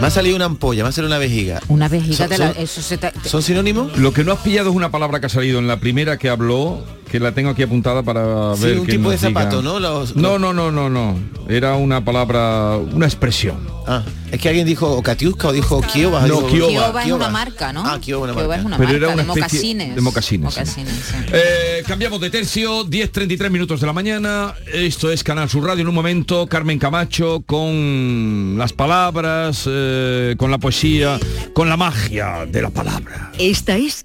Me 0.00 0.08
ha 0.08 0.10
salido 0.10 0.36
una 0.36 0.44
ampolla, 0.46 0.82
me 0.82 0.88
ha 0.88 0.92
salido 0.92 1.08
una 1.08 1.18
vejiga. 1.18 1.60
Una 1.68 1.88
vejiga 1.88 2.16
Son- 2.16 2.28
de 2.28 2.38
la, 2.38 2.52
son- 2.52 2.62
eso 2.62 2.82
se 2.82 2.98
te- 2.98 3.12
¿Son 3.24 3.42
sinónimos? 3.42 3.96
Lo 3.96 4.12
que 4.12 4.24
no 4.24 4.32
has 4.32 4.40
pillado 4.40 4.70
es 4.70 4.76
una 4.76 4.90
palabra 4.90 5.20
que 5.20 5.26
ha 5.26 5.30
salido 5.30 5.58
en 5.58 5.66
la 5.66 5.78
primera 5.80 6.18
que 6.18 6.28
habló, 6.28 6.84
que 7.14 7.20
la 7.20 7.30
tengo 7.30 7.50
aquí 7.50 7.62
apuntada 7.62 8.02
para 8.02 8.56
Sí, 8.56 8.64
ver 8.64 8.80
un 8.80 8.86
tipo 8.88 9.02
nos 9.04 9.12
de 9.20 9.28
diga. 9.28 9.40
zapato, 9.42 9.62
¿no? 9.62 9.78
Los- 9.78 10.16
no, 10.16 10.36
no, 10.36 10.52
no, 10.52 10.72
no, 10.72 10.90
no. 10.90 11.16
Era 11.48 11.76
una 11.76 12.04
palabra, 12.04 12.76
una 12.76 13.06
expresión. 13.06 13.56
Ah, 13.86 14.02
es 14.32 14.40
que 14.40 14.48
alguien 14.48 14.66
dijo 14.66 14.90
o 14.90 15.00
Katiuska 15.00 15.46
o 15.48 15.52
dijo 15.52 15.80
Kiowa. 15.80 16.26
No. 16.26 16.44
Kiowa 16.48 17.04
es 17.04 17.12
una 17.12 17.28
marca, 17.28 17.72
¿no? 17.72 17.84
Ah, 17.86 18.00
Kiowa, 18.00 18.24
una 18.24 18.32
marca. 18.34 18.56
es 18.56 18.64
una 18.64 18.76
Pero 18.78 18.88
marca 18.88 18.96
era 19.04 19.14
una 19.14 19.22
de 19.22 19.28
mocasines. 19.28 19.94
de 19.94 20.00
mocasines, 20.00 20.54
sí. 20.54 20.58
Mocasines, 20.60 20.94
sí. 20.94 21.14
Eh, 21.32 21.84
cambiamos 21.86 22.20
de 22.20 22.30
tercio, 22.30 22.84
10.33 22.84 23.48
minutos 23.50 23.80
de 23.80 23.86
la 23.86 23.92
mañana. 23.92 24.54
Esto 24.72 25.12
es 25.12 25.22
Canal 25.22 25.48
Sur 25.48 25.64
Radio. 25.66 25.82
En 25.82 25.88
un 25.88 25.94
momento, 25.94 26.48
Carmen 26.48 26.80
Camacho 26.80 27.44
con 27.46 28.56
las 28.58 28.72
palabras, 28.72 29.64
eh, 29.68 30.34
con 30.36 30.50
la 30.50 30.58
poesía, 30.58 31.20
con 31.52 31.68
la 31.68 31.76
magia 31.76 32.44
de 32.50 32.60
la 32.60 32.70
palabra. 32.70 33.30
Esta 33.38 33.76
es 33.76 34.04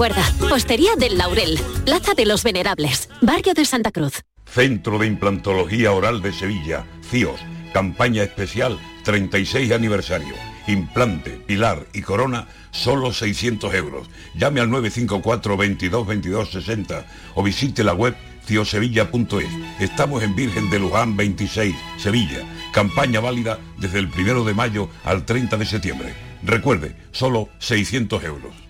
Recuerda, 0.00 0.54
Hostería 0.54 0.96
del 0.96 1.18
Laurel, 1.18 1.60
Plaza 1.84 2.14
de 2.14 2.24
los 2.24 2.42
Venerables, 2.42 3.10
Barrio 3.20 3.52
de 3.52 3.66
Santa 3.66 3.92
Cruz. 3.92 4.22
Centro 4.46 4.98
de 4.98 5.06
Implantología 5.06 5.92
Oral 5.92 6.22
de 6.22 6.32
Sevilla, 6.32 6.86
CIOS, 7.10 7.38
campaña 7.74 8.22
especial 8.22 8.78
36 9.04 9.70
aniversario. 9.72 10.34
Implante, 10.66 11.32
pilar 11.32 11.86
y 11.92 12.00
corona, 12.00 12.48
solo 12.70 13.12
600 13.12 13.74
euros. 13.74 14.08
Llame 14.34 14.62
al 14.62 14.70
954 14.70 15.58
22 15.58 16.06
22 16.06 16.50
60 16.50 17.04
o 17.34 17.42
visite 17.42 17.84
la 17.84 17.92
web 17.92 18.16
ciosevilla.es. 18.46 19.80
Estamos 19.80 20.22
en 20.22 20.34
Virgen 20.34 20.70
de 20.70 20.78
Luján 20.78 21.14
26, 21.14 21.76
Sevilla. 21.98 22.38
Campaña 22.72 23.20
válida 23.20 23.58
desde 23.76 23.98
el 23.98 24.06
1 24.06 24.44
de 24.44 24.54
mayo 24.54 24.88
al 25.04 25.26
30 25.26 25.58
de 25.58 25.66
septiembre. 25.66 26.14
Recuerde, 26.42 26.96
solo 27.12 27.50
600 27.58 28.24
euros. 28.24 28.69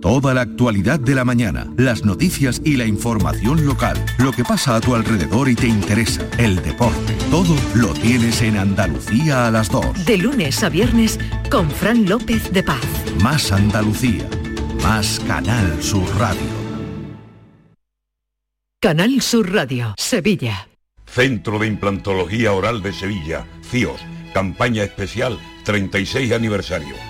Toda 0.00 0.32
la 0.32 0.40
actualidad 0.40 0.98
de 0.98 1.14
la 1.14 1.26
mañana, 1.26 1.66
las 1.76 2.06
noticias 2.06 2.62
y 2.64 2.76
la 2.76 2.86
información 2.86 3.66
local, 3.66 4.02
lo 4.18 4.32
que 4.32 4.44
pasa 4.44 4.76
a 4.76 4.80
tu 4.80 4.94
alrededor 4.94 5.50
y 5.50 5.54
te 5.54 5.66
interesa, 5.66 6.26
el 6.38 6.56
deporte, 6.62 7.14
todo 7.30 7.54
lo 7.74 7.92
tienes 7.92 8.40
en 8.40 8.56
Andalucía 8.56 9.46
a 9.46 9.50
las 9.50 9.68
2. 9.68 10.06
De 10.06 10.16
lunes 10.16 10.62
a 10.64 10.70
viernes 10.70 11.18
con 11.50 11.70
Fran 11.70 12.08
López 12.08 12.50
de 12.50 12.62
Paz. 12.62 12.80
Más 13.22 13.52
Andalucía, 13.52 14.26
más 14.82 15.20
Canal 15.26 15.82
Sur 15.82 16.08
Radio. 16.18 16.40
Canal 18.80 19.20
Sur 19.20 19.52
Radio, 19.52 19.94
Sevilla. 19.98 20.66
Centro 21.04 21.58
de 21.58 21.66
Implantología 21.66 22.52
Oral 22.52 22.82
de 22.82 22.94
Sevilla, 22.94 23.46
CIOS, 23.70 24.00
campaña 24.32 24.82
especial 24.82 25.38
36 25.64 26.32
aniversario. 26.32 27.09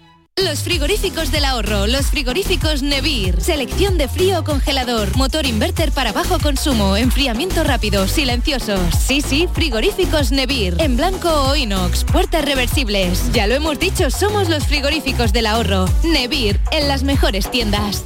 Los 0.43 0.63
frigoríficos 0.63 1.31
del 1.31 1.45
ahorro, 1.45 1.85
los 1.85 2.07
frigoríficos 2.07 2.81
Nevir. 2.81 3.39
Selección 3.41 3.97
de 3.97 4.07
frío 4.07 4.39
o 4.39 4.43
congelador, 4.43 5.15
motor 5.15 5.45
inverter 5.45 5.91
para 5.91 6.11
bajo 6.13 6.39
consumo, 6.39 6.97
enfriamiento 6.97 7.63
rápido, 7.63 8.07
silenciosos. 8.07 8.79
Sí, 8.95 9.21
sí, 9.21 9.47
frigoríficos 9.53 10.31
Nevir. 10.31 10.75
En 10.79 10.97
blanco 10.97 11.29
o 11.29 11.55
inox, 11.55 12.03
puertas 12.05 12.43
reversibles. 12.43 13.31
Ya 13.33 13.45
lo 13.45 13.53
hemos 13.53 13.77
dicho, 13.77 14.09
somos 14.09 14.49
los 14.49 14.65
frigoríficos 14.65 15.31
del 15.31 15.45
ahorro. 15.45 15.85
Nevir, 16.03 16.59
en 16.71 16.87
las 16.87 17.03
mejores 17.03 17.51
tiendas. 17.51 18.03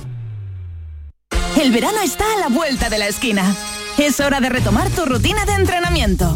El 1.62 1.72
verano 1.72 2.02
está 2.02 2.26
a 2.36 2.40
la 2.40 2.48
vuelta 2.50 2.90
de 2.90 3.00
la 3.00 3.08
esquina. 3.08 3.56
Es 3.98 4.20
hora 4.20 4.42
de 4.42 4.50
retomar 4.50 4.90
tu 4.90 5.06
rutina 5.06 5.46
de 5.46 5.54
entrenamiento. 5.54 6.36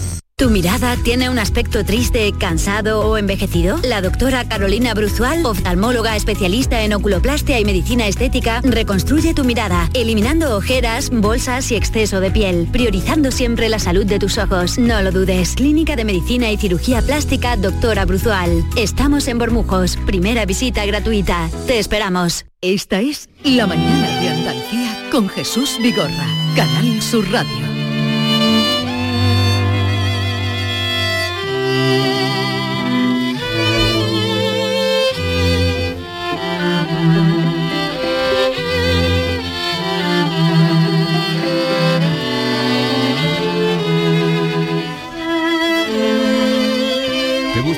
¿Tu 0.41 0.49
mirada 0.49 0.97
tiene 0.97 1.29
un 1.29 1.37
aspecto 1.37 1.85
triste, 1.85 2.33
cansado 2.35 3.01
o 3.01 3.15
envejecido? 3.15 3.77
La 3.83 4.01
doctora 4.01 4.43
Carolina 4.43 4.95
Bruzual, 4.95 5.45
oftalmóloga 5.45 6.15
especialista 6.15 6.81
en 6.81 6.93
oculoplastia 6.93 7.59
y 7.59 7.63
medicina 7.63 8.07
estética, 8.07 8.59
reconstruye 8.63 9.35
tu 9.35 9.43
mirada, 9.43 9.87
eliminando 9.93 10.57
ojeras, 10.57 11.11
bolsas 11.11 11.71
y 11.71 11.75
exceso 11.75 12.19
de 12.21 12.31
piel, 12.31 12.67
priorizando 12.71 13.29
siempre 13.29 13.69
la 13.69 13.77
salud 13.77 14.03
de 14.03 14.17
tus 14.17 14.39
ojos. 14.39 14.79
No 14.79 14.99
lo 15.03 15.11
dudes. 15.11 15.53
Clínica 15.53 15.95
de 15.95 16.05
Medicina 16.05 16.51
y 16.51 16.57
Cirugía 16.57 17.03
Plástica, 17.03 17.55
doctora 17.55 18.05
Bruzual. 18.05 18.65
Estamos 18.75 19.27
en 19.27 19.37
Bormujos. 19.37 19.95
Primera 20.07 20.47
visita 20.47 20.83
gratuita. 20.87 21.51
Te 21.67 21.77
esperamos. 21.77 22.47
Esta 22.61 22.99
es 22.99 23.29
La 23.43 23.67
Mañana 23.67 24.19
de 24.19 24.29
Andalucía 24.29 25.07
con 25.11 25.29
Jesús 25.29 25.77
Vigorra, 25.83 26.25
Canal 26.55 26.99
Sur 26.99 27.31
Radio. 27.31 27.70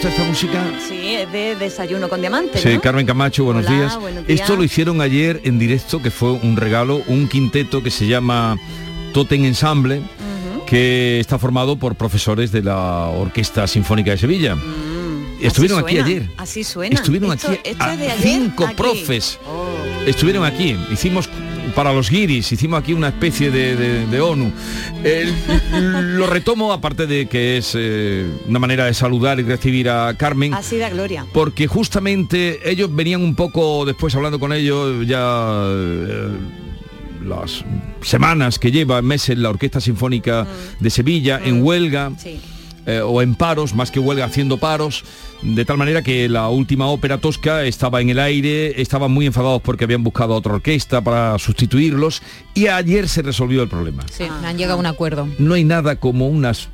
Esta 0.08 0.24
música. 0.24 0.64
Sí, 0.88 1.16
es 1.16 1.32
de 1.32 1.56
Desayuno 1.56 2.10
con 2.10 2.20
Diamante. 2.20 2.60
Sí, 2.60 2.76
¿no? 2.76 2.82
Carmen 2.82 3.06
Camacho, 3.06 3.46
buenos 3.46 3.66
Hola, 3.66 3.76
días. 3.76 4.00
buenos 4.00 4.28
días. 4.28 4.42
Esto 4.42 4.56
lo 4.56 4.64
hicieron 4.64 5.02
ayer 5.02 5.42
en 5.44 5.60
directo, 5.60 6.02
que 6.02 6.12
fue 6.12 6.32
un 6.32 6.58
regalo, 6.58 7.02
un 7.08 7.28
quinteto 7.28 7.82
que 7.82 7.90
se 7.90 8.08
llama 8.08 8.58
Totem 9.14 9.46
Ensemble, 9.46 10.02
que 10.74 11.20
está 11.20 11.38
formado 11.38 11.76
por 11.76 11.94
profesores 11.94 12.52
de 12.52 12.64
la 12.64 13.06
Orquesta 13.06 13.68
Sinfónica 13.68 14.10
de 14.10 14.18
Sevilla. 14.18 14.58
Estuvieron 15.40 15.82
Mm, 15.82 15.86
Así 15.86 15.86
aquí 15.86 15.94
suena, 16.02 16.06
ayer. 16.06 16.30
Así 16.36 16.64
suena. 16.64 16.96
Estuvieron 16.96 17.32
Esto- 17.32 17.52
aquí 17.52 17.60
esto 17.64 17.84
a 17.84 17.94
es 17.94 18.00
de 18.00 18.10
ayer 18.10 18.24
cinco 18.24 18.66
aquí. 18.66 18.74
profes. 18.76 19.40
Oh. 19.48 19.68
Estuvieron 20.08 20.44
aquí. 20.46 20.76
Hicimos 20.92 21.30
para 21.76 21.94
los 21.94 22.10
guiris, 22.10 22.52
hicimos 22.52 22.80
aquí 22.82 22.94
una 22.94 23.10
especie 23.10 23.52
de, 23.52 23.76
de- 23.76 24.08
de 24.08 24.20
ONU. 24.20 24.52
Lo 26.18 26.26
retomo, 26.26 26.74
aparte 26.74 27.06
de 27.06 27.28
que 27.28 27.58
es 27.58 27.74
eh, 27.76 28.26
una 28.48 28.58
manera 28.58 28.86
de 28.86 28.96
saludar 28.96 29.40
y 29.40 29.44
recibir 29.44 29.90
a 29.92 30.16
Carmen. 30.18 30.56
Así 30.56 30.78
da 30.80 30.90
gloria. 30.90 31.28
Porque 31.34 31.68
justamente 31.68 32.68
ellos 32.68 32.90
venían 32.96 33.22
un 33.22 33.36
poco 33.36 33.86
después 33.86 34.16
hablando 34.16 34.40
con 34.40 34.52
ellos 34.54 35.06
ya 35.06 35.68
eh, 35.68 36.30
las 37.24 37.64
semanas 38.02 38.60
que 38.60 38.72
lleva, 38.72 39.02
meses 39.02 39.38
la 39.38 39.50
Orquesta 39.50 39.82
Sinfónica 39.82 40.48
de 40.80 40.90
Sevilla 40.90 41.40
en 41.44 41.64
huelga 41.64 42.12
eh, 42.86 43.00
o 43.00 43.22
en 43.22 43.36
paros, 43.36 43.74
más 43.74 43.92
que 43.92 44.00
huelga 44.00 44.26
haciendo 44.26 44.58
paros, 44.58 45.06
de 45.42 45.64
tal 45.64 45.78
manera 45.78 46.02
que 46.02 46.28
la 46.28 46.50
última 46.50 46.88
ópera 46.88 47.18
tosca 47.18 47.64
estaba 47.64 48.02
en 48.02 48.10
el 48.10 48.20
aire, 48.20 48.82
estaban 48.82 49.12
muy 49.12 49.26
enfadados 49.26 49.62
porque 49.62 49.86
habían 49.86 50.04
buscado 50.04 50.34
a 50.34 50.38
otra 50.38 50.56
orquesta 50.56 51.02
para 51.02 51.40
sustituirlos 51.40 52.22
y 52.54 52.68
ayer 52.68 53.08
se 53.08 53.22
resolvió 53.22 53.64
el 53.64 53.70
problema. 53.70 54.04
Sí, 54.12 54.24
han 54.24 54.58
llegado 54.58 54.76
a 54.76 54.80
un 54.80 54.86
acuerdo. 54.86 55.28
No 55.40 55.54
hay 55.54 55.64
nada 55.64 55.96
como 55.98 56.28
unas 56.28 56.70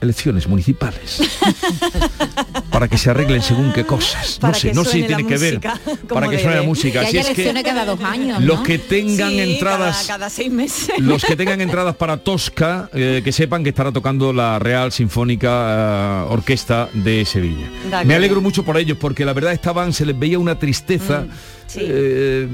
elecciones 0.00 0.46
municipales 0.46 1.20
para 2.70 2.88
que 2.88 2.98
se 2.98 3.10
arreglen 3.10 3.42
según 3.42 3.72
qué 3.72 3.84
cosas. 3.84 4.38
Para 4.40 4.52
no 4.52 4.58
sé, 4.58 4.72
no 4.74 4.84
sé 4.84 4.90
si 4.92 5.02
tiene 5.04 5.26
que 5.26 5.38
ver 5.38 5.60
para 6.08 6.28
que 6.28 6.36
suene 6.38 6.50
la 6.50 6.60
debe. 6.60 6.66
música. 6.66 7.00
Haya 7.00 7.20
es 7.22 7.28
que 7.30 7.62
cada 7.62 7.84
dos 7.84 8.00
años, 8.02 8.42
los 8.42 8.60
que 8.60 8.78
tengan 8.78 9.30
Sí, 9.30 9.40
entradas 9.40 9.96
Cada, 10.06 10.06
cada 10.18 10.30
seis 10.30 10.50
meses. 10.50 10.90
los 10.98 11.24
que 11.24 11.36
tengan 11.36 11.60
entradas 11.60 11.96
para 11.96 12.18
Tosca, 12.18 12.88
eh, 12.92 13.22
que 13.24 13.32
sepan 13.32 13.62
que 13.62 13.70
estará 13.70 13.92
tocando 13.92 14.32
la 14.32 14.58
Real 14.58 14.92
Sinfónica 14.92 16.24
eh, 16.24 16.32
Orquesta 16.32 16.88
de 16.92 17.24
Sevilla. 17.24 17.70
Me 18.04 18.14
alegro 18.14 18.40
mucho 18.40 18.64
por 18.64 18.76
ellos, 18.76 18.98
porque 19.00 19.24
la 19.24 19.32
verdad 19.32 19.52
estaban, 19.52 19.92
se 19.92 20.04
les 20.06 20.18
veía 20.18 20.38
una 20.38 20.58
tristeza 20.58 21.26
eh, 21.74 22.46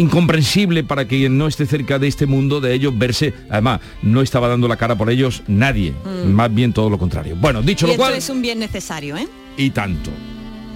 incomprensible 0.00 0.82
para 0.84 1.04
quien 1.06 1.36
no 1.38 1.46
esté 1.46 1.66
cerca 1.66 1.98
de 1.98 2.08
este 2.08 2.26
mundo, 2.26 2.60
de 2.60 2.74
ellos 2.74 2.96
verse. 2.96 3.32
Además, 3.48 3.80
no 4.02 4.22
estaba 4.22 4.48
dando 4.48 4.66
la 4.68 4.76
cara 4.76 4.96
por 4.96 5.10
ellos 5.10 5.42
nadie, 5.46 5.92
Mm. 6.04 6.30
más 6.32 6.52
bien 6.52 6.72
todo 6.72 6.90
lo 6.90 6.98
contrario. 6.98 7.36
Bueno, 7.36 7.62
dicho 7.62 7.86
y 7.86 7.88
lo 7.88 7.92
esto 7.92 8.02
cual, 8.04 8.14
es 8.14 8.28
un 8.28 8.42
bien 8.42 8.58
necesario, 8.58 9.16
¿eh? 9.16 9.28
y 9.56 9.70
tanto. 9.70 10.10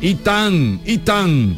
Y 0.01 0.14
tan, 0.16 0.81
y 0.85 0.99
tan. 0.99 1.57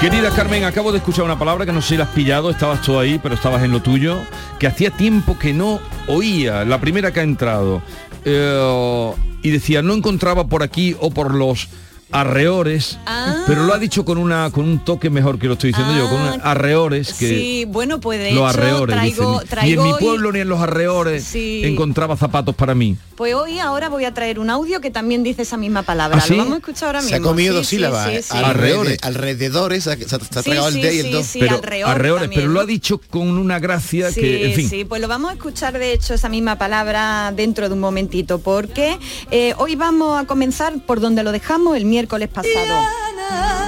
Querida 0.00 0.30
Carmen, 0.30 0.64
acabo 0.64 0.90
de 0.90 0.98
escuchar 0.98 1.24
una 1.24 1.38
palabra 1.38 1.64
que 1.64 1.72
no 1.72 1.80
sé 1.80 1.90
si 1.90 1.96
la 1.96 2.04
has 2.04 2.10
pillado, 2.10 2.50
estabas 2.50 2.82
tú 2.82 2.98
ahí, 2.98 3.20
pero 3.22 3.36
estabas 3.36 3.62
en 3.62 3.70
lo 3.70 3.80
tuyo, 3.82 4.18
que 4.58 4.66
hacía 4.66 4.90
tiempo 4.90 5.38
que 5.38 5.52
no 5.52 5.78
oía, 6.08 6.64
la 6.64 6.80
primera 6.80 7.12
que 7.12 7.20
ha 7.20 7.22
entrado. 7.22 7.82
Eh, 8.24 9.12
y 9.42 9.50
decía, 9.50 9.82
no 9.82 9.94
encontraba 9.94 10.46
por 10.46 10.62
aquí 10.62 10.96
o 11.00 11.10
por 11.10 11.34
los 11.34 11.68
arreores, 12.12 12.98
pero 13.46 13.64
lo 13.64 13.74
ha 13.74 13.78
dicho 13.78 14.04
con 14.04 14.18
una 14.18 14.50
con 14.50 14.64
un 14.64 14.78
toque 14.84 15.10
mejor 15.10 15.38
que 15.38 15.46
lo 15.46 15.54
estoy 15.54 15.70
diciendo 15.70 15.94
yo, 15.96 16.08
con 16.08 16.20
una 16.20 16.32
arreores 16.44 17.14
que 17.14 17.28
Sí, 17.28 17.64
bueno, 17.68 18.00
pues 18.00 18.18
de 18.20 18.32
los 18.32 18.54
hecho 18.54 18.60
arreores, 18.60 18.94
traigo, 18.96 19.40
traigo 19.48 19.82
Ni 19.82 19.88
en 19.90 19.94
mi 19.94 19.98
pueblo 20.00 20.32
ni 20.32 20.40
en 20.40 20.48
los 20.48 20.60
arreores 20.60 21.24
Sí. 21.24 21.62
encontraba 21.64 22.16
zapatos 22.16 22.54
para 22.54 22.74
mí. 22.74 22.96
Pues 23.16 23.34
hoy 23.34 23.58
ahora 23.60 23.88
voy 23.88 24.04
a 24.04 24.12
traer 24.14 24.38
un 24.38 24.50
audio 24.50 24.80
que 24.80 24.90
también 24.90 25.22
dice 25.22 25.42
esa 25.42 25.56
misma 25.56 25.82
palabra. 25.82 26.18
¿Ah, 26.18 26.20
sí? 26.20 26.32
Lo 26.32 26.38
vamos 26.38 26.54
a 26.54 26.58
escuchar 26.58 26.86
ahora 26.88 26.98
mismo. 27.00 27.10
Se 27.10 27.14
ha 27.16 27.20
comido 27.20 27.52
Sí, 27.52 27.56
dos 27.56 27.66
sí, 27.66 27.76
sílabas. 27.76 28.08
sí, 28.08 28.16
eh, 28.16 28.22
sí. 28.22 28.36
alrededores. 28.36 28.98
Alrededores, 29.02 29.84
se 29.84 29.92
ha, 29.92 29.96
se 29.96 30.16
ha 30.16 30.18
Sí, 30.18 30.26
tragado 30.42 30.68
el 30.68 30.74
sí, 30.74 30.82
D 30.82 30.94
y 30.94 30.98
el 30.98 31.06
sí, 31.06 31.12
2. 31.12 31.26
sí, 31.26 31.38
pero 31.40 31.60
arreores, 31.86 32.22
también, 32.22 32.42
pero 32.42 32.52
lo 32.52 32.60
ha 32.60 32.66
dicho 32.66 33.00
con 33.10 33.28
una 33.38 33.58
gracia 33.58 34.10
Sí, 34.10 34.20
que, 34.20 34.46
en 34.48 34.54
fin. 34.54 34.68
sí, 34.68 34.84
pues 34.84 35.00
lo 35.00 35.08
vamos 35.08 35.30
a 35.30 35.34
escuchar 35.34 35.78
de 35.78 35.92
hecho 35.92 36.14
esa 36.14 36.28
misma 36.28 36.56
palabra 36.58 37.32
dentro 37.34 37.68
de 37.68 37.74
un 37.74 37.80
momentito, 37.80 38.38
porque 38.40 38.98
eh, 39.30 39.54
hoy 39.58 39.76
vamos 39.76 40.20
a 40.20 40.26
comenzar 40.26 40.74
por 40.84 41.00
donde 41.00 41.22
lo 41.22 41.32
dejamos 41.32 41.76
el 41.76 41.84
miércoles 41.84 42.01
pasado. 42.28 43.61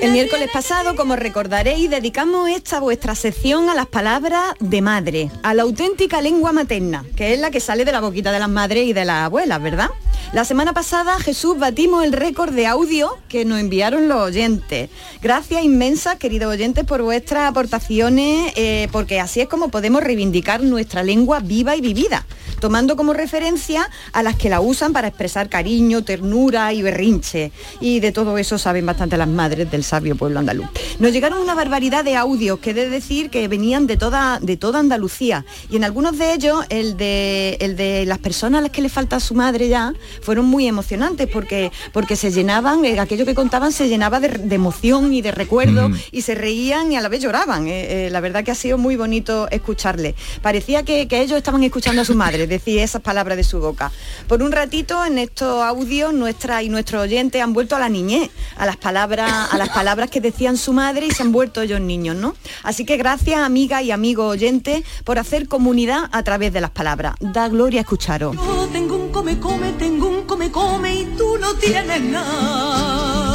El 0.00 0.12
miércoles 0.12 0.50
pasado, 0.52 0.94
como 0.94 1.16
recordaréis, 1.16 1.88
dedicamos 1.88 2.48
esta 2.48 2.80
vuestra 2.80 3.14
sección 3.14 3.70
a 3.70 3.74
las 3.74 3.86
palabras 3.86 4.54
de 4.60 4.82
madre, 4.82 5.30
a 5.42 5.54
la 5.54 5.62
auténtica 5.62 6.20
lengua 6.20 6.52
materna, 6.52 7.04
que 7.16 7.32
es 7.32 7.40
la 7.40 7.50
que 7.50 7.60
sale 7.60 7.84
de 7.84 7.92
la 7.92 8.00
boquita 8.00 8.30
de 8.30 8.38
las 8.38 8.48
madres 8.48 8.86
y 8.86 8.92
de 8.92 9.04
las 9.04 9.26
abuelas, 9.26 9.62
¿verdad? 9.62 9.90
La 10.32 10.44
semana 10.44 10.72
pasada, 10.72 11.18
Jesús, 11.20 11.56
batimos 11.56 12.04
el 12.04 12.12
récord 12.12 12.52
de 12.52 12.66
audio 12.66 13.16
que 13.28 13.44
nos 13.44 13.60
enviaron 13.60 14.08
los 14.08 14.18
oyentes. 14.18 14.90
Gracias 15.22 15.62
inmensas, 15.62 16.16
queridos 16.16 16.52
oyentes, 16.52 16.84
por 16.84 17.00
vuestras 17.02 17.48
aportaciones, 17.48 18.52
eh, 18.56 18.88
porque 18.90 19.20
así 19.20 19.40
es 19.40 19.48
como 19.48 19.68
podemos 19.68 20.02
reivindicar 20.02 20.62
nuestra 20.62 21.04
lengua 21.04 21.38
viva 21.38 21.76
y 21.76 21.80
vivida, 21.80 22.26
tomando 22.60 22.96
como 22.96 23.12
referencia 23.12 23.88
a 24.12 24.22
las 24.24 24.36
que 24.36 24.50
la 24.50 24.60
usan 24.60 24.92
para 24.92 25.08
expresar 25.08 25.48
cariño, 25.48 26.02
ternura 26.02 26.72
y 26.72 26.82
berrinche. 26.82 27.52
Y 27.80 28.00
de 28.00 28.10
todo 28.10 28.36
eso 28.36 28.58
saben 28.58 28.84
bastante 28.84 29.05
las 29.16 29.28
madres 29.28 29.70
del 29.70 29.84
sabio 29.84 30.16
pueblo 30.16 30.40
andaluz. 30.40 30.66
Nos 30.98 31.12
llegaron 31.12 31.40
una 31.40 31.54
barbaridad 31.54 32.04
de 32.04 32.16
audios, 32.16 32.58
que 32.58 32.70
he 32.70 32.74
de 32.74 32.88
decir 32.88 33.30
que 33.30 33.46
venían 33.48 33.86
de 33.86 33.96
toda, 33.96 34.38
de 34.40 34.56
toda 34.56 34.80
Andalucía. 34.80 35.44
Y 35.70 35.76
en 35.76 35.84
algunos 35.84 36.18
de 36.18 36.32
ellos, 36.34 36.64
el 36.68 36.96
de, 36.96 37.56
el 37.60 37.76
de 37.76 38.04
las 38.06 38.18
personas 38.18 38.58
a 38.58 38.62
las 38.62 38.70
que 38.70 38.82
le 38.82 38.88
falta 38.88 39.16
a 39.16 39.20
su 39.20 39.34
madre 39.34 39.68
ya, 39.68 39.92
fueron 40.22 40.46
muy 40.46 40.66
emocionantes 40.66 41.28
porque, 41.32 41.70
porque 41.92 42.16
se 42.16 42.30
llenaban, 42.30 42.84
eh, 42.84 42.98
aquello 42.98 43.24
que 43.24 43.34
contaban 43.34 43.72
se 43.72 43.88
llenaba 43.88 44.20
de, 44.20 44.28
de 44.28 44.54
emoción 44.54 45.12
y 45.12 45.22
de 45.22 45.32
recuerdo 45.32 45.76
Mm. 45.88 45.94
y 46.12 46.22
se 46.22 46.34
reían 46.34 46.92
y 46.92 46.96
a 46.96 47.00
la 47.00 47.08
vez 47.08 47.20
lloraban. 47.20 47.66
Eh, 47.68 48.06
eh, 48.06 48.10
la 48.10 48.20
verdad 48.20 48.44
que 48.44 48.50
ha 48.50 48.54
sido 48.54 48.78
muy 48.78 48.96
bonito 48.96 49.48
escucharle. 49.50 50.14
Parecía 50.42 50.82
que, 50.82 51.08
que 51.08 51.20
ellos 51.20 51.36
estaban 51.36 51.62
escuchando 51.62 52.02
a 52.02 52.04
su 52.04 52.14
madre 52.14 52.46
decir 52.56 52.78
esas 52.78 53.02
palabras 53.02 53.36
de 53.36 53.44
su 53.44 53.60
boca. 53.60 53.92
Por 54.28 54.42
un 54.42 54.52
ratito 54.52 55.04
en 55.04 55.18
estos 55.18 55.62
audios 55.62 56.12
nuestra 56.12 56.62
y 56.62 56.68
nuestros 56.68 57.02
oyentes 57.02 57.42
han 57.42 57.52
vuelto 57.52 57.76
a 57.76 57.78
la 57.78 57.88
niñez, 57.88 58.30
a 58.56 58.66
las 58.66 58.76
palabras, 58.86 59.52
a 59.52 59.58
las 59.58 59.70
palabras 59.70 60.10
que 60.10 60.20
decían 60.20 60.56
su 60.56 60.72
madre 60.72 61.06
y 61.06 61.10
se 61.10 61.24
han 61.24 61.32
vuelto 61.32 61.60
ellos 61.60 61.80
niños, 61.80 62.14
¿no? 62.14 62.36
Así 62.62 62.84
que 62.84 62.96
gracias 62.96 63.40
amigas 63.40 63.82
y 63.82 63.90
amigos 63.90 64.30
oyentes 64.30 64.84
por 65.02 65.18
hacer 65.18 65.48
comunidad 65.48 66.08
a 66.12 66.22
través 66.22 66.52
de 66.52 66.60
las 66.60 66.70
palabras. 66.70 67.16
Da 67.18 67.48
gloria 67.48 67.80
escucharos. 67.80 68.36
Tengo 68.70 68.94
un 68.94 69.10
come 69.10 69.40
come, 69.40 69.72
tengo 69.72 70.08
un 70.08 70.22
come 70.22 70.52
come 70.52 70.94
y 70.94 71.04
tú 71.18 71.36
no 71.40 71.54
tienes 71.54 72.00
nada. 72.00 72.85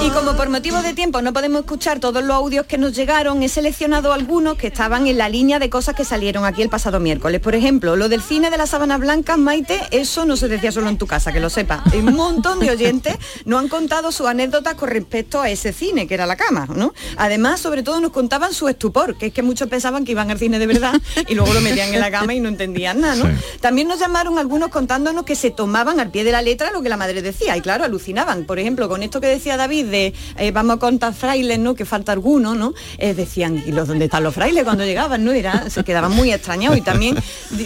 Y 0.04 0.10
como 0.10 0.36
por 0.36 0.50
motivo 0.50 0.82
de 0.82 0.94
tiempo 0.94 1.22
no 1.22 1.32
podemos 1.32 1.62
escuchar 1.62 2.00
todos 2.00 2.24
los 2.24 2.36
audios 2.36 2.66
que 2.66 2.80
nos 2.80 2.96
llegaron, 2.96 3.44
he 3.44 3.50
seleccionado 3.50 4.14
algunos 4.14 4.58
que 4.58 4.66
estaban 4.68 5.06
en 5.06 5.20
la 5.20 5.30
línea 5.30 5.60
de 5.60 5.70
cosas 5.70 5.94
que 5.94 6.04
salieron 6.04 6.44
aquí 6.44 6.64
el 6.64 6.70
pasado 6.70 7.00
miércoles. 7.00 7.40
Por 7.40 7.54
ejemplo, 7.54 7.96
lo 7.96 8.10
del 8.10 8.24
cine 8.24 8.50
de 8.50 8.58
las 8.58 8.72
sábanas 8.72 9.00
blancas, 9.00 9.38
Maite, 9.38 9.80
eso 9.92 10.26
no 10.26 10.38
se 10.38 10.48
decía 10.48 10.72
solo 10.72 10.90
en 10.90 10.98
tu 10.98 11.06
casa, 11.06 11.32
que 11.32 11.40
lo 11.40 11.52
sepa. 11.52 11.84
Un 11.94 12.16
montón 12.16 12.60
de 12.60 12.72
oyentes 12.72 13.16
nos 13.46 13.60
han 13.60 13.68
contado 13.68 14.12
sus 14.12 14.26
anécdotas 14.26 14.74
con 14.74 14.90
respecto 14.90 15.40
a 15.40 15.52
ese 15.52 15.72
cine, 15.72 16.08
que 16.08 16.16
era 16.16 16.26
la 16.26 16.36
cama, 16.36 16.68
¿no? 16.76 16.96
Además, 17.18 17.60
sobre 17.60 17.84
todo 17.84 18.02
nos 18.02 18.12
contaban 18.12 18.54
su 18.54 18.68
estupor, 18.68 19.16
que 19.20 19.28
es 19.28 19.34
que 19.34 19.44
muchos 19.44 19.70
pensaban 19.70 20.04
que 20.04 20.14
iban 20.14 20.32
al 20.32 20.40
cine 20.40 20.58
de 20.58 20.66
verdad 20.66 21.00
y 21.28 21.36
luego 21.36 21.54
lo 21.54 21.62
metían 21.62 21.94
en 21.94 22.00
la 22.00 22.10
cama 22.10 22.34
y 22.34 22.40
no 22.40 22.50
entendían 22.50 23.02
nada, 23.02 23.16
¿no? 23.18 23.26
También 23.60 23.88
nos 23.88 24.00
llamaron 24.00 24.40
algunos 24.40 24.70
contándonos 24.70 25.26
que 25.26 25.36
se 25.36 25.52
tomaban 25.52 26.00
al 26.00 26.10
pie 26.10 26.24
de 26.24 26.32
la 26.32 26.42
letra 26.42 26.72
lo 26.72 26.82
que 26.82 26.90
la 26.90 26.98
madre 26.98 27.22
decía 27.22 27.56
y 27.56 27.62
claro, 27.62 27.84
alucinaban. 27.84 28.46
Por 28.46 28.58
ejemplo, 28.58 28.90
con 28.90 29.04
esto 29.04 29.22
que 29.22 29.28
decía 29.28 29.58
David 29.58 29.91
de 29.92 30.14
eh, 30.38 30.52
vamos 30.52 30.78
a 30.78 30.80
contar 30.80 31.14
frailes, 31.14 31.60
¿no? 31.60 31.76
Que 31.76 31.86
falta 31.86 32.12
alguno, 32.12 32.56
¿no? 32.56 32.74
Eh, 32.98 33.14
decían, 33.14 33.64
¿y 33.66 33.72
los 33.72 33.88
dónde 33.88 34.06
están 34.06 34.24
los 34.24 34.34
frailes 34.34 34.64
cuando 34.64 34.84
llegaban? 34.84 35.24
¿no? 35.24 35.32
Era, 35.32 35.70
se 35.70 35.84
quedaban 35.84 36.14
muy 36.14 36.32
extrañados 36.32 36.78
y 36.78 36.82
también 36.82 37.18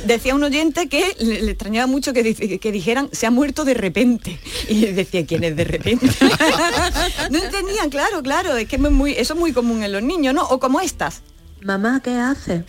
decía 0.05 0.35
un 0.35 0.43
oyente 0.43 0.89
que 0.89 1.15
le, 1.19 1.41
le 1.41 1.51
extrañaba 1.51 1.87
mucho 1.87 2.13
que, 2.13 2.59
que 2.59 2.71
dijeran 2.71 3.09
se 3.11 3.25
ha 3.25 3.31
muerto 3.31 3.65
de 3.65 3.73
repente. 3.73 4.39
Y 4.67 4.85
decía, 4.87 5.25
¿quién 5.25 5.43
es 5.43 5.55
de 5.55 5.63
repente? 5.63 6.07
no 7.31 7.37
entendían, 7.37 7.89
claro, 7.89 8.21
claro, 8.23 8.55
es 8.55 8.67
que 8.67 8.75
es 8.75 8.81
muy, 8.81 9.13
eso 9.13 9.33
es 9.33 9.39
muy 9.39 9.53
común 9.53 9.83
en 9.83 9.91
los 9.91 10.03
niños, 10.03 10.33
¿no? 10.33 10.43
O 10.43 10.59
como 10.59 10.81
estas. 10.81 11.21
Mamá, 11.61 12.01
¿qué 12.03 12.11
hace? 12.11 12.63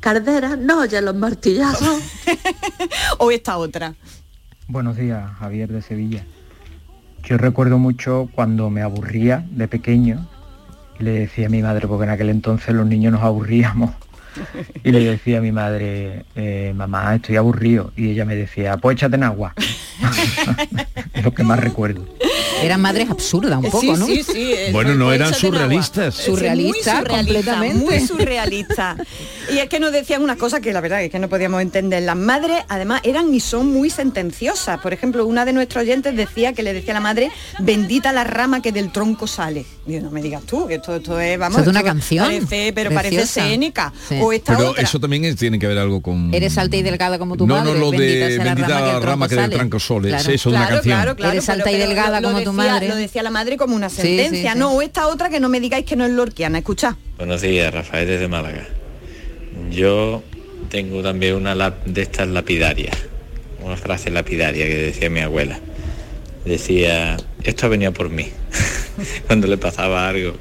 Cardera, 0.00 0.56
no 0.56 0.80
oye 0.80 1.00
los 1.00 1.14
martillazos. 1.14 2.00
o 3.18 3.30
esta 3.30 3.58
otra. 3.58 3.94
Buenos 4.68 4.96
días, 4.96 5.30
Javier 5.38 5.70
de 5.70 5.82
Sevilla. 5.82 6.24
Yo 7.24 7.38
recuerdo 7.38 7.78
mucho 7.78 8.28
cuando 8.32 8.70
me 8.70 8.82
aburría 8.82 9.44
de 9.50 9.68
pequeño 9.68 10.26
le 10.98 11.12
decía 11.12 11.46
a 11.46 11.50
mi 11.50 11.62
madre, 11.62 11.88
porque 11.88 12.04
en 12.04 12.10
aquel 12.10 12.28
entonces 12.28 12.74
los 12.74 12.86
niños 12.86 13.12
nos 13.12 13.22
aburríamos, 13.22 13.90
y 14.84 14.90
le 14.90 15.00
decía 15.00 15.38
a 15.38 15.40
mi 15.40 15.52
madre, 15.52 16.24
eh, 16.34 16.72
mamá, 16.74 17.14
estoy 17.16 17.36
aburrido, 17.36 17.92
y 17.96 18.10
ella 18.10 18.24
me 18.24 18.36
decía, 18.36 18.76
pues 18.76 18.96
échate 18.96 19.16
en 19.16 19.24
agua. 19.24 19.54
es 21.14 21.24
lo 21.24 21.32
que 21.32 21.42
más 21.42 21.60
recuerdo. 21.60 22.06
Eran 22.62 22.80
madres 22.82 23.08
absurdas 23.10 23.58
un 23.58 23.70
poco, 23.70 23.80
Sí, 23.80 23.92
¿no? 23.92 24.06
sí, 24.06 24.22
sí, 24.22 24.52
eh, 24.52 24.68
Bueno, 24.72 24.94
no 24.94 25.12
eran 25.12 25.32
surrealistas. 25.32 26.14
Surrealista, 26.14 27.02
completamente. 27.04 27.84
Muy 27.84 28.00
surrealista. 28.00 28.96
Y 29.50 29.58
es 29.58 29.68
que 29.68 29.80
nos 29.80 29.92
decían 29.92 30.22
unas 30.22 30.36
cosas 30.36 30.60
que 30.60 30.72
la 30.72 30.80
verdad 30.80 31.02
es 31.02 31.10
que 31.10 31.18
no 31.18 31.28
podíamos 31.28 31.62
entender. 31.62 32.02
Las 32.02 32.16
madres, 32.16 32.62
además, 32.68 33.00
eran 33.04 33.34
y 33.34 33.40
son 33.40 33.72
muy 33.72 33.88
sentenciosas. 33.88 34.78
Por 34.80 34.92
ejemplo, 34.92 35.26
una 35.26 35.44
de 35.44 35.52
nuestros 35.52 35.82
oyentes 35.82 36.14
decía 36.14 36.52
que 36.52 36.62
le 36.62 36.74
decía 36.74 36.92
a 36.92 36.94
la 36.94 37.00
madre, 37.00 37.30
bendita 37.60 38.12
la 38.12 38.24
rama 38.24 38.60
que 38.60 38.72
del 38.72 38.92
tronco 38.92 39.26
sale. 39.26 39.64
Y 39.86 39.94
yo, 39.94 40.00
no 40.02 40.10
me 40.10 40.20
digas 40.20 40.42
tú, 40.42 40.66
que 40.66 40.74
esto, 40.74 40.96
esto 40.96 41.18
es, 41.18 41.38
vamos. 41.38 41.62
Es 41.62 41.66
una 41.66 41.80
esto 41.80 41.92
canción 41.92 42.26
Parece, 42.26 42.72
pero 42.74 42.90
parece 42.90 43.22
escénica. 43.22 43.92
Sí. 44.08 44.19
O 44.22 44.32
esta 44.32 44.56
Pero 44.56 44.70
otra. 44.70 44.82
eso 44.82 44.98
también 45.00 45.24
es- 45.24 45.36
tiene 45.36 45.58
que 45.58 45.66
ver 45.66 45.78
algo 45.78 46.00
con... 46.00 46.32
Eres 46.34 46.56
alta 46.58 46.76
y 46.76 46.82
delgada 46.82 47.18
como 47.18 47.36
tu 47.36 47.46
no, 47.46 47.54
madre. 47.56 47.72
no, 47.72 47.78
lo 47.78 47.90
bendita 47.90 48.26
de 48.26 48.34
sea 48.36 48.44
la 48.44 48.54
bendita 48.54 48.68
rama 48.68 48.86
que 48.86 48.92
del 48.94 49.02
rama 49.02 49.28
que 49.28 49.34
del 49.34 49.44
sale. 49.44 49.56
tranco 49.56 49.80
sole. 49.80 50.08
Claro. 50.08 50.24
Sí, 50.24 50.30
eso 50.32 50.48
es 50.50 50.54
una 50.54 50.56
Claro, 50.66 50.74
canción. 50.76 50.94
claro, 50.98 51.16
claro. 51.16 51.32
Eres 51.32 51.46
pero- 51.46 51.56
alta 51.58 51.72
y 51.72 51.76
delgada 51.78 52.20
lo- 52.20 52.28
lo 52.28 52.34
como 52.34 52.44
tu 52.44 52.50
decía- 52.56 52.72
madre. 52.72 52.88
Lo 52.88 52.96
decía 52.96 53.22
la 53.22 53.30
madre 53.30 53.56
como 53.56 53.76
una 53.76 53.88
Sí, 53.88 53.96
sí, 53.96 54.02
sentencia. 54.02 54.52
sí. 54.52 54.58
No, 54.58 54.72
o 54.72 54.82
esta 54.82 55.06
otra 55.08 55.28
que 55.30 55.40
no 55.40 55.48
me 55.48 55.60
digáis 55.60 55.84
que 55.84 55.96
no 55.96 56.04
es 56.04 56.12
lorquiana. 56.12 56.58
Escucha. 56.58 56.96
Buenos 57.18 57.40
días, 57.40 57.72
Rafael 57.72 58.06
desde 58.08 58.28
Málaga. 58.28 58.66
Yo 59.70 60.22
tengo 60.70 61.02
también 61.02 61.34
una 61.34 61.54
lap- 61.54 61.84
de 61.84 62.02
estas 62.02 62.28
lapidarias, 62.28 62.96
una 63.62 63.76
frase 63.76 64.10
lapidaria 64.10 64.66
que 64.66 64.74
decía 64.76 65.10
mi 65.10 65.20
abuela. 65.20 65.58
Decía, 66.44 67.16
esto 67.42 67.68
venía 67.68 67.90
por 67.92 68.08
mí. 68.10 68.28
Cuando 69.26 69.46
le 69.46 69.58
pasaba 69.58 70.08
algo, 70.08 70.34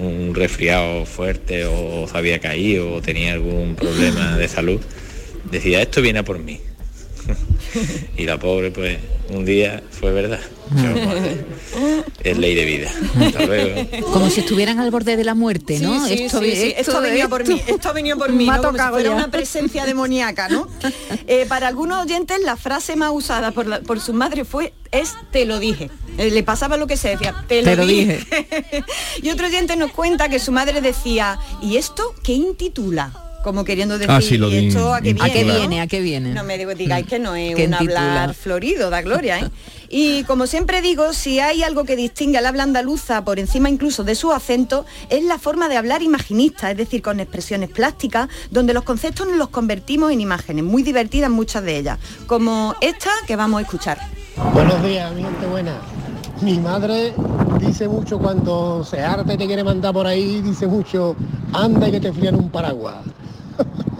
un 0.00 0.34
resfriado 0.34 1.04
fuerte 1.06 1.64
o 1.66 2.06
se 2.08 2.16
había 2.16 2.38
caído 2.38 2.94
o 2.94 3.02
tenía 3.02 3.32
algún 3.32 3.74
problema 3.74 4.36
de 4.36 4.48
salud, 4.48 4.80
decía, 5.50 5.82
esto 5.82 6.02
viene 6.02 6.20
a 6.20 6.24
por 6.24 6.38
mí. 6.38 6.60
y 8.16 8.24
la 8.24 8.38
pobre, 8.38 8.70
pues, 8.70 8.98
un 9.30 9.44
día 9.44 9.82
fue 9.90 10.12
verdad. 10.12 10.40
Es 12.22 12.36
ley 12.38 12.54
de 12.54 12.64
vida. 12.64 12.90
Hasta 13.20 13.46
luego. 13.46 13.88
Como 14.12 14.30
si 14.30 14.40
estuvieran 14.40 14.78
al 14.80 14.90
borde 14.90 15.16
de 15.16 15.24
la 15.24 15.34
muerte, 15.34 15.78
¿no? 15.80 16.06
Sí, 16.06 16.16
sí, 16.16 16.22
esto, 16.24 16.40
sí, 16.42 16.52
sí. 16.56 16.74
Esto 16.76 16.96
ha 16.98 17.00
venido 17.00 17.28
por 17.28 17.46
mí, 17.46 17.60
esto 17.66 17.92
venido 17.92 18.16
por 18.18 18.32
mí, 18.32 18.46
Me 18.46 18.52
ha 18.52 18.56
¿no? 18.56 18.62
Como 18.62 18.72
si 18.72 18.76
tocado 18.78 18.94
fuera 18.94 19.10
una 19.12 19.30
presencia 19.30 19.84
demoníaca, 19.86 20.48
¿no? 20.48 20.68
Eh, 21.30 21.44
para 21.46 21.68
algunos 21.68 22.04
oyentes 22.04 22.38
la 22.42 22.56
frase 22.56 22.96
más 22.96 23.10
usada 23.12 23.50
por, 23.50 23.66
la- 23.66 23.80
por 23.80 24.00
su 24.00 24.14
madre 24.14 24.44
fue 24.46 24.72
es 24.90 25.14
te 25.30 25.44
lo 25.44 25.58
dije. 25.58 25.90
Eh, 26.16 26.30
le 26.30 26.42
pasaba 26.42 26.76
lo 26.78 26.86
que 26.86 26.96
se 26.96 27.10
decía, 27.10 27.34
te, 27.46 27.62
Te 27.62 27.76
lo, 27.76 27.82
lo 27.82 27.86
dije. 27.86 28.20
y 29.22 29.28
otro 29.30 29.46
oyente 29.46 29.76
nos 29.76 29.92
cuenta 29.92 30.28
que 30.30 30.38
su 30.38 30.52
madre 30.52 30.80
decía, 30.80 31.38
¿y 31.60 31.76
esto 31.76 32.14
qué 32.22 32.32
intitula? 32.32 33.12
Como 33.42 33.64
queriendo 33.64 33.96
decir, 33.98 34.10
Ah, 34.10 34.20
sí, 34.20 34.36
lo 34.36 34.50
¿y 34.50 34.54
de 34.62 34.68
esto 34.68 34.92
a 34.92 35.00
qué 35.00 35.12
viene? 35.14 35.22
¿A 35.24 35.32
qué 35.32 35.44
no? 35.44 35.54
viene? 35.54 35.80
¿A 35.80 35.86
qué 35.86 36.00
viene? 36.00 36.34
No 36.34 36.42
me 36.44 36.58
digo- 36.58 36.74
digáis 36.74 37.06
que 37.06 37.18
no 37.18 37.34
es 37.36 37.54
¿Qué 37.54 37.66
un 37.66 37.74
hablar 37.74 38.34
florido, 38.34 38.90
da 38.90 39.00
gloria, 39.02 39.38
¿eh? 39.38 39.50
Y 39.90 40.24
como 40.24 40.46
siempre 40.46 40.82
digo, 40.82 41.14
si 41.14 41.40
hay 41.40 41.62
algo 41.62 41.84
que 41.84 41.96
distingue 41.96 42.36
al 42.36 42.44
habla 42.46 42.62
andaluza 42.64 43.24
por 43.24 43.38
encima 43.38 43.70
incluso 43.70 44.04
de 44.04 44.14
su 44.16 44.32
acento, 44.32 44.84
es 45.08 45.22
la 45.24 45.38
forma 45.38 45.68
de 45.70 45.76
hablar 45.78 46.02
imaginista, 46.02 46.70
es 46.70 46.76
decir, 46.76 47.00
con 47.00 47.20
expresiones 47.20 47.70
plásticas, 47.70 48.28
donde 48.50 48.74
los 48.74 48.82
conceptos 48.82 49.26
nos 49.26 49.36
los 49.38 49.48
convertimos 49.48 50.12
en 50.12 50.20
imágenes, 50.20 50.62
muy 50.64 50.82
divertidas 50.82 51.30
muchas 51.30 51.62
de 51.62 51.78
ellas, 51.78 51.98
como 52.26 52.74
esta 52.82 53.10
que 53.26 53.36
vamos 53.36 53.60
a 53.60 53.62
escuchar. 53.62 53.98
Buenos 54.52 54.82
días, 54.84 55.10
mi 55.14 55.22
gente 55.22 55.46
buena. 55.46 55.80
Mi 56.40 56.58
madre 56.58 57.12
dice 57.60 57.88
mucho 57.88 58.18
cuando 58.18 58.84
se 58.84 59.00
harta 59.00 59.34
y 59.34 59.36
te 59.36 59.46
quiere 59.46 59.64
mandar 59.64 59.92
por 59.92 60.06
ahí, 60.06 60.40
dice 60.40 60.66
mucho, 60.66 61.16
anda 61.52 61.88
y 61.88 61.92
que 61.92 62.00
te 62.00 62.12
frían 62.12 62.34
un 62.34 62.50
paraguas. 62.50 62.96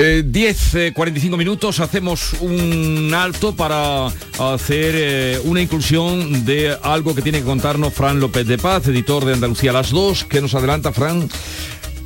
Eh, 0.00 0.22
10, 0.24 0.74
eh, 0.76 0.92
45 0.94 1.36
minutos, 1.36 1.80
hacemos 1.80 2.34
un 2.34 3.12
alto 3.12 3.56
para 3.56 4.06
hacer 4.06 4.94
eh, 4.96 5.40
una 5.42 5.60
inclusión 5.60 6.44
de 6.44 6.76
algo 6.84 7.16
que 7.16 7.22
tiene 7.22 7.40
que 7.40 7.44
contarnos 7.44 7.94
Fran 7.94 8.20
López 8.20 8.46
de 8.46 8.58
Paz, 8.58 8.86
editor 8.86 9.24
de 9.24 9.32
Andalucía 9.32 9.72
las 9.72 9.90
2. 9.90 10.26
¿Qué 10.26 10.40
nos 10.40 10.54
adelanta, 10.54 10.92
Fran? 10.92 11.28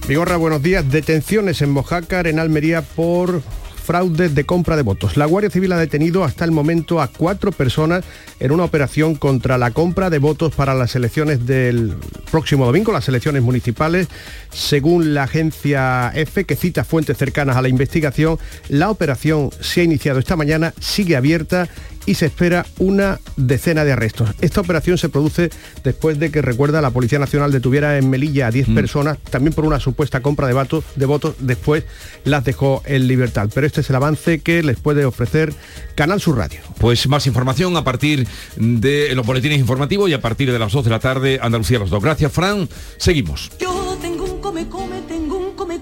Vigorra, 0.09 0.39
buenos 0.39 0.63
días. 0.63 0.91
Detenciones 0.91 1.61
en 1.61 1.71
Mojácar, 1.71 2.27
en 2.29 2.39
Almería, 2.39 2.81
por 2.81 3.43
fraude 3.83 4.29
de 4.29 4.45
compra 4.45 4.77
de 4.77 4.83
votos. 4.83 5.17
La 5.17 5.27
Guardia 5.27 5.51
Civil 5.51 5.73
ha 5.73 5.79
detenido 5.79 6.25
hasta 6.25 6.45
el 6.45 6.53
momento 6.53 7.03
a 7.03 7.09
cuatro 7.09 7.53
personas 7.53 8.05
en 8.41 8.53
una 8.53 8.65
operación 8.65 9.15
contra 9.17 9.59
la 9.59 9.73
compra 9.73 10.09
de 10.09 10.19
votos 10.19 10.55
para 10.55 10.75
las 10.75 10.95
elecciones 10.95 11.47
del 11.47 11.95
próximo 12.31 12.65
domingo, 12.65 12.93
las 12.93 13.09
elecciones 13.09 13.43
municipales. 13.43 14.09
Según 14.51 15.15
la 15.15 15.25
agencia 15.25 16.11
EFE, 16.15 16.45
que 16.45 16.57
cita 16.57 16.85
fuentes 16.85 17.19
cercanas 17.19 17.57
a 17.57 17.63
la 17.63 17.69
investigación, 17.69 18.39
la 18.69 18.91
operación 18.91 19.51
se 19.61 19.81
ha 19.81 19.85
iniciado 19.85 20.19
esta 20.19 20.37
mañana, 20.37 20.73
sigue 20.81 21.17
abierta 21.17 21.69
y 22.07 22.15
se 22.15 22.27
espera 22.27 22.67
una 22.79 23.21
decena 23.37 23.85
de 23.85 23.93
arrestos. 23.93 24.31
Esta 24.41 24.61
operación 24.61 24.99
se 24.99 25.09
produce 25.09 25.51
después 25.85 26.19
de 26.19 26.31
que, 26.31 26.43
recuerda, 26.43 26.81
la 26.81 26.91
Policía 26.91 27.19
Nacional 27.19 27.53
detuviera 27.53 27.99
en 27.99 28.11
Melilla 28.11 28.49
a 28.49 28.51
10 28.51 28.69
personas, 28.71 29.19
también 29.31 29.53
por 29.55 29.65
una 29.65 29.81
supuesta 29.81 30.21
compra 30.21 30.47
de, 30.49 30.55
vato- 30.55 30.83
de 30.97 31.07
votos, 31.07 31.35
después 31.39 31.85
las 32.25 32.45
dejó 32.45 32.83
en 32.87 33.07
libertad. 33.07 33.49
Pero 33.55 33.67
este 33.67 33.81
es 33.83 33.91
el 33.91 33.97
avance 33.97 34.41
que 34.41 34.63
les 34.63 34.79
puede 34.79 35.05
ofrecer 35.05 35.53
Canal 35.95 36.21
Sur 36.21 36.37
Radio. 36.39 36.61
Pues 36.79 37.07
más 37.09 37.27
información 37.27 37.77
a 37.77 37.85
partir 37.85 38.27
de 38.57 39.15
los 39.15 39.27
boletines 39.27 39.59
informativos 39.59 40.11
y 40.11 40.15
a 40.15 40.21
partir 40.21 40.51
de 40.53 40.59
las 40.59 40.73
2 40.73 40.85
de 40.85 40.91
la 40.91 40.99
tarde, 41.01 41.39
Andalucía 41.43 41.77
a 41.79 41.81
las 41.81 41.91
2. 41.91 42.03
Gracias, 42.03 42.33
Fran. 42.33 42.69
Seguimos. 42.97 43.51
Yo 43.61 43.97
tengo 44.01 44.25
un 44.25 44.41
come, 44.41 44.69
come, 44.69 45.01
tengo 45.09 45.22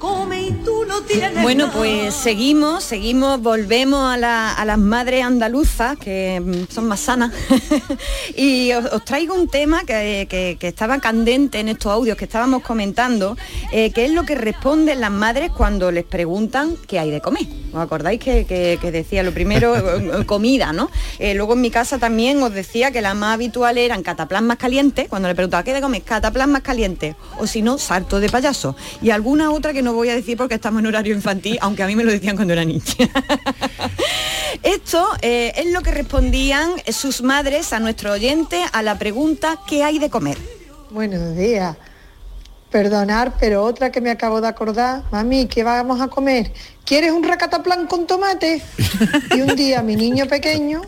come, 0.01 0.43
y 0.43 0.51
tú 0.65 0.85
no 0.89 1.03
tienes 1.03 1.43
Bueno, 1.43 1.71
pues 1.73 2.15
seguimos, 2.15 2.83
seguimos, 2.83 3.41
volvemos 3.41 4.13
a, 4.13 4.17
la- 4.17 4.53
a 4.55 4.65
las 4.65 4.79
madres 4.79 5.23
andaluzas, 5.25 5.97
que 5.99 6.41
mm, 6.45 6.73
son 6.75 6.87
más 6.89 7.01
sanas. 7.01 7.33
y 8.37 8.73
os, 8.73 8.87
os 8.87 9.05
traigo 9.05 9.35
un 9.35 9.49
tema 9.49 9.83
que, 9.85 10.27
que- 10.29 10.57
que 10.59 10.69
estaba 10.69 10.99
candente 11.01 11.61
en 11.61 11.69
estos 11.69 11.93
audios 11.93 12.17
que 12.17 12.25
estábamos 12.25 12.63
comentando, 12.63 13.37
eh, 13.73 13.93
que 13.93 14.07
es 14.07 14.11
lo 14.13 14.25
que 14.25 14.35
responden 14.35 15.01
las 15.01 15.11
madres 15.11 15.51
cuando 15.57 15.91
les 15.93 16.05
preguntan 16.05 16.77
qué 16.89 16.99
hay 16.99 17.11
de 17.11 17.21
comer. 17.21 17.47
¿Os 17.73 17.79
acordáis 17.81 18.19
que, 18.21 18.47
que- 18.47 18.79
que 18.81 18.91
decía 18.91 19.23
lo 19.23 19.33
primero, 19.33 19.77
eh, 20.21 20.25
comida, 20.27 20.73
¿no? 20.73 20.91
Eh, 21.19 21.35
luego 21.35 21.53
en 21.53 21.61
mi 21.61 21.71
casa 21.71 21.99
también 21.99 22.43
os 22.43 22.53
decía 22.53 22.91
que 22.91 23.01
las 23.03 23.15
más 23.15 23.35
habituales 23.35 23.85
eran 23.85 24.03
cataplasmas 24.03 24.57
calientes, 24.57 25.09
cuando 25.09 25.29
le 25.29 25.35
preguntaba 25.35 25.63
qué 25.63 25.71
hay 25.71 25.77
de 25.77 25.83
comer, 25.83 26.03
cataplasmas 26.03 26.63
calientes, 26.63 27.15
o 27.39 27.47
si 27.47 27.63
no, 27.63 27.79
sarto 27.79 28.19
de 28.19 28.29
payaso. 28.31 28.75
Y 29.03 29.11
alguna 29.11 29.51
otra 29.53 29.73
que 29.73 29.83
no 29.83 29.90
voy 29.93 30.09
a 30.09 30.15
decir 30.15 30.37
porque 30.37 30.55
estamos 30.55 30.81
en 30.81 30.87
horario 30.87 31.15
infantil, 31.15 31.59
aunque 31.61 31.83
a 31.83 31.87
mí 31.87 31.97
me 31.97 32.05
lo 32.05 32.13
decían 32.13 32.37
cuando 32.37 32.53
era 32.53 32.65
niña. 32.65 32.83
Esto 34.63 35.07
eh, 35.23 35.53
es 35.57 35.67
lo 35.73 35.83
que 35.83 35.91
respondían 35.91 36.71
sus 36.93 37.23
madres 37.23 37.73
a 37.73 37.81
nuestro 37.81 38.13
oyente 38.13 38.63
a 38.73 38.83
la 38.83 38.99
pregunta 38.99 39.59
¿qué 39.67 39.85
hay 39.85 39.99
de 39.99 40.11
comer? 40.11 40.37
Buenos 40.91 41.37
días. 41.37 41.77
Perdonar, 42.71 43.35
pero 43.41 43.65
otra 43.65 43.91
que 43.91 44.01
me 44.01 44.11
acabo 44.11 44.41
de 44.41 44.49
acordar. 44.49 45.03
Mami, 45.11 45.47
¿qué 45.47 45.65
vamos 45.65 46.01
a 46.01 46.09
comer? 46.09 46.53
¿Quieres 46.85 47.13
un 47.13 47.25
racataplán 47.25 47.87
con 47.87 48.07
tomate? 48.07 48.63
Y 49.37 49.41
un 49.41 49.57
día 49.57 49.83
mi 49.83 49.97
niño 49.97 50.27
pequeño 50.27 50.83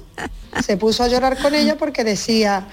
se 0.65 0.77
puso 0.77 1.05
a 1.05 1.09
llorar 1.09 1.41
con 1.41 1.55
ella 1.55 1.77
porque 1.77 2.05
decía 2.05 2.67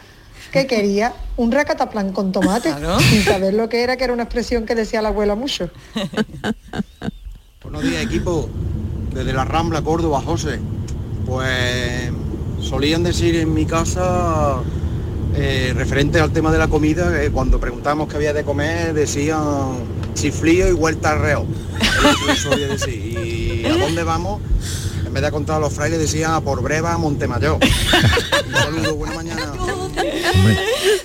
que 0.51 0.67
quería 0.67 1.13
un 1.37 1.51
racataplán 1.51 2.11
con 2.11 2.31
tomate. 2.31 2.73
Sin 3.09 3.23
saber 3.23 3.53
lo 3.53 3.69
que 3.69 3.83
era, 3.83 3.97
que 3.97 4.03
era 4.03 4.13
una 4.13 4.23
expresión 4.23 4.65
que 4.65 4.75
decía 4.75 5.01
la 5.01 5.09
abuela 5.09 5.35
mucho. 5.35 5.69
Buenos 7.63 7.83
días 7.83 8.03
equipo, 8.03 8.49
desde 9.13 9.33
la 9.33 9.45
Rambla, 9.45 9.81
Córdoba, 9.81 10.21
José. 10.21 10.59
Pues 11.25 12.11
solían 12.61 13.03
decir 13.03 13.35
en 13.35 13.53
mi 13.53 13.65
casa, 13.65 14.57
eh, 15.35 15.73
referente 15.75 16.19
al 16.19 16.31
tema 16.31 16.51
de 16.51 16.57
la 16.57 16.67
comida, 16.67 17.23
eh, 17.23 17.29
cuando 17.31 17.59
preguntábamos 17.59 18.09
qué 18.09 18.15
había 18.15 18.33
de 18.33 18.43
comer, 18.43 18.93
decían 18.93 19.77
chiflío 20.13 20.67
y 20.67 20.71
vuelta 20.71 21.11
al 21.11 21.19
reo. 21.19 21.45
Eso 21.79 22.27
les 22.27 22.39
solía 22.39 22.67
decir. 22.67 23.63
¿Y 23.63 23.65
a 23.65 23.77
dónde 23.77 24.03
vamos? 24.03 24.41
En 25.05 25.13
vez 25.13 25.23
de 25.23 25.31
contar 25.31 25.57
a 25.57 25.59
los 25.59 25.73
frailes 25.73 25.99
decían 25.99 26.33
a 26.33 26.41
por 26.41 26.61
breva 26.61 26.93
a 26.93 26.97
Montemayor. 26.97 27.59
Un 28.47 28.53
saludo, 28.53 28.95
buena 28.95 29.15
mañana. 29.15 29.53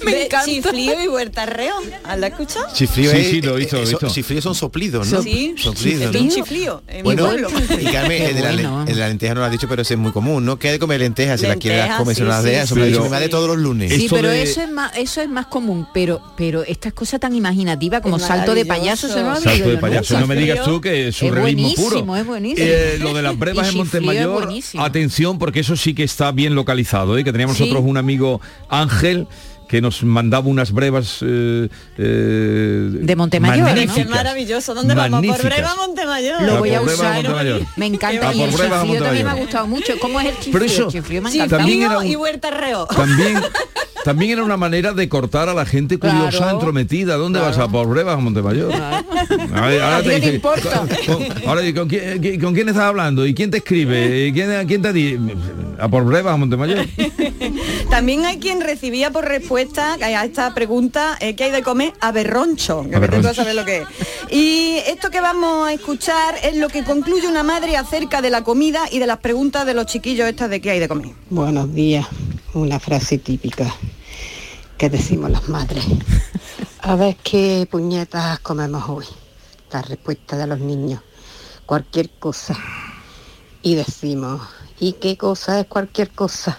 Me 0.04 0.24
encanta. 0.26 0.44
Chiflío 0.44 1.02
y 1.02 1.08
huertarreo. 1.08 1.74
¿Has 2.04 2.18
la 2.18 2.26
escuchado? 2.28 2.66
Chiflío 2.74 3.10
Sí, 3.10 3.16
es- 3.16 3.30
sí, 3.30 3.42
lo 3.42 3.58
hizo, 3.58 3.78
eso- 3.78 3.96
hizo. 3.96 4.08
Chiflíos 4.08 4.44
son 4.44 4.54
soplidos, 4.54 5.10
¿no? 5.10 5.22
Sí, 5.22 5.54
soplidos, 5.58 6.14
es 6.14 6.20
un 6.20 6.28
¿no? 6.28 6.34
chiflío. 6.34 6.82
en 6.88 6.96
mi 6.98 7.02
Bueno, 7.02 7.26
pueblo. 7.26 7.48
y 7.80 7.84
Carmen, 7.86 8.22
el 8.22 8.34
de, 8.34 8.40
la, 8.42 8.52
le- 8.52 8.62
el 8.62 8.84
de 8.86 8.94
la 8.94 9.08
lenteja 9.08 9.34
no 9.34 9.40
lo 9.40 9.46
has 9.46 9.52
dicho, 9.52 9.66
pero 9.68 9.82
ese 9.82 9.94
es 9.94 10.00
muy 10.00 10.12
común, 10.12 10.44
¿no? 10.44 10.58
¿Qué 10.58 10.68
hay 10.68 10.72
de 10.74 10.78
comer 10.78 11.00
lentejas? 11.00 11.40
Si 11.40 11.46
la 11.46 11.56
quieres 11.56 11.78
Lentejas, 11.80 11.98
comer, 12.00 12.14
sí, 12.16 12.22
se 12.22 12.28
las 12.28 12.44
sí. 12.68 12.80
dicho 12.80 13.02
mi 13.02 13.08
madre 13.08 13.28
todos 13.28 13.48
los 13.48 13.58
lunes. 13.58 13.92
Sí, 13.92 14.04
Esto 14.04 14.16
pero 14.16 14.28
de- 14.28 14.42
eso 14.42 14.62
es 14.62 14.70
más 14.70 14.92
eso 14.96 15.20
es 15.22 15.28
más 15.28 15.46
común, 15.46 15.86
pero 15.94 16.20
pero 16.36 16.62
estas 16.64 16.92
cosas 16.92 17.18
tan 17.20 17.34
imaginativas 17.34 18.00
como 18.02 18.18
salto 18.18 18.54
de 18.54 18.64
payaso, 18.66 19.06
eso 19.06 19.22
no 19.22 19.36
Salto 19.40 19.68
de 19.70 19.78
payaso, 19.78 20.20
no 20.20 20.26
me 20.26 20.36
digas 20.36 20.62
tú 20.64 20.80
que 20.80 21.08
es 21.08 21.16
surrealismo 21.16 21.68
es 21.68 21.74
puro. 21.74 21.88
buenísimo, 21.90 22.16
es 22.16 22.26
buenísimo. 22.26 22.66
Eh, 22.68 22.96
lo 23.00 23.14
de 23.14 23.22
las 23.22 23.38
brevas 23.38 23.68
en 23.68 23.72
chiflío 23.82 23.84
Montemayor, 23.84 24.48
atención 24.78 25.38
porque 25.38 25.60
eso 25.60 25.76
sí 25.76 25.94
que 25.94 26.04
está 26.04 26.30
bien 26.32 26.54
localizado, 26.54 27.16
¿eh? 27.18 27.24
que 27.24 27.32
teníamos 27.32 27.58
nosotros 27.58 27.82
un 27.86 27.96
amigo 27.96 28.40
Ángel 28.68 29.23
que 29.68 29.80
nos 29.80 30.02
mandaba 30.04 30.46
unas 30.48 30.72
brevas 30.72 31.18
eh, 31.22 31.68
eh, 31.96 32.88
De 32.92 33.16
Montemayor, 33.16 33.66
magníficas. 33.66 34.08
Maravilloso. 34.10 34.74
¿Dónde 34.74 34.94
vamos? 34.94 35.10
Por 35.20 35.20
Magníficas. 35.28 35.52
Breva 35.52 35.74
Montemayor. 35.76 36.42
Lo 36.42 36.56
A 36.56 36.58
voy 36.60 36.74
a 36.74 36.80
usar. 36.82 37.14
Montemayor. 37.14 37.62
Me 37.76 37.86
encanta. 37.86 38.28
A 38.28 38.34
Y 38.34 38.38
por 38.40 38.48
el 38.50 38.54
Breva 38.56 38.82
chiflío 38.82 39.02
también 39.02 39.24
me 39.26 39.30
ha 39.32 39.34
gustado 39.34 39.66
mucho. 39.66 39.92
¿Cómo 40.00 40.20
es 40.20 40.26
el 40.26 40.34
chiflío? 40.36 40.52
Pero 40.52 40.64
eso 40.66 40.86
el 40.86 40.92
chiflío 40.92 41.22
me 41.22 41.30
encanta. 41.30 41.56
también 41.56 41.78
Chiflío 41.78 41.90
era 41.92 41.98
un- 42.00 42.06
y 42.12 42.16
huerta 42.16 42.50
reo. 42.50 42.86
También, 42.86 43.34
también 44.04 44.32
era 44.32 44.44
una 44.44 44.58
manera 44.58 44.92
de 44.92 45.08
cortar 45.08 45.48
a 45.48 45.54
la 45.54 45.64
gente 45.64 45.98
curiosa, 45.98 46.36
Claro. 46.38 46.52
entrometida. 46.52 47.16
¿Dónde 47.16 47.40
vas 47.40 47.56
a 47.58 47.66
por 47.68 47.88
brevas 47.88 48.14
a 48.16 48.20
Montemayor? 48.20 48.70
A 49.54 49.66
ver, 49.66 49.80
ahora 49.82 50.02
con- 51.06 51.48
ahora, 51.48 51.62
¿con 51.74 51.88
quién, 51.88 52.22
qui- 52.22 52.40
¿con 52.40 52.52
quién 52.54 52.68
estás 52.68 52.84
hablando? 52.84 53.26
¿Y 53.26 53.32
quién 53.34 53.50
te 53.50 53.56
escribe? 53.58 54.26
¿Y 54.26 54.32
quién, 54.32 54.66
quién 54.66 54.82
te 54.82 54.92
dice? 54.92 55.18
A 55.78 55.88
por 55.88 56.04
brevas 56.04 56.34
a 56.34 56.36
Montemayor. 56.36 56.86
También 57.90 58.24
hay 58.26 58.38
quien 58.38 58.60
recibía 58.60 59.10
por 59.10 59.24
respuesta 59.24 59.94
a 60.00 60.24
esta 60.24 60.52
pregunta 60.54 61.16
eh, 61.20 61.34
¿qué 61.34 61.44
hay 61.44 61.50
de 61.50 61.62
comer? 61.62 61.92
Aberroncho, 62.00 62.84
que 62.88 62.96
a 62.96 63.34
saber 63.34 63.54
lo 63.54 63.64
que 63.64 63.78
es. 63.82 63.86
Y 64.30 64.76
esto 64.86 65.10
que 65.10 65.20
vamos 65.20 65.68
a 65.68 65.72
escuchar 65.72 66.34
es 66.42 66.56
lo 66.56 66.68
que 66.68 66.84
concluye 66.84 67.26
una 67.26 67.42
madre 67.42 67.76
acerca 67.76 68.20
de 68.20 68.30
la 68.30 68.42
comida 68.44 68.82
y 68.90 68.98
de 68.98 69.06
las 69.06 69.18
preguntas 69.18 69.64
de 69.64 69.74
los 69.74 69.86
chiquillos 69.86 70.28
estas 70.28 70.50
de 70.50 70.60
qué 70.60 70.72
hay 70.72 70.80
de 70.80 70.88
comer. 70.88 71.10
Buenos 71.30 71.72
días, 71.72 72.06
una 72.52 72.78
frase 72.80 73.18
típica 73.18 73.74
que 74.84 74.90
decimos 74.90 75.30
las 75.30 75.48
madres. 75.48 75.82
A 76.80 76.94
ver 76.94 77.16
qué 77.22 77.66
puñetas 77.70 78.38
comemos 78.40 78.84
hoy. 78.86 79.06
La 79.72 79.80
respuesta 79.80 80.36
de 80.36 80.46
los 80.46 80.60
niños, 80.60 81.00
cualquier 81.64 82.10
cosa. 82.10 82.54
Y 83.62 83.76
decimos, 83.76 84.42
¿y 84.78 84.92
qué 84.92 85.16
cosa 85.16 85.58
es 85.58 85.66
cualquier 85.68 86.10
cosa? 86.10 86.58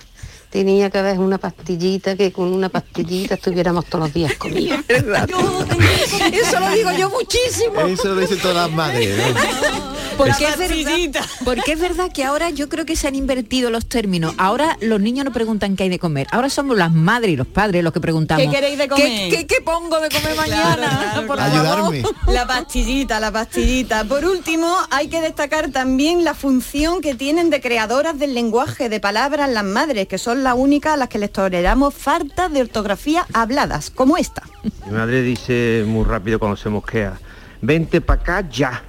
Tenía 0.50 0.90
que 0.90 0.98
haber 0.98 1.20
una 1.20 1.38
pastillita 1.38 2.16
que 2.16 2.32
con 2.32 2.52
una 2.52 2.70
pastillita 2.70 3.36
estuviéramos 3.36 3.86
todos 3.86 4.06
los 4.06 4.14
días 4.14 4.34
comidos. 4.38 4.80
Eso 4.90 6.60
lo 6.60 6.70
digo 6.72 6.92
yo 6.98 7.12
muchísimo. 7.12 7.82
Eso 7.82 8.16
lo 8.16 8.22
dicen 8.22 8.40
todas 8.40 8.56
las 8.56 8.72
madres. 8.72 9.20
¿no? 9.20 9.92
Porque 10.18 10.48
es, 10.48 10.58
verdad, 10.58 11.26
porque 11.44 11.72
es 11.74 11.80
verdad 11.80 12.12
que 12.14 12.24
ahora 12.24 12.50
yo 12.50 12.70
creo 12.70 12.86
que 12.86 12.96
se 12.96 13.08
han 13.08 13.16
invertido 13.16 13.70
los 13.70 13.86
términos. 13.88 14.34
Ahora 14.38 14.78
los 14.82 15.00
niños 15.02 15.26
no 15.26 15.32
preguntan 15.34 15.76
qué 15.76 15.84
hay 15.84 15.90
de 15.90 16.00
comer. 16.00 16.28
Ahora 16.32 16.50
somos 16.50 16.78
las 16.78 16.92
madres 16.92 17.32
y 17.32 17.36
los 17.36 17.48
padres 17.48 17.84
los 17.84 17.92
que 17.94 18.00
preguntamos. 18.00 18.44
¿Qué 18.46 18.50
queréis 18.52 18.78
de 18.78 18.88
comer? 18.88 19.06
¿Qué, 19.06 19.30
qué- 19.30 19.48
qué 19.48 19.56
pongo 19.64 20.00
de 20.00 20.10
comer 20.10 20.36
mañana? 20.38 21.24
Por 21.28 21.38
favor. 21.38 21.40
Ayudarme. 21.40 22.04
La 22.28 22.48
pastillita, 22.48 23.20
la 23.20 23.32
pastillita. 23.32 24.04
Por 24.06 24.26
último, 24.26 24.74
hay 24.90 25.08
que 25.10 25.22
destacar 25.22 25.72
también 25.72 26.24
la 26.24 26.34
función 26.34 27.02
que 27.02 27.16
tienen 27.16 27.50
de 27.50 27.60
creadoras 27.62 28.18
del 28.18 28.34
lenguaje 28.34 28.90
de 28.90 29.00
palabras 29.00 29.50
las 29.50 29.64
madres, 29.66 30.08
que 30.08 30.18
son 30.18 30.44
las 30.44 30.56
únicas 30.56 30.94
a 30.94 30.98
las 30.98 31.10
que 31.10 31.20
les 31.20 31.32
toleramos 31.32 31.94
faltas 31.94 32.52
de 32.52 32.62
ortografía 32.62 33.26
habladas, 33.34 33.90
como 33.90 34.18
esta. 34.18 34.44
Mi 34.86 34.92
madre 34.94 35.22
dice 35.22 35.84
muy 35.86 36.06
rápido 36.06 36.40
cuando 36.40 36.56
se 36.58 36.70
mosquea, 36.70 37.20
vente 37.62 38.02
para 38.02 38.22
acá 38.22 38.50
ya. 38.50 38.84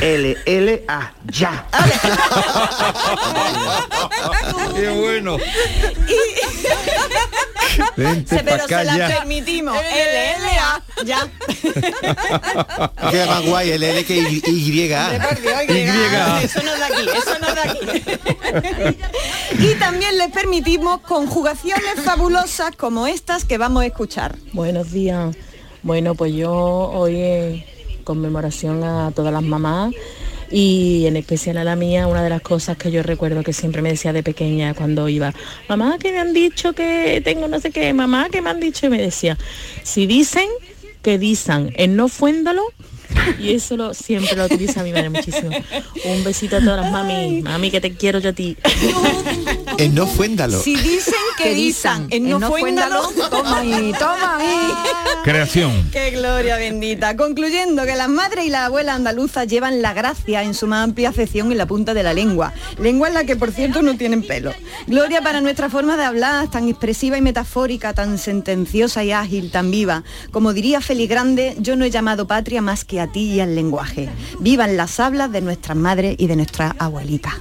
L, 0.00 0.36
L, 0.46 0.84
A, 0.88 1.12
ya. 1.26 1.66
Qué 4.74 4.88
bueno. 4.88 5.36
Vente 7.96 8.36
Se- 8.38 8.42
pa' 8.44 8.50
pero 8.50 8.64
acá 8.64 8.78
se 8.80 8.84
la 8.86 8.96
ya. 8.96 9.08
permitimos. 9.18 9.76
LLA, 9.76 10.82
ya. 11.04 11.28
Queda 13.10 13.26
más 13.26 13.44
guay 13.46 13.70
el 13.72 13.82
L 13.82 14.04
que 14.04 14.16
Y. 14.16 14.42
y. 14.46 14.82
Eso 14.92 15.18
no 15.18 15.28
es 15.30 15.42
de 15.42 15.54
aquí, 15.54 17.08
eso 17.16 17.38
no 17.40 17.48
es 17.48 17.54
de 17.54 17.60
aquí. 17.60 18.98
y 19.58 19.74
también 19.76 20.16
les 20.18 20.28
permitimos 20.30 21.00
conjugaciones 21.02 22.00
fabulosas 22.04 22.74
como 22.76 23.06
estas 23.06 23.44
que 23.44 23.58
vamos 23.58 23.82
a 23.82 23.86
escuchar. 23.86 24.36
Buenos 24.52 24.90
días. 24.92 25.36
Bueno, 25.82 26.14
pues 26.14 26.32
yo 26.32 26.52
hoy 26.52 27.64
conmemoración 28.08 28.82
a 28.84 29.12
todas 29.14 29.34
las 29.34 29.42
mamás. 29.42 29.92
Y 30.50 31.04
en 31.06 31.18
especial 31.18 31.58
a 31.58 31.64
la 31.64 31.76
mía, 31.76 32.06
una 32.06 32.22
de 32.22 32.30
las 32.30 32.40
cosas 32.40 32.78
que 32.78 32.90
yo 32.90 33.02
recuerdo 33.02 33.42
que 33.42 33.52
siempre 33.52 33.82
me 33.82 33.90
decía 33.90 34.14
de 34.14 34.22
pequeña 34.22 34.72
cuando 34.72 35.06
iba, 35.10 35.34
mamá 35.68 35.98
que 35.98 36.10
me 36.10 36.18
han 36.18 36.32
dicho 36.32 36.72
que 36.72 37.20
tengo 37.22 37.48
no 37.48 37.60
sé 37.60 37.70
qué, 37.70 37.92
mamá 37.92 38.30
que 38.32 38.40
me 38.40 38.48
han 38.48 38.60
dicho 38.60 38.86
y 38.86 38.88
me 38.88 38.98
decía, 38.98 39.36
si 39.82 40.06
dicen 40.06 40.48
que 41.02 41.18
dicen 41.18 41.70
en 41.76 41.96
no 41.96 42.08
fuéndolo 42.08 42.62
y 43.38 43.54
eso 43.54 43.76
lo, 43.76 43.94
siempre 43.94 44.36
lo 44.36 44.44
utiliza 44.46 44.82
mi 44.82 44.92
madre 44.92 45.10
muchísimo. 45.10 45.50
Un 46.04 46.24
besito 46.24 46.56
a 46.56 46.60
todas 46.60 46.82
las 46.82 46.92
mami, 46.92 47.42
mami 47.42 47.70
que 47.70 47.80
te 47.80 47.94
quiero 47.94 48.18
yo 48.18 48.30
a 48.30 48.32
ti. 48.32 48.56
En 49.78 49.94
no 49.94 50.06
fuéndalo. 50.06 50.60
Si 50.60 50.76
dicen 50.76 51.14
que 51.36 51.54
dicen, 51.54 52.08
en 52.10 52.28
no, 52.28 52.36
en 52.36 52.40
no 52.40 52.48
fuéndalo, 52.48 53.02
toma 53.30 53.60
ahí, 53.60 53.92
toma 53.98 54.38
ahí. 54.38 54.72
Creación. 55.24 55.90
Qué 55.92 56.10
gloria 56.10 56.56
bendita. 56.56 57.16
Concluyendo 57.16 57.84
que 57.84 57.94
las 57.94 58.08
madres 58.08 58.46
y 58.46 58.50
las 58.50 58.66
abuelas 58.66 58.96
andaluzas 58.96 59.46
llevan 59.46 59.82
la 59.82 59.92
gracia 59.92 60.42
en 60.42 60.54
su 60.54 60.66
más 60.66 60.84
amplia 60.84 61.10
acepción 61.10 61.52
en 61.52 61.58
la 61.58 61.66
punta 61.66 61.94
de 61.94 62.02
la 62.02 62.14
lengua. 62.14 62.52
Lengua 62.78 63.08
en 63.08 63.14
la 63.14 63.24
que, 63.24 63.36
por 63.36 63.52
cierto, 63.52 63.82
no 63.82 63.96
tienen 63.96 64.22
pelo. 64.22 64.52
Gloria 64.86 65.22
para 65.22 65.40
nuestra 65.40 65.68
forma 65.68 65.96
de 65.96 66.04
hablar, 66.04 66.50
tan 66.50 66.68
expresiva 66.68 67.18
y 67.18 67.22
metafórica, 67.22 67.92
tan 67.92 68.18
sentenciosa 68.18 69.04
y 69.04 69.12
ágil, 69.12 69.50
tan 69.50 69.70
viva. 69.70 70.02
Como 70.30 70.52
diría 70.52 70.80
Félix 70.80 71.10
Grande, 71.10 71.56
yo 71.58 71.76
no 71.76 71.84
he 71.84 71.90
llamado 71.90 72.26
patria 72.26 72.62
más 72.62 72.84
que 72.84 72.97
a 73.00 73.06
ti 73.06 73.32
y 73.32 73.40
al 73.40 73.54
lenguaje. 73.54 74.08
Vivan 74.40 74.76
las 74.76 75.00
hablas 75.00 75.30
de 75.32 75.40
nuestras 75.40 75.76
madres 75.76 76.16
y 76.18 76.26
de 76.26 76.36
nuestras 76.36 76.74
abuelitas. 76.78 77.34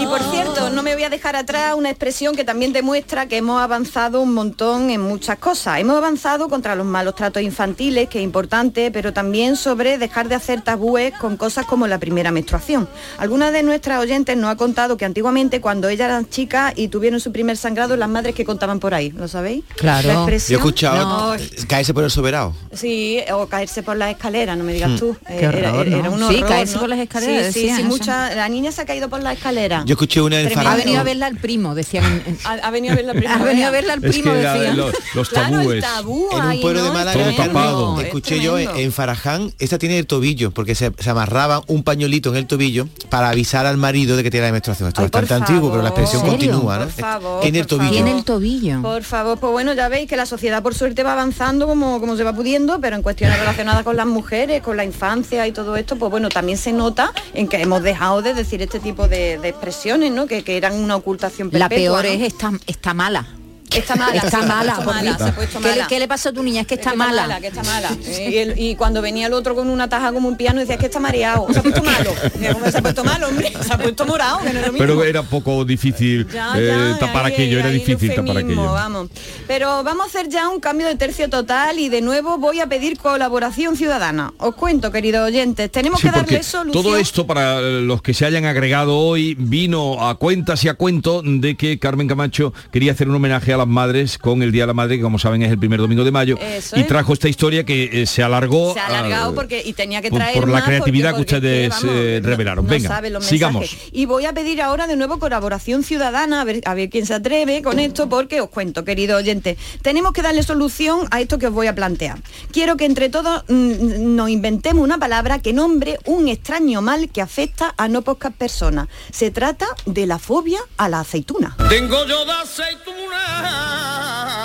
Y 0.00 0.06
por 0.06 0.20
cierto, 0.30 0.70
no 0.70 0.82
me 0.82 0.94
voy 0.94 1.04
a 1.04 1.10
dejar 1.10 1.36
atrás 1.36 1.74
una 1.76 1.90
expresión 1.90 2.34
que 2.36 2.44
también 2.44 2.72
demuestra 2.72 3.26
que 3.26 3.36
hemos 3.36 3.60
avanzado 3.60 4.20
un 4.20 4.32
montón 4.32 4.90
en 4.90 5.00
muchas 5.00 5.38
cosas. 5.38 5.80
Hemos 5.80 5.96
avanzado 5.96 6.48
contra 6.48 6.74
los 6.74 6.86
malos 6.86 7.14
tratos 7.14 7.42
infantiles, 7.42 8.08
que 8.08 8.18
es 8.18 8.24
importante, 8.24 8.90
pero 8.90 9.12
también 9.12 9.56
sobre 9.56 9.98
dejar 9.98 10.28
de 10.28 10.34
hacer 10.36 10.62
tabúes 10.62 11.12
con 11.18 11.36
cosas 11.36 11.66
como 11.66 11.86
la 11.86 11.98
primera 11.98 12.30
menstruación. 12.30 12.88
Algunas 13.18 13.52
de 13.52 13.62
nuestras 13.62 14.00
oyentes 14.00 14.36
nos 14.36 14.50
ha 14.50 14.56
contado 14.56 14.96
que 14.96 15.04
antiguamente 15.04 15.60
cuando 15.60 15.88
ellas 15.88 16.06
eran 16.06 16.28
chicas 16.28 16.72
y 16.76 16.88
tuvieron 16.88 17.20
su 17.20 17.32
primer 17.32 17.56
sangrado, 17.56 17.96
las 17.96 18.08
madres 18.08 18.34
que 18.34 18.44
contaban 18.44 18.78
por 18.80 18.94
ahí, 18.94 19.10
¿lo 19.10 19.28
sabéis? 19.28 19.64
Claro. 19.76 20.08
La 20.08 20.14
Yo 20.14 20.20
he 20.20 20.22
expresión- 20.22 20.58
escuchado 20.60 21.36
No, 21.36 21.44
caerse 21.68 21.92
por 21.92 22.04
el 22.04 22.10
soberano. 22.10 22.54
Sí, 22.72 23.20
o 23.32 23.46
caerse 23.46 23.82
por 23.82 23.96
las 23.96 24.10
escaleras, 24.10 24.56
no 24.56 24.64
me 24.64 24.72
digas 24.72 24.90
Hmm. 24.92 24.98
tú. 24.98 25.16
Qué 25.26 25.34
Eh, 25.34 25.38
era, 25.44 25.70
horror, 25.72 25.86
era- 25.88 25.96
¿no? 25.96 25.98
era 25.98 26.10
un 26.10 26.28
Sí, 26.34 26.42
caerse 26.42 26.74
¿no? 26.74 26.80
por 26.80 26.88
las 26.88 26.98
escaleras, 26.98 27.46
Sí, 27.52 27.52
sí, 27.52 27.60
sí, 27.74 27.80
eso. 27.80 27.84
mucha, 27.84 28.34
la 28.34 28.48
niña 28.48 28.72
se 28.72 28.80
ha 28.82 28.84
caído 28.92 29.08
por 29.08 29.22
la 29.22 29.32
escalera. 29.32 29.82
Yo 29.86 29.94
escuché 29.94 30.20
una 30.20 30.38
en 30.40 30.46
Tremendo. 30.48 30.70
Ha 30.70 30.76
venido 30.76 31.00
a 31.00 31.02
verla 31.02 31.26
al 31.26 31.36
primo, 31.36 31.74
decían. 31.74 32.04
en- 32.04 32.22
en- 32.26 32.38
Ha, 32.44 32.52
ha 32.66 32.70
venido 32.70 32.92
a 32.92 32.96
verla 32.96 33.12
primero. 33.14 33.34
Ha 33.34 33.44
venido 33.44 33.66
a 33.68 33.70
verla 33.70 33.92
al 33.94 34.04
Es 34.04 34.10
primo, 34.10 34.32
que 34.32 34.38
decían. 34.38 34.76
los, 34.76 34.92
los 35.14 35.28
Claro, 35.30 35.60
el 35.60 35.80
tabúes. 35.80 35.82
tabú 35.84 36.28
En 36.36 36.44
un 36.44 36.60
pueblo 36.60 36.80
¿no? 36.80 36.86
de 36.86 36.92
Málaga, 36.92 37.32
tapado. 37.36 37.98
es 38.00 38.06
escuché 38.06 38.40
yo 38.40 38.58
en, 38.58 38.68
en 38.76 38.92
Faraján, 38.92 39.52
esta 39.58 39.78
tiene 39.78 39.98
el 39.98 40.06
tobillo, 40.06 40.50
porque 40.50 40.74
se, 40.74 40.92
se 40.98 41.10
amarraba 41.10 41.62
un 41.68 41.82
pañuelito 41.82 42.30
en 42.30 42.36
el 42.36 42.46
tobillo 42.46 42.86
para 43.08 43.30
avisar 43.30 43.64
al 43.66 43.76
marido 43.78 44.16
de 44.16 44.22
que 44.22 44.30
tiene 44.30 44.46
la 44.46 44.52
menstruación. 44.52 44.88
Esto 44.88 45.00
Ay, 45.00 45.06
es 45.06 45.10
bastante 45.10 45.34
antiguo, 45.34 45.70
pero 45.70 45.82
la 45.82 45.88
expresión 45.88 46.26
continúa, 46.26 46.78
¿no? 46.78 46.84
Por 46.84 46.92
favor, 46.92 47.40
tiene 47.40 47.60
el 47.60 47.66
tobillo. 47.66 47.90
Tiene 47.92 48.16
el 48.16 48.24
tobillo. 48.24 48.82
Por 48.82 49.02
favor, 49.02 49.38
pues 49.38 49.52
bueno, 49.52 49.72
ya 49.72 49.88
veis 49.88 50.08
que 50.08 50.16
la 50.16 50.26
sociedad 50.26 50.62
por 50.62 50.74
suerte 50.74 51.02
va 51.02 51.12
avanzando 51.12 51.66
como, 51.66 52.00
como 52.00 52.16
se 52.16 52.24
va 52.24 52.34
pudiendo, 52.34 52.80
pero 52.80 52.96
en 52.96 53.02
cuestiones 53.02 53.38
relacionadas 53.38 53.82
con 53.84 53.96
las 53.96 54.06
mujeres, 54.06 54.62
con 54.62 54.76
la 54.76 54.84
infancia 54.84 55.46
y 55.46 55.52
todo 55.52 55.76
esto, 55.76 55.96
pues 55.96 56.10
bueno, 56.10 56.28
también 56.28 56.58
se 56.58 56.72
nota 56.72 57.12
en 57.34 57.48
que 57.48 57.56
hemos 57.62 57.82
dejado 57.82 58.20
de 58.22 58.34
decir 58.34 58.60
este 58.62 58.80
tipo 58.82 59.08
de, 59.08 59.38
de 59.38 59.48
expresiones, 59.48 60.10
¿no? 60.12 60.26
Que, 60.26 60.42
que 60.44 60.56
eran 60.56 60.74
una 60.74 60.96
ocultación 60.96 61.48
La 61.52 61.68
perpetua, 61.68 62.02
peor 62.02 62.04
¿no? 62.04 62.24
es 62.24 62.32
esta, 62.32 62.52
está 62.66 62.94
mala. 62.94 63.26
Está 63.74 63.96
mala, 63.96 64.16
Está 64.22 64.42
mala. 64.42 64.80
mala, 64.80 65.18
se 65.18 65.32
puesto 65.32 65.58
¿Qué, 65.60 65.64
le- 65.68 65.70
mala. 65.72 65.86
qué 65.86 65.98
le 65.98 66.08
pasa 66.08 66.28
a 66.28 66.32
tu 66.32 66.42
niña? 66.42 66.60
Es 66.62 66.66
que 66.66 66.74
está 66.74 66.90
Es 66.90 66.92
que 66.92 66.98
mala. 66.98 67.40
que 67.40 67.46
está 67.48 67.62
mala. 67.62 67.90
Y, 68.06 68.36
el- 68.36 68.58
y 68.58 68.74
cuando 68.76 69.00
venía 69.02 69.26
el 69.28 69.32
otro 69.32 69.54
con 69.54 69.68
una 69.70 69.88
taja 69.88 70.12
como 70.12 70.28
un 70.28 70.36
piano, 70.36 70.60
decía 70.60 70.74
"Es 70.74 70.80
que 70.80 70.86
está 70.86 71.00
mareado, 71.00 71.46
se 71.52 71.58
ha 71.58 71.62
puesto 71.62 71.82
malo. 71.82 72.10
Decía, 72.22 72.52
¿cómo 72.52 72.70
se 72.70 72.78
ha 72.78 72.82
puesto 72.82 73.04
malo, 73.04 73.28
hombre? 73.28 73.52
Se 73.66 73.72
ha 73.72 73.78
puesto 73.78 74.04
morado, 74.06 74.38
que 74.38 74.52
no 74.52 74.58
es 74.60 74.66
lo 74.66 74.72
mismo. 74.72 74.78
Pero 74.86 75.04
era 75.04 75.22
poco 75.22 75.64
difícil 75.64 76.26
Ya, 76.28 76.52
eh, 76.56 76.66
ya, 76.92 76.98
tapar 76.98 77.26
ahí- 77.26 77.32
aquello, 77.32 77.58
era 77.60 77.68
difícil 77.70 78.14
tapar 78.14 78.36
aquello. 78.38 78.72
Vamos. 78.72 79.08
Pero 79.46 79.82
vamos 79.84 80.06
a 80.06 80.08
hacer 80.08 80.28
ya 80.28 80.48
un 80.48 80.60
cambio 80.60 80.86
de 80.86 80.96
tercio 80.96 81.28
total 81.30 81.78
y 81.78 81.88
de 81.88 82.00
nuevo 82.02 82.38
voy 82.38 82.60
a 82.60 82.66
pedir 82.66 82.98
colaboración 82.98 83.76
ciudadana. 83.76 84.32
Os 84.38 84.54
cuento, 84.54 84.90
queridos 84.92 85.26
oyentes, 85.26 85.70
tenemos 85.70 86.00
Sí, 86.00 86.06
que 86.08 86.12
darle 86.12 86.42
solución. 86.42 86.82
todo 86.84 86.96
esto 86.96 87.26
para 87.26 87.58
eh, 87.60 87.80
los 87.82 88.02
que 88.02 88.14
se 88.14 88.26
hayan 88.26 88.44
agregado 88.44 88.96
hoy 88.98 89.34
vino 89.38 90.06
a 90.06 90.16
cuentas 90.16 90.64
y 90.64 90.68
a 90.68 90.74
cuento 90.74 91.22
de 91.24 91.56
que 91.56 91.78
Carmen 91.78 92.08
Camacho 92.08 92.52
quería 92.72 92.92
hacer 92.92 93.08
un 93.08 93.14
homenaje 93.14 93.52
a 93.52 93.56
la 93.56 93.61
las 93.62 93.68
madres 93.68 94.18
con 94.18 94.42
el 94.42 94.52
Día 94.52 94.62
de 94.64 94.66
la 94.68 94.74
Madre, 94.74 94.96
que 94.96 95.02
como 95.02 95.18
saben 95.18 95.42
es 95.42 95.50
el 95.50 95.58
primer 95.58 95.80
domingo 95.80 96.04
de 96.04 96.10
mayo, 96.10 96.36
Eso 96.40 96.76
y 96.76 96.80
es. 96.80 96.86
trajo 96.86 97.12
esta 97.12 97.28
historia 97.28 97.64
que 97.64 98.02
eh, 98.02 98.06
se 98.06 98.22
alargó 98.22 98.74
Se 98.74 98.80
ha 98.80 98.86
alargado 98.86 99.34
porque 99.34 99.62
y 99.64 99.72
tenía 99.72 100.02
que 100.02 100.10
por, 100.10 100.18
traer 100.18 100.34
por 100.38 100.48
la 100.48 100.54
más 100.58 100.64
creatividad 100.64 101.10
porque- 101.12 101.26
que 101.26 101.36
ustedes 101.36 101.74
eh, 101.84 102.20
revelaron. 102.22 102.64
no 102.64 102.70
Venga, 102.70 102.88
sabe 102.88 103.10
los 103.10 103.24
sigamos. 103.24 103.60
mensajes. 103.62 103.88
Y 103.92 104.06
voy 104.06 104.26
a 104.26 104.32
pedir 104.32 104.60
ahora 104.62 104.86
de 104.86 104.96
nuevo 104.96 105.18
colaboración 105.18 105.82
ciudadana, 105.84 106.40
a 106.40 106.44
ver, 106.44 106.60
a 106.64 106.74
ver 106.74 106.90
quién 106.90 107.06
se 107.06 107.14
atreve 107.14 107.62
con 107.62 107.78
esto, 107.78 108.08
porque 108.08 108.40
os 108.40 108.48
cuento, 108.50 108.84
querido 108.84 109.16
oyente, 109.16 109.56
tenemos 109.82 110.12
que 110.12 110.22
darle 110.22 110.42
solución 110.42 111.06
a 111.10 111.20
esto 111.20 111.38
que 111.38 111.46
os 111.46 111.52
voy 111.52 111.66
a 111.68 111.74
plantear. 111.74 112.18
Quiero 112.52 112.76
que 112.76 112.84
entre 112.86 113.08
todos 113.08 113.44
mm, 113.48 114.14
nos 114.16 114.28
inventemos 114.30 114.82
una 114.82 114.98
palabra 114.98 115.38
que 115.40 115.52
nombre 115.52 115.98
un 116.06 116.28
extraño 116.28 116.82
mal 116.82 117.08
que 117.10 117.20
afecta 117.22 117.74
a 117.76 117.88
no 117.88 118.02
pocas 118.02 118.32
personas. 118.32 118.88
Se 119.12 119.30
trata 119.30 119.66
de 119.86 120.06
la 120.06 120.18
fobia 120.18 120.58
a 120.76 120.88
la 120.88 121.00
aceituna. 121.00 121.56
Tengo 121.68 122.06
yo 122.06 122.24
de 122.24 122.32
aceituna 122.32 123.16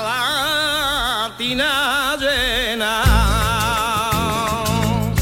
la 0.08 1.32
tina 1.38 2.16
llena. 2.20 3.37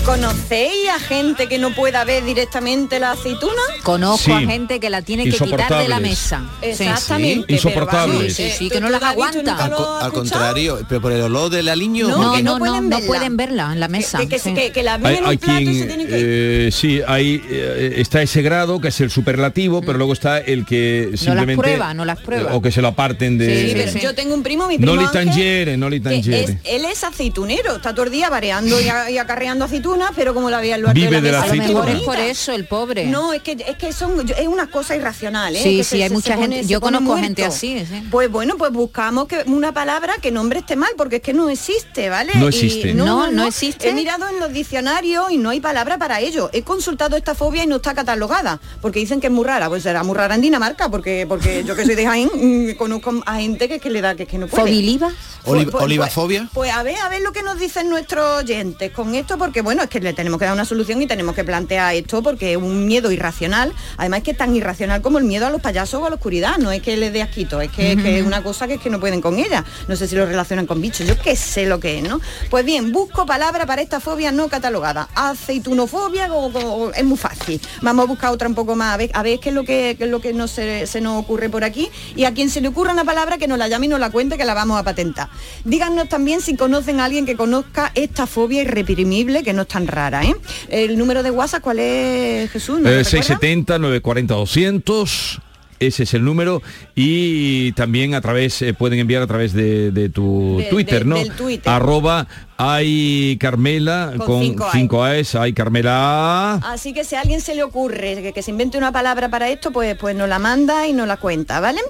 ¿Conocéis 0.06 0.88
a 0.96 1.00
gente 1.00 1.48
que 1.48 1.58
no 1.58 1.72
pueda 1.74 2.04
ver 2.04 2.24
directamente 2.24 3.00
la 3.00 3.12
aceituna? 3.14 3.62
Conozco 3.82 4.26
Sí. 4.26 4.32
a 4.32 4.40
gente 4.42 4.80
que 4.80 4.92
la 4.92 5.02
tiene 5.02 5.24
que 5.24 5.32
quitar 5.32 5.82
de 5.82 5.88
la 5.88 6.00
mesa. 6.00 6.44
Exactamente. 6.62 7.46
Sí, 7.48 7.54
insoportables. 7.56 8.36
Sí, 8.36 8.44
sí, 8.52 8.56
sí, 8.58 8.68
¿Tú- 8.70 8.76
que 8.76 8.82
no 8.82 8.90
las 8.90 9.02
aguanta. 9.02 9.58
Al, 10.02 10.12
contrario, 10.14 10.80
pero 10.88 11.02
por 11.02 11.12
el 11.12 11.22
olor 11.24 11.50
del 11.50 11.70
aliño. 11.70 12.08
No, 12.08 12.16
¿por 12.34 12.44
no, 12.44 12.54
no, 12.54 12.60
pueden 12.60 12.84
no 12.90 12.98
verla. 12.98 13.08
pueden 13.08 13.38
verla 13.38 13.74
en 13.74 13.80
la 13.80 13.88
mesa. 13.88 14.20
Que, 14.20 14.28
que, 14.28 14.38
sí. 14.38 14.54
que- 14.54 14.72
que 14.72 14.84
la 14.84 15.00
Hay, 15.04 15.16
en 15.16 15.24
un 15.24 15.30
hay 15.32 15.38
plato 15.38 15.60
y 15.60 15.64
quien, 15.66 15.80
se 15.80 15.86
tienen 15.88 16.08
que... 16.08 16.68
eh, 16.68 16.72
sí, 16.72 17.02
hay, 17.08 17.42
eh, 17.50 17.96
está 17.98 18.22
ese 18.22 18.44
grado 18.44 18.80
que 18.80 18.90
es 18.90 19.02
el 19.02 19.10
superlativo, 19.10 19.82
pero 19.82 19.98
luego 19.98 20.14
está 20.14 20.38
el 20.38 20.66
que 20.68 21.14
simplemente... 21.16 21.62
prueba, 21.62 21.96
no 21.96 22.06
las 22.06 22.20
prueba. 22.20 22.54
O 22.54 22.62
que 22.62 22.72
se 22.72 22.82
lo 22.84 22.90
aparten 22.90 23.40
de... 23.40 23.70
Sí, 23.70 23.74
pero 23.74 24.00
yo 24.00 24.14
tengo 24.14 24.36
un 24.36 24.44
primo, 24.44 24.68
mi 24.68 24.78
primo 24.78 24.96
No 24.96 25.10
tangere, 25.10 25.78
no 25.78 25.88
es- 25.88 26.04
tangere. 26.04 26.60
él 26.64 26.86
es 26.86 27.04
aceitunero, 27.04 27.78
está 27.78 27.94
todo 27.94 28.06
el 28.06 28.12
día 28.12 28.30
bareando 28.30 28.78
y 28.80 29.18
acarreando 29.18 29.66
aceitunas, 29.66 29.95
pero 30.16 30.34
como 30.34 30.50
la 30.50 30.62
lo 30.78 30.88
alto 30.88 30.94
Vive 30.94 31.22
de 31.22 31.32
la 31.32 31.42
mesa, 31.42 31.54
A 31.54 31.56
lo 31.56 31.62
qué 31.62 31.68
mejor 31.70 31.90
es 31.90 32.00
por 32.02 32.20
eso 32.20 32.52
el 32.54 32.66
pobre. 32.66 33.06
No, 33.06 33.34
es 33.34 33.42
que 33.42 33.52
es 33.68 33.78
que 33.78 33.94
son 33.94 34.26
yo- 34.26 34.36
es 34.36 34.48
una 34.48 34.68
cosa 34.68 34.96
irracional, 34.96 35.56
¿eh? 35.56 35.62
Sí, 35.64 35.78
Que 35.78 35.84
sí, 35.84 36.02
hay 36.02 36.10
mucha 36.10 36.38
gente- 36.38 36.66
yo 36.66 36.82
conozco 36.82 37.06
muerto. 37.06 37.24
gente 37.24 37.46
así, 37.46 37.86
sí. 37.86 38.04
Pues 38.12 38.30
bueno, 38.32 38.56
pues 38.58 38.72
buscamos 38.72 39.28
que 39.28 39.44
una 39.48 39.74
palabra 39.74 40.14
que 40.22 40.32
nombre 40.32 40.60
esté 40.60 40.76
mal, 40.76 40.92
porque 40.98 41.18
es 41.18 41.22
que 41.22 41.34
no 41.34 41.50
existe, 41.50 42.10
¿vale? 42.10 42.32
No 42.36 42.46
Y 42.46 42.50
existe. 42.50 42.94
No, 42.94 43.32
no 43.32 43.46
existe. 43.48 43.90
He 43.90 43.94
mirado 43.94 44.28
en 44.28 44.40
los 44.40 44.52
diccionarios 44.52 45.32
y 45.32 45.38
no 45.38 45.50
hay 45.50 45.60
palabra 45.60 45.98
para 45.98 46.20
ello. 46.20 46.50
He 46.54 46.64
consultado 46.64 47.16
esta 47.18 47.36
fobia 47.36 47.64
y 47.64 47.68
no 47.68 47.78
está 47.78 47.94
catalogada, 47.94 48.60
porque 48.82 49.00
dicen 49.00 49.20
que 49.22 49.28
es 49.28 49.34
muy 49.34 49.46
rara. 49.46 49.70
Pues 49.70 49.84
será 49.84 50.04
muy 50.04 50.16
rara 50.16 50.36
en 50.36 50.42
Dinamarca, 50.42 50.90
porque 50.90 51.26
porque 51.28 51.64
yo 51.66 51.76
que 51.76 51.86
soy 51.86 51.96
de 51.96 52.06
Jaén 52.06 52.30
mm, 52.36 52.76
conozco 52.78 53.14
a 53.26 53.36
gente 53.36 53.68
que, 53.68 53.76
es 53.76 53.82
que 53.82 53.90
le 53.90 54.02
da 54.02 54.16
que, 54.16 54.24
es 54.24 54.30
que 54.30 54.38
no 54.38 54.48
puede. 54.48 54.64
¿Fobiliva? 54.64 55.12
Oli- 55.46 55.66
Pues- 55.66 55.84
¿Olivafobia? 55.84 56.50
Pues 56.54 56.72
a 56.72 56.82
ver, 56.84 56.98
a 56.98 57.10
ver 57.10 57.22
lo 57.22 57.32
que 57.32 57.44
nos 57.44 57.60
dicen 57.60 57.90
nuestros 57.90 58.40
oyentes 58.44 58.92
con 58.92 59.14
esto, 59.16 59.38
porque 59.38 59.62
bueno, 59.62 59.85
es 59.86 59.90
que 59.90 60.00
le 60.00 60.14
tenemos 60.14 60.38
que 60.40 60.46
dar 60.46 60.54
una 60.54 60.66
solución 60.66 61.02
y 61.02 61.08
tenemos 61.08 61.34
que 61.36 61.44
plantear 61.44 61.96
esto 61.96 62.22
porque 62.22 62.52
es 62.52 62.58
un 62.58 62.86
miedo 62.86 63.12
irracional. 63.12 63.74
Además 63.98 64.22
que 64.24 64.32
es 64.32 64.38
tan 64.38 64.56
irracional 64.56 65.02
como 65.02 65.18
el 65.18 65.24
miedo 65.24 65.48
a 65.48 65.50
los 65.50 65.62
payasos 65.62 66.02
o 66.02 66.06
a 66.06 66.10
la 66.10 66.16
oscuridad. 66.16 66.58
No 66.58 66.72
es 66.72 66.82
que 66.82 66.96
les 66.98 67.12
dé 67.14 67.22
asquito, 67.22 67.62
es 67.62 67.72
que, 67.72 67.94
es 67.94 68.02
que 68.02 68.20
es 68.20 68.26
una 68.26 68.44
cosa 68.44 68.68
que 68.68 68.76
es 68.76 68.82
que 68.82 68.90
no 68.90 69.00
pueden 69.00 69.22
con 69.22 69.40
ella. 69.40 69.64
No 69.88 69.96
sé 69.96 70.08
si 70.08 70.16
lo 70.16 70.26
relacionan 70.26 70.66
con 70.68 70.82
bichos, 70.82 71.08
yo 71.08 71.18
qué 71.18 71.36
sé 71.36 71.66
lo 71.66 71.80
que 71.80 72.00
es, 72.00 72.04
¿no? 72.04 72.20
Pues 72.50 72.66
bien, 72.66 72.92
busco 72.92 73.26
palabra 73.26 73.66
para 73.66 73.82
esta 73.82 74.00
fobia 74.00 74.32
no 74.32 74.48
catalogada. 74.50 75.08
Aceitunofobia 75.16 76.32
o- 76.34 76.48
o- 76.48 76.92
es 76.94 77.04
muy 77.06 77.18
fácil. 77.18 77.62
Vamos 77.82 78.06
a 78.06 78.08
buscar 78.08 78.32
otra 78.32 78.48
un 78.48 78.56
poco 78.56 78.76
más, 78.76 78.94
a 78.94 78.98
ver, 78.98 79.10
a 79.14 79.24
ver 79.24 79.40
qué 79.40 79.50
es 79.50 79.56
lo 79.56 79.64
que, 79.64 79.96
qué 79.98 80.06
es 80.06 80.10
lo 80.10 80.20
que 80.22 80.34
no 80.34 80.48
se, 80.48 80.88
se 80.88 81.02
nos 81.02 81.20
ocurre 81.22 81.50
por 81.50 81.64
aquí. 81.64 81.90
Y 82.16 82.26
a 82.26 82.34
quien 82.34 82.50
se 82.50 82.62
le 82.62 82.68
ocurra 82.70 82.92
una 82.94 83.04
palabra 83.06 83.38
que 83.38 83.48
nos 83.48 83.58
la 83.58 83.68
llame 83.68 83.86
y 83.86 83.90
nos 83.90 84.00
la 84.00 84.10
cuente, 84.10 84.38
que 84.38 84.46
la 84.46 84.54
vamos 84.54 84.80
a 84.80 84.84
patentar. 84.84 85.30
Díganos 85.64 86.10
también 86.10 86.42
si 86.42 86.56
conocen 86.56 87.00
a 87.00 87.06
alguien 87.06 87.26
que 87.26 87.36
conozca 87.36 87.92
esta 87.96 88.28
fobia 88.28 88.62
irreprimible, 88.64 89.44
que 89.44 89.54
no 89.54 89.62
es 89.64 89.68
tan 89.76 89.88
rara, 89.88 90.24
¿eh? 90.24 90.34
El 90.70 90.98
número 90.98 91.22
de 91.22 91.32
WhatsApp, 91.32 91.62
¿cuál 91.62 91.80
es, 91.80 92.50
Jesús? 92.52 92.80
¿No 92.80 92.88
Eh, 92.88 92.92
lo 92.92 92.98
recuerdas? 93.00 93.08
670 93.10 93.78
940 93.80 94.34
200 94.36 95.42
ese 95.78 96.04
es 96.04 96.14
el 96.14 96.24
número 96.24 96.62
y 96.96 97.74
también 97.74 98.14
a 98.16 98.22
través 98.22 98.62
eh, 98.62 98.74
pueden 98.74 98.98
enviar 99.00 99.22
a 99.22 99.28
través 99.28 99.52
de, 99.52 99.92
de 99.92 100.08
tu 100.08 100.56
De- 100.60 100.64
Twitter, 100.70 101.00
de- 101.00 101.06
¿no? 101.10 101.18
del 101.18 101.32
Twitter. 101.34 101.70
Arroba 101.70 102.28
hay 102.56 103.36
Carmela 103.42 104.14
Con 104.18 104.26
con 104.26 104.42
cinco 104.42 104.68
5 104.72 105.04
A's, 105.04 105.36
hay 105.36 105.52
Carmela 105.52 106.54
A. 106.54 106.72
Así 106.72 106.94
que 106.94 107.04
si 107.04 107.16
a 107.16 107.22
alguien 107.22 107.42
se 107.42 107.56
le 107.56 107.64
ocurre 107.64 108.22
que, 108.22 108.32
que 108.32 108.42
se 108.42 108.52
invente 108.52 108.78
una 108.78 108.94
palabra 108.94 109.28
para 109.28 109.50
esto, 109.50 109.72
pues, 109.72 109.98
pues 109.98 110.16
nos 110.16 110.30
la 110.30 110.40
manda 110.40 110.88
y 110.88 110.94
nos 110.94 111.10
la 111.10 111.18
cuenta, 111.18 111.60
¿vale? 111.60 111.82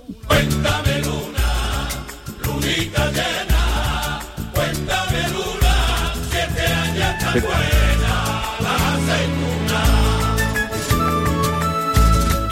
Lunita 2.43 3.11
llena, 3.11 4.19
cuéntame 4.51 5.29
luna, 5.29 6.13
siete 6.31 6.65
años 6.65 7.15
está 7.19 7.31
buena 7.33 7.74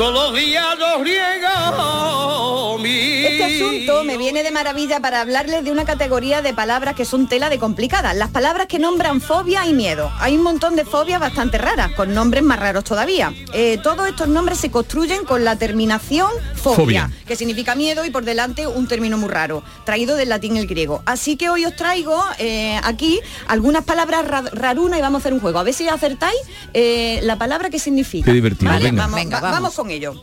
Todos 0.03 0.15
los 0.15 0.33
días 0.35 0.77
los 0.77 0.99
riego 0.99 2.77
mi... 2.77 3.22
Asunto 3.55 4.03
me 4.03 4.17
viene 4.17 4.43
de 4.43 4.51
maravilla 4.51 4.99
para 4.99 5.21
hablarles 5.21 5.63
de 5.63 5.71
una 5.71 5.85
categoría 5.85 6.41
de 6.41 6.53
palabras 6.53 6.95
que 6.95 7.05
son 7.05 7.27
tela 7.27 7.49
de 7.49 7.59
complicadas. 7.59 8.15
Las 8.15 8.29
palabras 8.29 8.67
que 8.67 8.79
nombran 8.79 9.21
fobia 9.21 9.65
y 9.65 9.73
miedo. 9.73 10.11
Hay 10.19 10.35
un 10.35 10.43
montón 10.43 10.75
de 10.75 10.85
fobias 10.85 11.19
bastante 11.19 11.57
raras, 11.57 11.91
con 11.93 12.13
nombres 12.13 12.43
más 12.43 12.59
raros 12.59 12.83
todavía. 12.83 13.33
Eh, 13.53 13.77
todos 13.83 14.07
estos 14.07 14.27
nombres 14.27 14.57
se 14.59 14.71
construyen 14.71 15.25
con 15.25 15.43
la 15.43 15.55
terminación 15.57 16.29
fobia, 16.55 16.75
Fobia. 16.75 17.11
que 17.27 17.35
significa 17.35 17.75
miedo 17.75 18.05
y 18.05 18.09
por 18.09 18.23
delante 18.25 18.65
un 18.67 18.87
término 18.87 19.17
muy 19.17 19.29
raro, 19.29 19.63
traído 19.85 20.15
del 20.15 20.29
latín 20.29 20.57
el 20.57 20.67
griego. 20.67 21.03
Así 21.05 21.35
que 21.35 21.49
hoy 21.49 21.65
os 21.65 21.75
traigo 21.75 22.23
eh, 22.39 22.79
aquí 22.83 23.19
algunas 23.47 23.83
palabras 23.83 24.25
ra- 24.27 24.43
rarunas 24.53 24.99
y 24.99 25.01
vamos 25.01 25.19
a 25.19 25.21
hacer 25.23 25.33
un 25.33 25.39
juego. 25.39 25.59
A 25.59 25.63
ver 25.63 25.73
si 25.73 25.87
acertáis 25.87 26.37
eh, 26.73 27.19
la 27.23 27.37
palabra 27.37 27.69
que 27.69 27.79
significa. 27.79 28.25
Qué 28.25 28.33
divertido, 28.33 28.71
¿Vale? 28.71 28.85
venga. 28.85 29.03
Vamos, 29.03 29.15
Venga, 29.19 29.37
va- 29.37 29.41
vamos. 29.41 29.57
vamos 29.61 29.75
con 29.75 29.89
ello. 29.91 30.13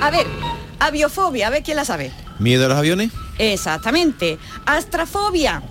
A 0.00 0.10
ver, 0.10 0.26
aviofobia, 0.78 1.46
a 1.48 1.50
ver 1.50 1.62
quién 1.62 1.76
la 1.76 1.84
sabe. 1.84 2.12
¿Miedo 2.38 2.66
a 2.66 2.68
los 2.68 2.78
aviones? 2.78 3.10
Exactamente. 3.38 4.38
Astrafobia. 4.66 5.62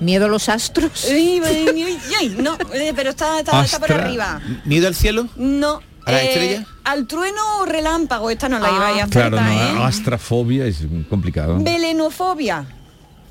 ¿Miedo 0.00 0.26
a 0.26 0.28
los 0.28 0.48
astros? 0.48 1.06
Ay, 1.10 1.40
ay, 1.44 1.66
ay, 1.82 1.98
ay, 2.20 2.36
no, 2.40 2.56
eh, 2.72 2.92
pero 2.94 3.10
está, 3.10 3.40
está, 3.40 3.64
está 3.64 3.80
por 3.80 3.92
arriba. 3.92 4.40
¿Miedo 4.64 4.86
al 4.86 4.94
cielo? 4.94 5.26
No. 5.36 5.80
¿A 6.04 6.12
la 6.12 6.22
eh, 6.22 6.28
estrella? 6.28 6.66
Al 6.84 7.06
trueno 7.06 7.58
o 7.60 7.66
relámpago, 7.66 8.30
esta 8.30 8.48
no 8.48 8.58
la 8.60 8.68
Ah, 8.68 8.72
iba 8.76 8.86
a 8.86 8.90
acertar, 9.04 9.30
Claro, 9.30 9.40
no, 9.74 9.82
¿eh? 9.82 9.84
astrafobia 9.86 10.64
es 10.66 10.78
complicado. 11.10 11.58
Belenofobia. 11.60 12.64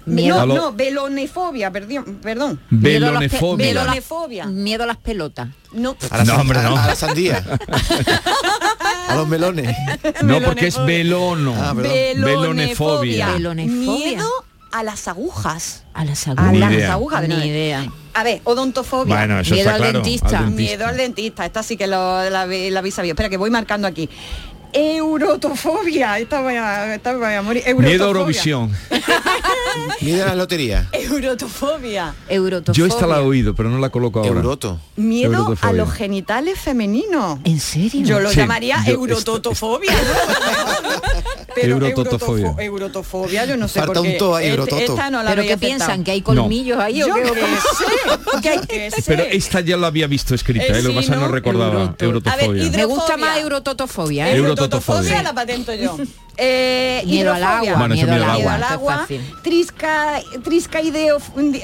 Miedo 0.08 0.39
a 0.41 0.45
No, 0.45 0.55
no, 0.55 0.74
velonefobia, 0.74 1.72
perdón. 1.72 2.20
perdón. 2.22 2.60
A 2.72 2.76
las 2.76 3.03
a 3.03 3.10
las- 3.12 3.32
Velonefobia. 3.58 4.45
Miedo 4.47 4.84
a 4.84 4.88
las 4.88 4.97
pelotas. 4.97 5.49
No. 5.74 5.95
A 6.10 6.18
la, 6.18 6.24
No, 6.24 6.36
hombre, 6.38 6.62
no. 6.64 6.76
a- 6.78 6.84
a 6.84 6.88
la 6.88 6.95
sandía. 6.95 7.43
a 9.10 9.16
los 9.16 9.28
melones. 9.28 9.76
No, 10.24 10.41
porque 10.41 10.68
es 10.68 10.84
belono. 10.86 11.53
Ah, 11.58 11.74
perdón. 11.76 11.91
Belonefobia. 12.24 13.34
Belonefobia. 13.34 13.97
Miedo 13.97 14.30
a 14.72 14.84
las 14.84 15.08
agujas. 15.08 15.84
A 15.93 16.05
las 16.05 16.28
A 16.28 16.32
agujas. 16.32 16.51
Ni 16.53 16.60
las 16.60 16.72
idea. 16.74 16.91
agujas. 16.93 17.22
de 17.22 17.28
Ni 17.30 17.36
idea. 17.47 17.86
A 18.14 18.24
ver, 18.24 18.41
odontofobia. 18.45 19.16
Bueno, 19.16 19.39
eso 19.39 19.53
Miedo 19.53 19.70
está 19.70 19.76
al 19.76 19.82
claro. 19.82 19.99
dentista. 20.01 20.41
Miedo 20.41 20.86
al 20.88 20.97
dentista, 20.97 21.45
esta 21.45 21.64
sí 21.64 21.78
que 21.78 21.88
lo, 21.88 22.30
la, 22.30 22.43
habéis- 22.45 22.72
la 22.72 22.80
habéis 22.80 22.95
sabido. 22.95 23.14
Espera, 23.14 23.30
que 23.30 23.38
voy 23.38 23.49
marcando 23.51 23.88
aquí. 23.88 24.10
Eurotofobia, 24.80 26.19
esta 26.19 26.41
voy 26.41 26.53
a, 26.55 26.93
esta 26.95 27.15
voy 27.15 27.34
a 27.34 27.41
morir. 27.41 27.63
Miedo 27.78 28.05
a 28.05 28.07
Eurotofobia. 28.07 28.07
Eurovisión. 28.07 28.71
¿Miedo 30.01 30.23
a 30.23 30.28
la 30.28 30.36
lotería? 30.36 30.88
Eurotofobia. 30.91 32.13
Eurotofobia. 32.30 32.78
Yo 32.78 32.86
esta 32.86 33.07
la 33.07 33.17
he 33.17 33.21
oído, 33.21 33.55
pero 33.55 33.69
no 33.69 33.80
la 33.80 33.89
coloco 33.89 34.19
ahora. 34.19 34.32
Euroto. 34.32 34.80
Miedo 34.95 35.32
a 35.34 35.38
Eurotofobia. 35.38 35.73
los 35.73 35.91
genitales 35.93 36.59
femeninos. 36.59 37.39
¿En 37.43 37.59
serio? 37.59 38.01
Yo 38.05 38.19
lo 38.19 38.30
Sí, 38.30 38.36
llamaría 38.38 38.84
yo- 38.86 38.93
eurototofobia. 38.93 39.91
¿no? 40.84 40.89
Pero 41.55 41.73
Eurototofobia. 41.75 42.45
eurotofo- 42.51 42.61
Eurotofobia, 42.61 43.45
yo 43.45 43.57
no 43.57 43.67
sé 43.67 43.80
Falta 43.80 43.93
por 43.95 44.03
un 44.05 44.11
qué. 44.11 44.17
to 44.19 44.36
ahí, 44.36 44.47
Este- 44.49 44.84
esta 44.86 45.09
no 45.09 45.23
la 45.23 45.32
¿Pero 45.32 45.41
qué 45.43 45.57
piensan? 45.57 46.03
¿Que 46.03 46.11
hay 46.11 46.21
colmillos 46.21 46.78
ahí 46.80 47.01
o 47.01 47.07
Yo 47.07 47.15
qué? 47.15 47.21
qué 47.23 48.57
o 48.57 48.61
qué? 48.67 48.91
sé. 48.91 49.01
Pero 49.07 49.23
esta 49.23 49.61
ya 49.61 49.75
la 49.78 49.88
había 49.88 50.05
visto 50.05 50.36
escrita, 50.36 50.65
Eh, 50.65 50.80
¿eh? 50.80 50.82
lo 50.84 50.89
que 50.89 50.95
pasa 50.97 51.13
que 51.13 51.19
no 51.19 51.28
¿no? 51.28 51.32
recordaba. 51.34 51.73
Euroto- 51.97 52.05
Eurotofobia. 52.05 52.61
A 52.61 52.69
ver, 52.69 52.78
Me 52.78 52.86
gusta 52.86 53.17
más 53.17 53.39
eurototofobia, 53.39 54.30
¿eh? 54.30 54.36
Eurototofobia. 54.38 54.66
Eurototofobia 54.76 55.24
la 55.24 55.34
patento 55.34 55.74
yo. 55.74 55.97
Eh, 56.39 57.01
Miedo 57.07 57.34
al 57.34 57.41
agua, 57.43 57.74
Bueno, 57.80 57.95
miedo 57.95 58.11
al 58.13 58.20
miedo 58.20 58.32
al 58.32 58.39
agua. 58.41 58.53
al 58.53 58.63
agua, 58.63 58.97
fácil. 58.99 59.22
trisca, 59.41 60.22
triscaideo, 60.43 61.18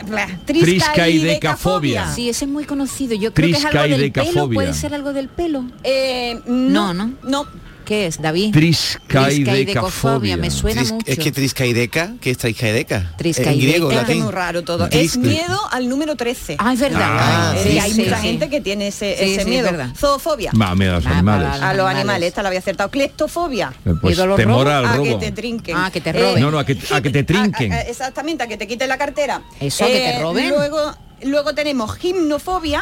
blah, 0.07 0.27
Triscaidecafobia. 0.45 2.11
Sí, 2.13 2.29
ese 2.29 2.45
es 2.45 2.51
muy 2.51 2.65
conocido. 2.65 3.15
Yo 3.15 3.31
creo 3.33 3.51
que 3.51 3.57
es 3.57 3.65
algo 3.65 3.97
del 3.97 4.11
pelo. 4.11 4.49
¿Puede 4.49 4.73
ser 4.73 4.95
algo 4.95 5.13
del 5.13 5.29
pelo? 5.29 5.65
Eh, 5.83 6.39
no, 6.47 6.91
No, 6.91 7.05
no. 7.05 7.13
no. 7.23 7.45
Qué 7.93 8.07
es, 8.07 8.21
David? 8.21 8.51
Triscaidecafobia. 8.53 10.37
me 10.37 10.49
suena 10.49 10.81
Tris- 10.81 10.91
mucho. 10.93 11.05
Es 11.11 11.19
que 11.19 11.31
triscaideca, 11.31 12.13
¿qué 12.19 12.31
es 12.31 12.37
triscaideca? 12.37 13.13
Triscaideca. 13.17 13.51
En 13.53 13.59
griego, 13.59 13.91
Es 13.91 13.97
latín. 13.97 14.23
muy 14.23 14.31
raro 14.31 14.63
todo. 14.63 14.89
Tris- 14.89 15.11
Es 15.13 15.17
miedo 15.17 15.59
al 15.71 15.87
número 15.89 16.15
13. 16.15 16.55
Ah, 16.59 16.73
es 16.73 16.79
verdad. 16.79 17.01
Ah, 17.03 17.53
Eh, 17.55 17.63
sí, 17.71 17.79
hay 17.79 17.91
sí, 17.93 18.01
mucha 18.03 18.17
sí. 18.21 18.27
gente 18.27 18.49
que 18.49 18.61
tiene 18.61 18.87
ese, 18.87 19.15
Sí, 19.17 19.33
ese 19.33 19.43
sí, 19.43 19.49
miedo. 19.49 19.69
es. 19.69 19.99
Zoofobia. 19.99 20.51
Miedo 20.53 20.93
a 20.93 20.95
los 20.95 21.05
Ah, 21.05 21.09
animales. 21.11 21.47
A 21.47 21.51
los 21.51 21.63
Animales. 21.63 21.95
animales, 21.99 22.27
esta 22.29 22.41
la 22.41 22.47
había 22.49 22.59
acertado. 22.59 22.89
Cleptofobia. 22.89 23.73
Eh, 23.85 23.93
Pues 24.01 24.17
los 24.17 24.35
temor 24.35 24.67
al 24.67 24.85
a 24.85 24.91
que 24.93 24.97
robo. 24.97 25.19
te 25.19 25.31
trinquen. 25.31 25.75
Ah, 25.77 25.89
que 25.91 26.01
te 26.01 26.11
roben. 26.13 26.41
No, 26.41 26.49
no, 26.51 26.57
a 26.59 26.65
que, 26.65 26.77
a 26.91 27.01
que 27.01 27.09
te 27.11 27.23
trinquen. 27.23 27.71
a- 27.73 27.75
a- 27.77 27.81
exactamente, 27.81 28.43
a 28.43 28.47
que 28.47 28.57
te 28.57 28.67
quiten 28.67 28.89
la 28.89 28.97
cartera. 28.97 29.41
Eh, 29.59 29.67
Eso, 29.67 29.83
a 29.83 29.87
que 29.87 29.99
te 29.99 30.19
roben. 30.21 30.49
Luego, 30.49 30.95
luego 31.23 31.53
tenemos 31.53 31.95
gimnofobia, 31.95 32.81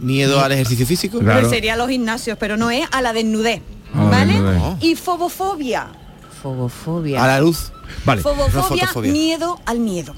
Miedo 0.00 0.40
al 0.42 0.52
ejercicio 0.52 0.86
físico. 0.86 1.18
Claro. 1.18 1.50
sería 1.50 1.76
los 1.76 1.88
gimnasios, 1.90 2.38
pero 2.38 2.56
no 2.56 2.70
es 2.70 2.86
a 2.90 3.02
la 3.02 3.12
desnudez. 3.12 3.60
A 3.94 3.98
la 4.04 4.10
¿Vale? 4.10 4.32
desnudez. 4.32 4.62
Y 4.82 4.96
fobofobia. 4.96 5.88
Fobofobia. 6.42 7.22
A 7.22 7.26
la 7.26 7.40
luz. 7.40 7.72
Vale. 8.04 8.22
Fobofobia, 8.22 8.88
miedo 9.02 9.58
al 9.66 9.78
miedo. 9.80 10.14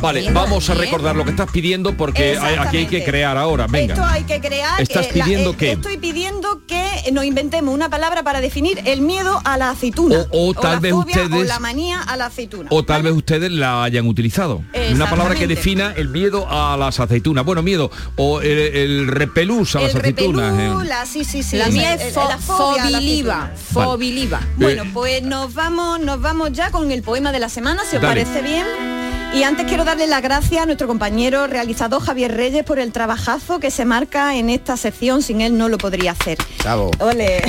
Vale, 0.00 0.20
miedo, 0.20 0.34
vamos 0.34 0.68
a 0.70 0.74
recordar 0.74 1.16
lo 1.16 1.24
que 1.24 1.30
estás 1.30 1.50
pidiendo 1.50 1.96
porque 1.96 2.36
hay- 2.38 2.56
aquí 2.56 2.76
hay 2.78 2.86
que 2.86 3.02
crear 3.04 3.36
ahora. 3.36 3.66
Venga. 3.66 3.94
Esto 3.94 4.06
hay 4.06 4.24
que 4.24 4.40
crear. 4.40 4.80
¿Estás 4.80 5.06
eh, 5.06 5.10
la- 5.14 5.24
pidiendo 5.24 5.50
eh, 5.50 5.56
qué? 5.58 5.72
Estoy 5.72 5.96
pidiendo 5.96 6.66
que 6.66 6.73
nos 7.12 7.24
inventemos 7.24 7.74
una 7.74 7.88
palabra 7.88 8.22
para 8.22 8.40
definir 8.40 8.80
el 8.84 9.00
miedo 9.00 9.40
a 9.44 9.56
la 9.58 9.70
aceituna. 9.70 10.26
O- 10.30 10.50
o 10.50 10.54
tal 10.54 10.74
la 10.74 10.80
vez 10.80 10.92
fobia 10.92 11.16
O 11.16 11.24
ustedes- 11.24 11.48
la 11.48 11.58
manía 11.58 12.00
a 12.02 12.16
la 12.16 12.26
aceituna. 12.26 12.68
O 12.70 12.84
tal 12.84 13.02
vez 13.02 13.12
ustedes 13.12 13.50
la 13.52 13.84
hayan 13.84 14.06
utilizado. 14.06 14.62
Una 14.92 15.08
palabra 15.10 15.34
que 15.34 15.46
defina 15.46 15.92
el 15.96 16.08
miedo 16.08 16.46
a 16.48 16.76
las 16.76 17.00
aceitunas. 17.00 17.44
Bueno, 17.44 17.62
miedo. 17.62 17.90
O 18.16 18.40
el, 18.40 18.48
el 18.58 19.06
repelús 19.08 19.76
a 19.76 19.80
las 19.80 19.94
el 19.94 20.00
aceitunas. 20.00 20.50
repelú, 20.52 20.80
eh. 20.82 20.84
la, 20.86 21.06
sí, 21.06 21.24
sí, 21.24 21.42
sí. 21.42 21.56
La 21.56 21.68
mía 21.68 21.94
es 21.94 22.14
fo- 22.14 22.28
la 22.28 22.38
fobia 22.38 22.82
a 22.84 22.90
la 22.90 22.98
fobiliva. 22.98 23.50
Fobiliva. 23.72 24.40
Bueno, 24.56 24.84
pues 24.92 25.22
nos 25.22 25.54
vamos, 25.54 26.00
nos 26.00 26.20
vamos 26.20 26.52
ya 26.52 26.70
con 26.70 26.90
el 26.90 27.02
poema 27.02 27.32
de 27.32 27.38
la 27.40 27.48
semana, 27.48 27.82
si 27.88 27.96
os 27.96 28.02
Dale. 28.02 28.24
parece 28.24 28.42
bien. 28.42 28.93
Y 29.34 29.42
antes 29.42 29.66
quiero 29.66 29.84
darle 29.84 30.06
las 30.06 30.22
gracias 30.22 30.62
a 30.62 30.66
nuestro 30.66 30.86
compañero 30.86 31.48
realizador 31.48 32.00
Javier 32.00 32.36
Reyes 32.36 32.62
por 32.62 32.78
el 32.78 32.92
trabajazo 32.92 33.58
que 33.58 33.72
se 33.72 33.84
marca 33.84 34.36
en 34.36 34.48
esta 34.48 34.76
sección, 34.76 35.22
sin 35.22 35.40
él 35.40 35.58
no 35.58 35.68
lo 35.68 35.76
podría 35.76 36.12
hacer. 36.12 36.38
Chavo. 36.62 36.92
Ole. 37.00 37.42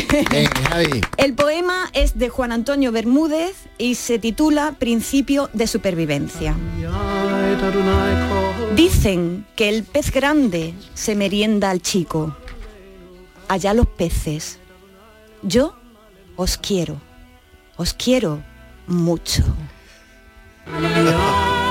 Javi. 0.68 1.02
El 1.18 1.36
poema 1.36 1.92
es 1.94 2.18
de 2.18 2.30
Juan 2.30 2.52
Antonio 2.52 2.92
Bermúdez 2.92 3.56
y 3.78 3.96
se 3.96 4.18
titula 4.18 4.74
Principio 4.80 5.52
de 5.54 5.68
supervivencia. 5.68 6.56
Dicen 8.76 9.46
que 9.56 9.70
el 9.70 9.84
pez 9.84 10.12
grande 10.12 10.74
se 10.96 11.14
merienda 11.14 11.70
al 11.70 11.84
chico. 11.84 12.36
Allá 13.48 13.76
los 13.76 13.86
peces. 13.86 14.58
Yo 15.44 15.76
os 16.36 16.58
quiero. 16.58 17.00
Os 17.78 17.94
quiero 17.94 18.42
mucho. 18.88 19.44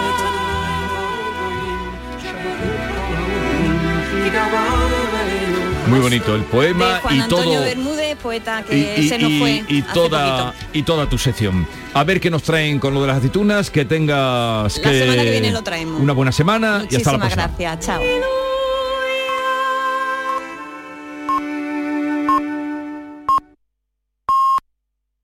Muy 5.95 6.03
bonito 6.03 6.35
el 6.35 6.43
poema 6.45 6.95
De 6.95 7.01
Juan 7.01 7.17
y 7.17 7.21
Antonio 7.21 7.53
todo. 7.55 7.63
Bermúdez, 7.65 8.17
poeta 8.17 8.63
y, 8.67 8.71
que 8.71 8.97
y- 9.01 9.09
se 9.09 9.19
nos 9.19 9.31
y- 9.31 9.39
fue. 9.39 9.65
y 9.69 9.83
toda 9.83 10.47
poquito. 10.53 10.69
y 10.73 10.83
toda 10.83 11.09
tu 11.09 11.19
sección. 11.19 11.67
A 11.95 12.03
ver 12.05 12.21
qué 12.21 12.31
nos 12.31 12.43
traen 12.43 12.79
con 12.79 12.95
lo 12.95 13.01
de 13.03 13.07
las 13.09 13.19
aceitunas, 13.19 13.71
que 13.71 13.85
tengas 13.85 14.77
La 14.79 14.93
semana 14.93 15.23
que 15.23 15.31
viene 15.31 15.51
lo 15.53 15.63
traemos. 15.63 16.01
una 16.01 16.13
buena 16.13 16.33
semana 16.33 16.85
y 16.91 16.97
hasta 16.97 17.13
la 17.13 17.19
Muchísimas 17.19 17.35
próxima. 17.35 17.47
gracias. 17.69 17.87
Chao. 17.87 18.54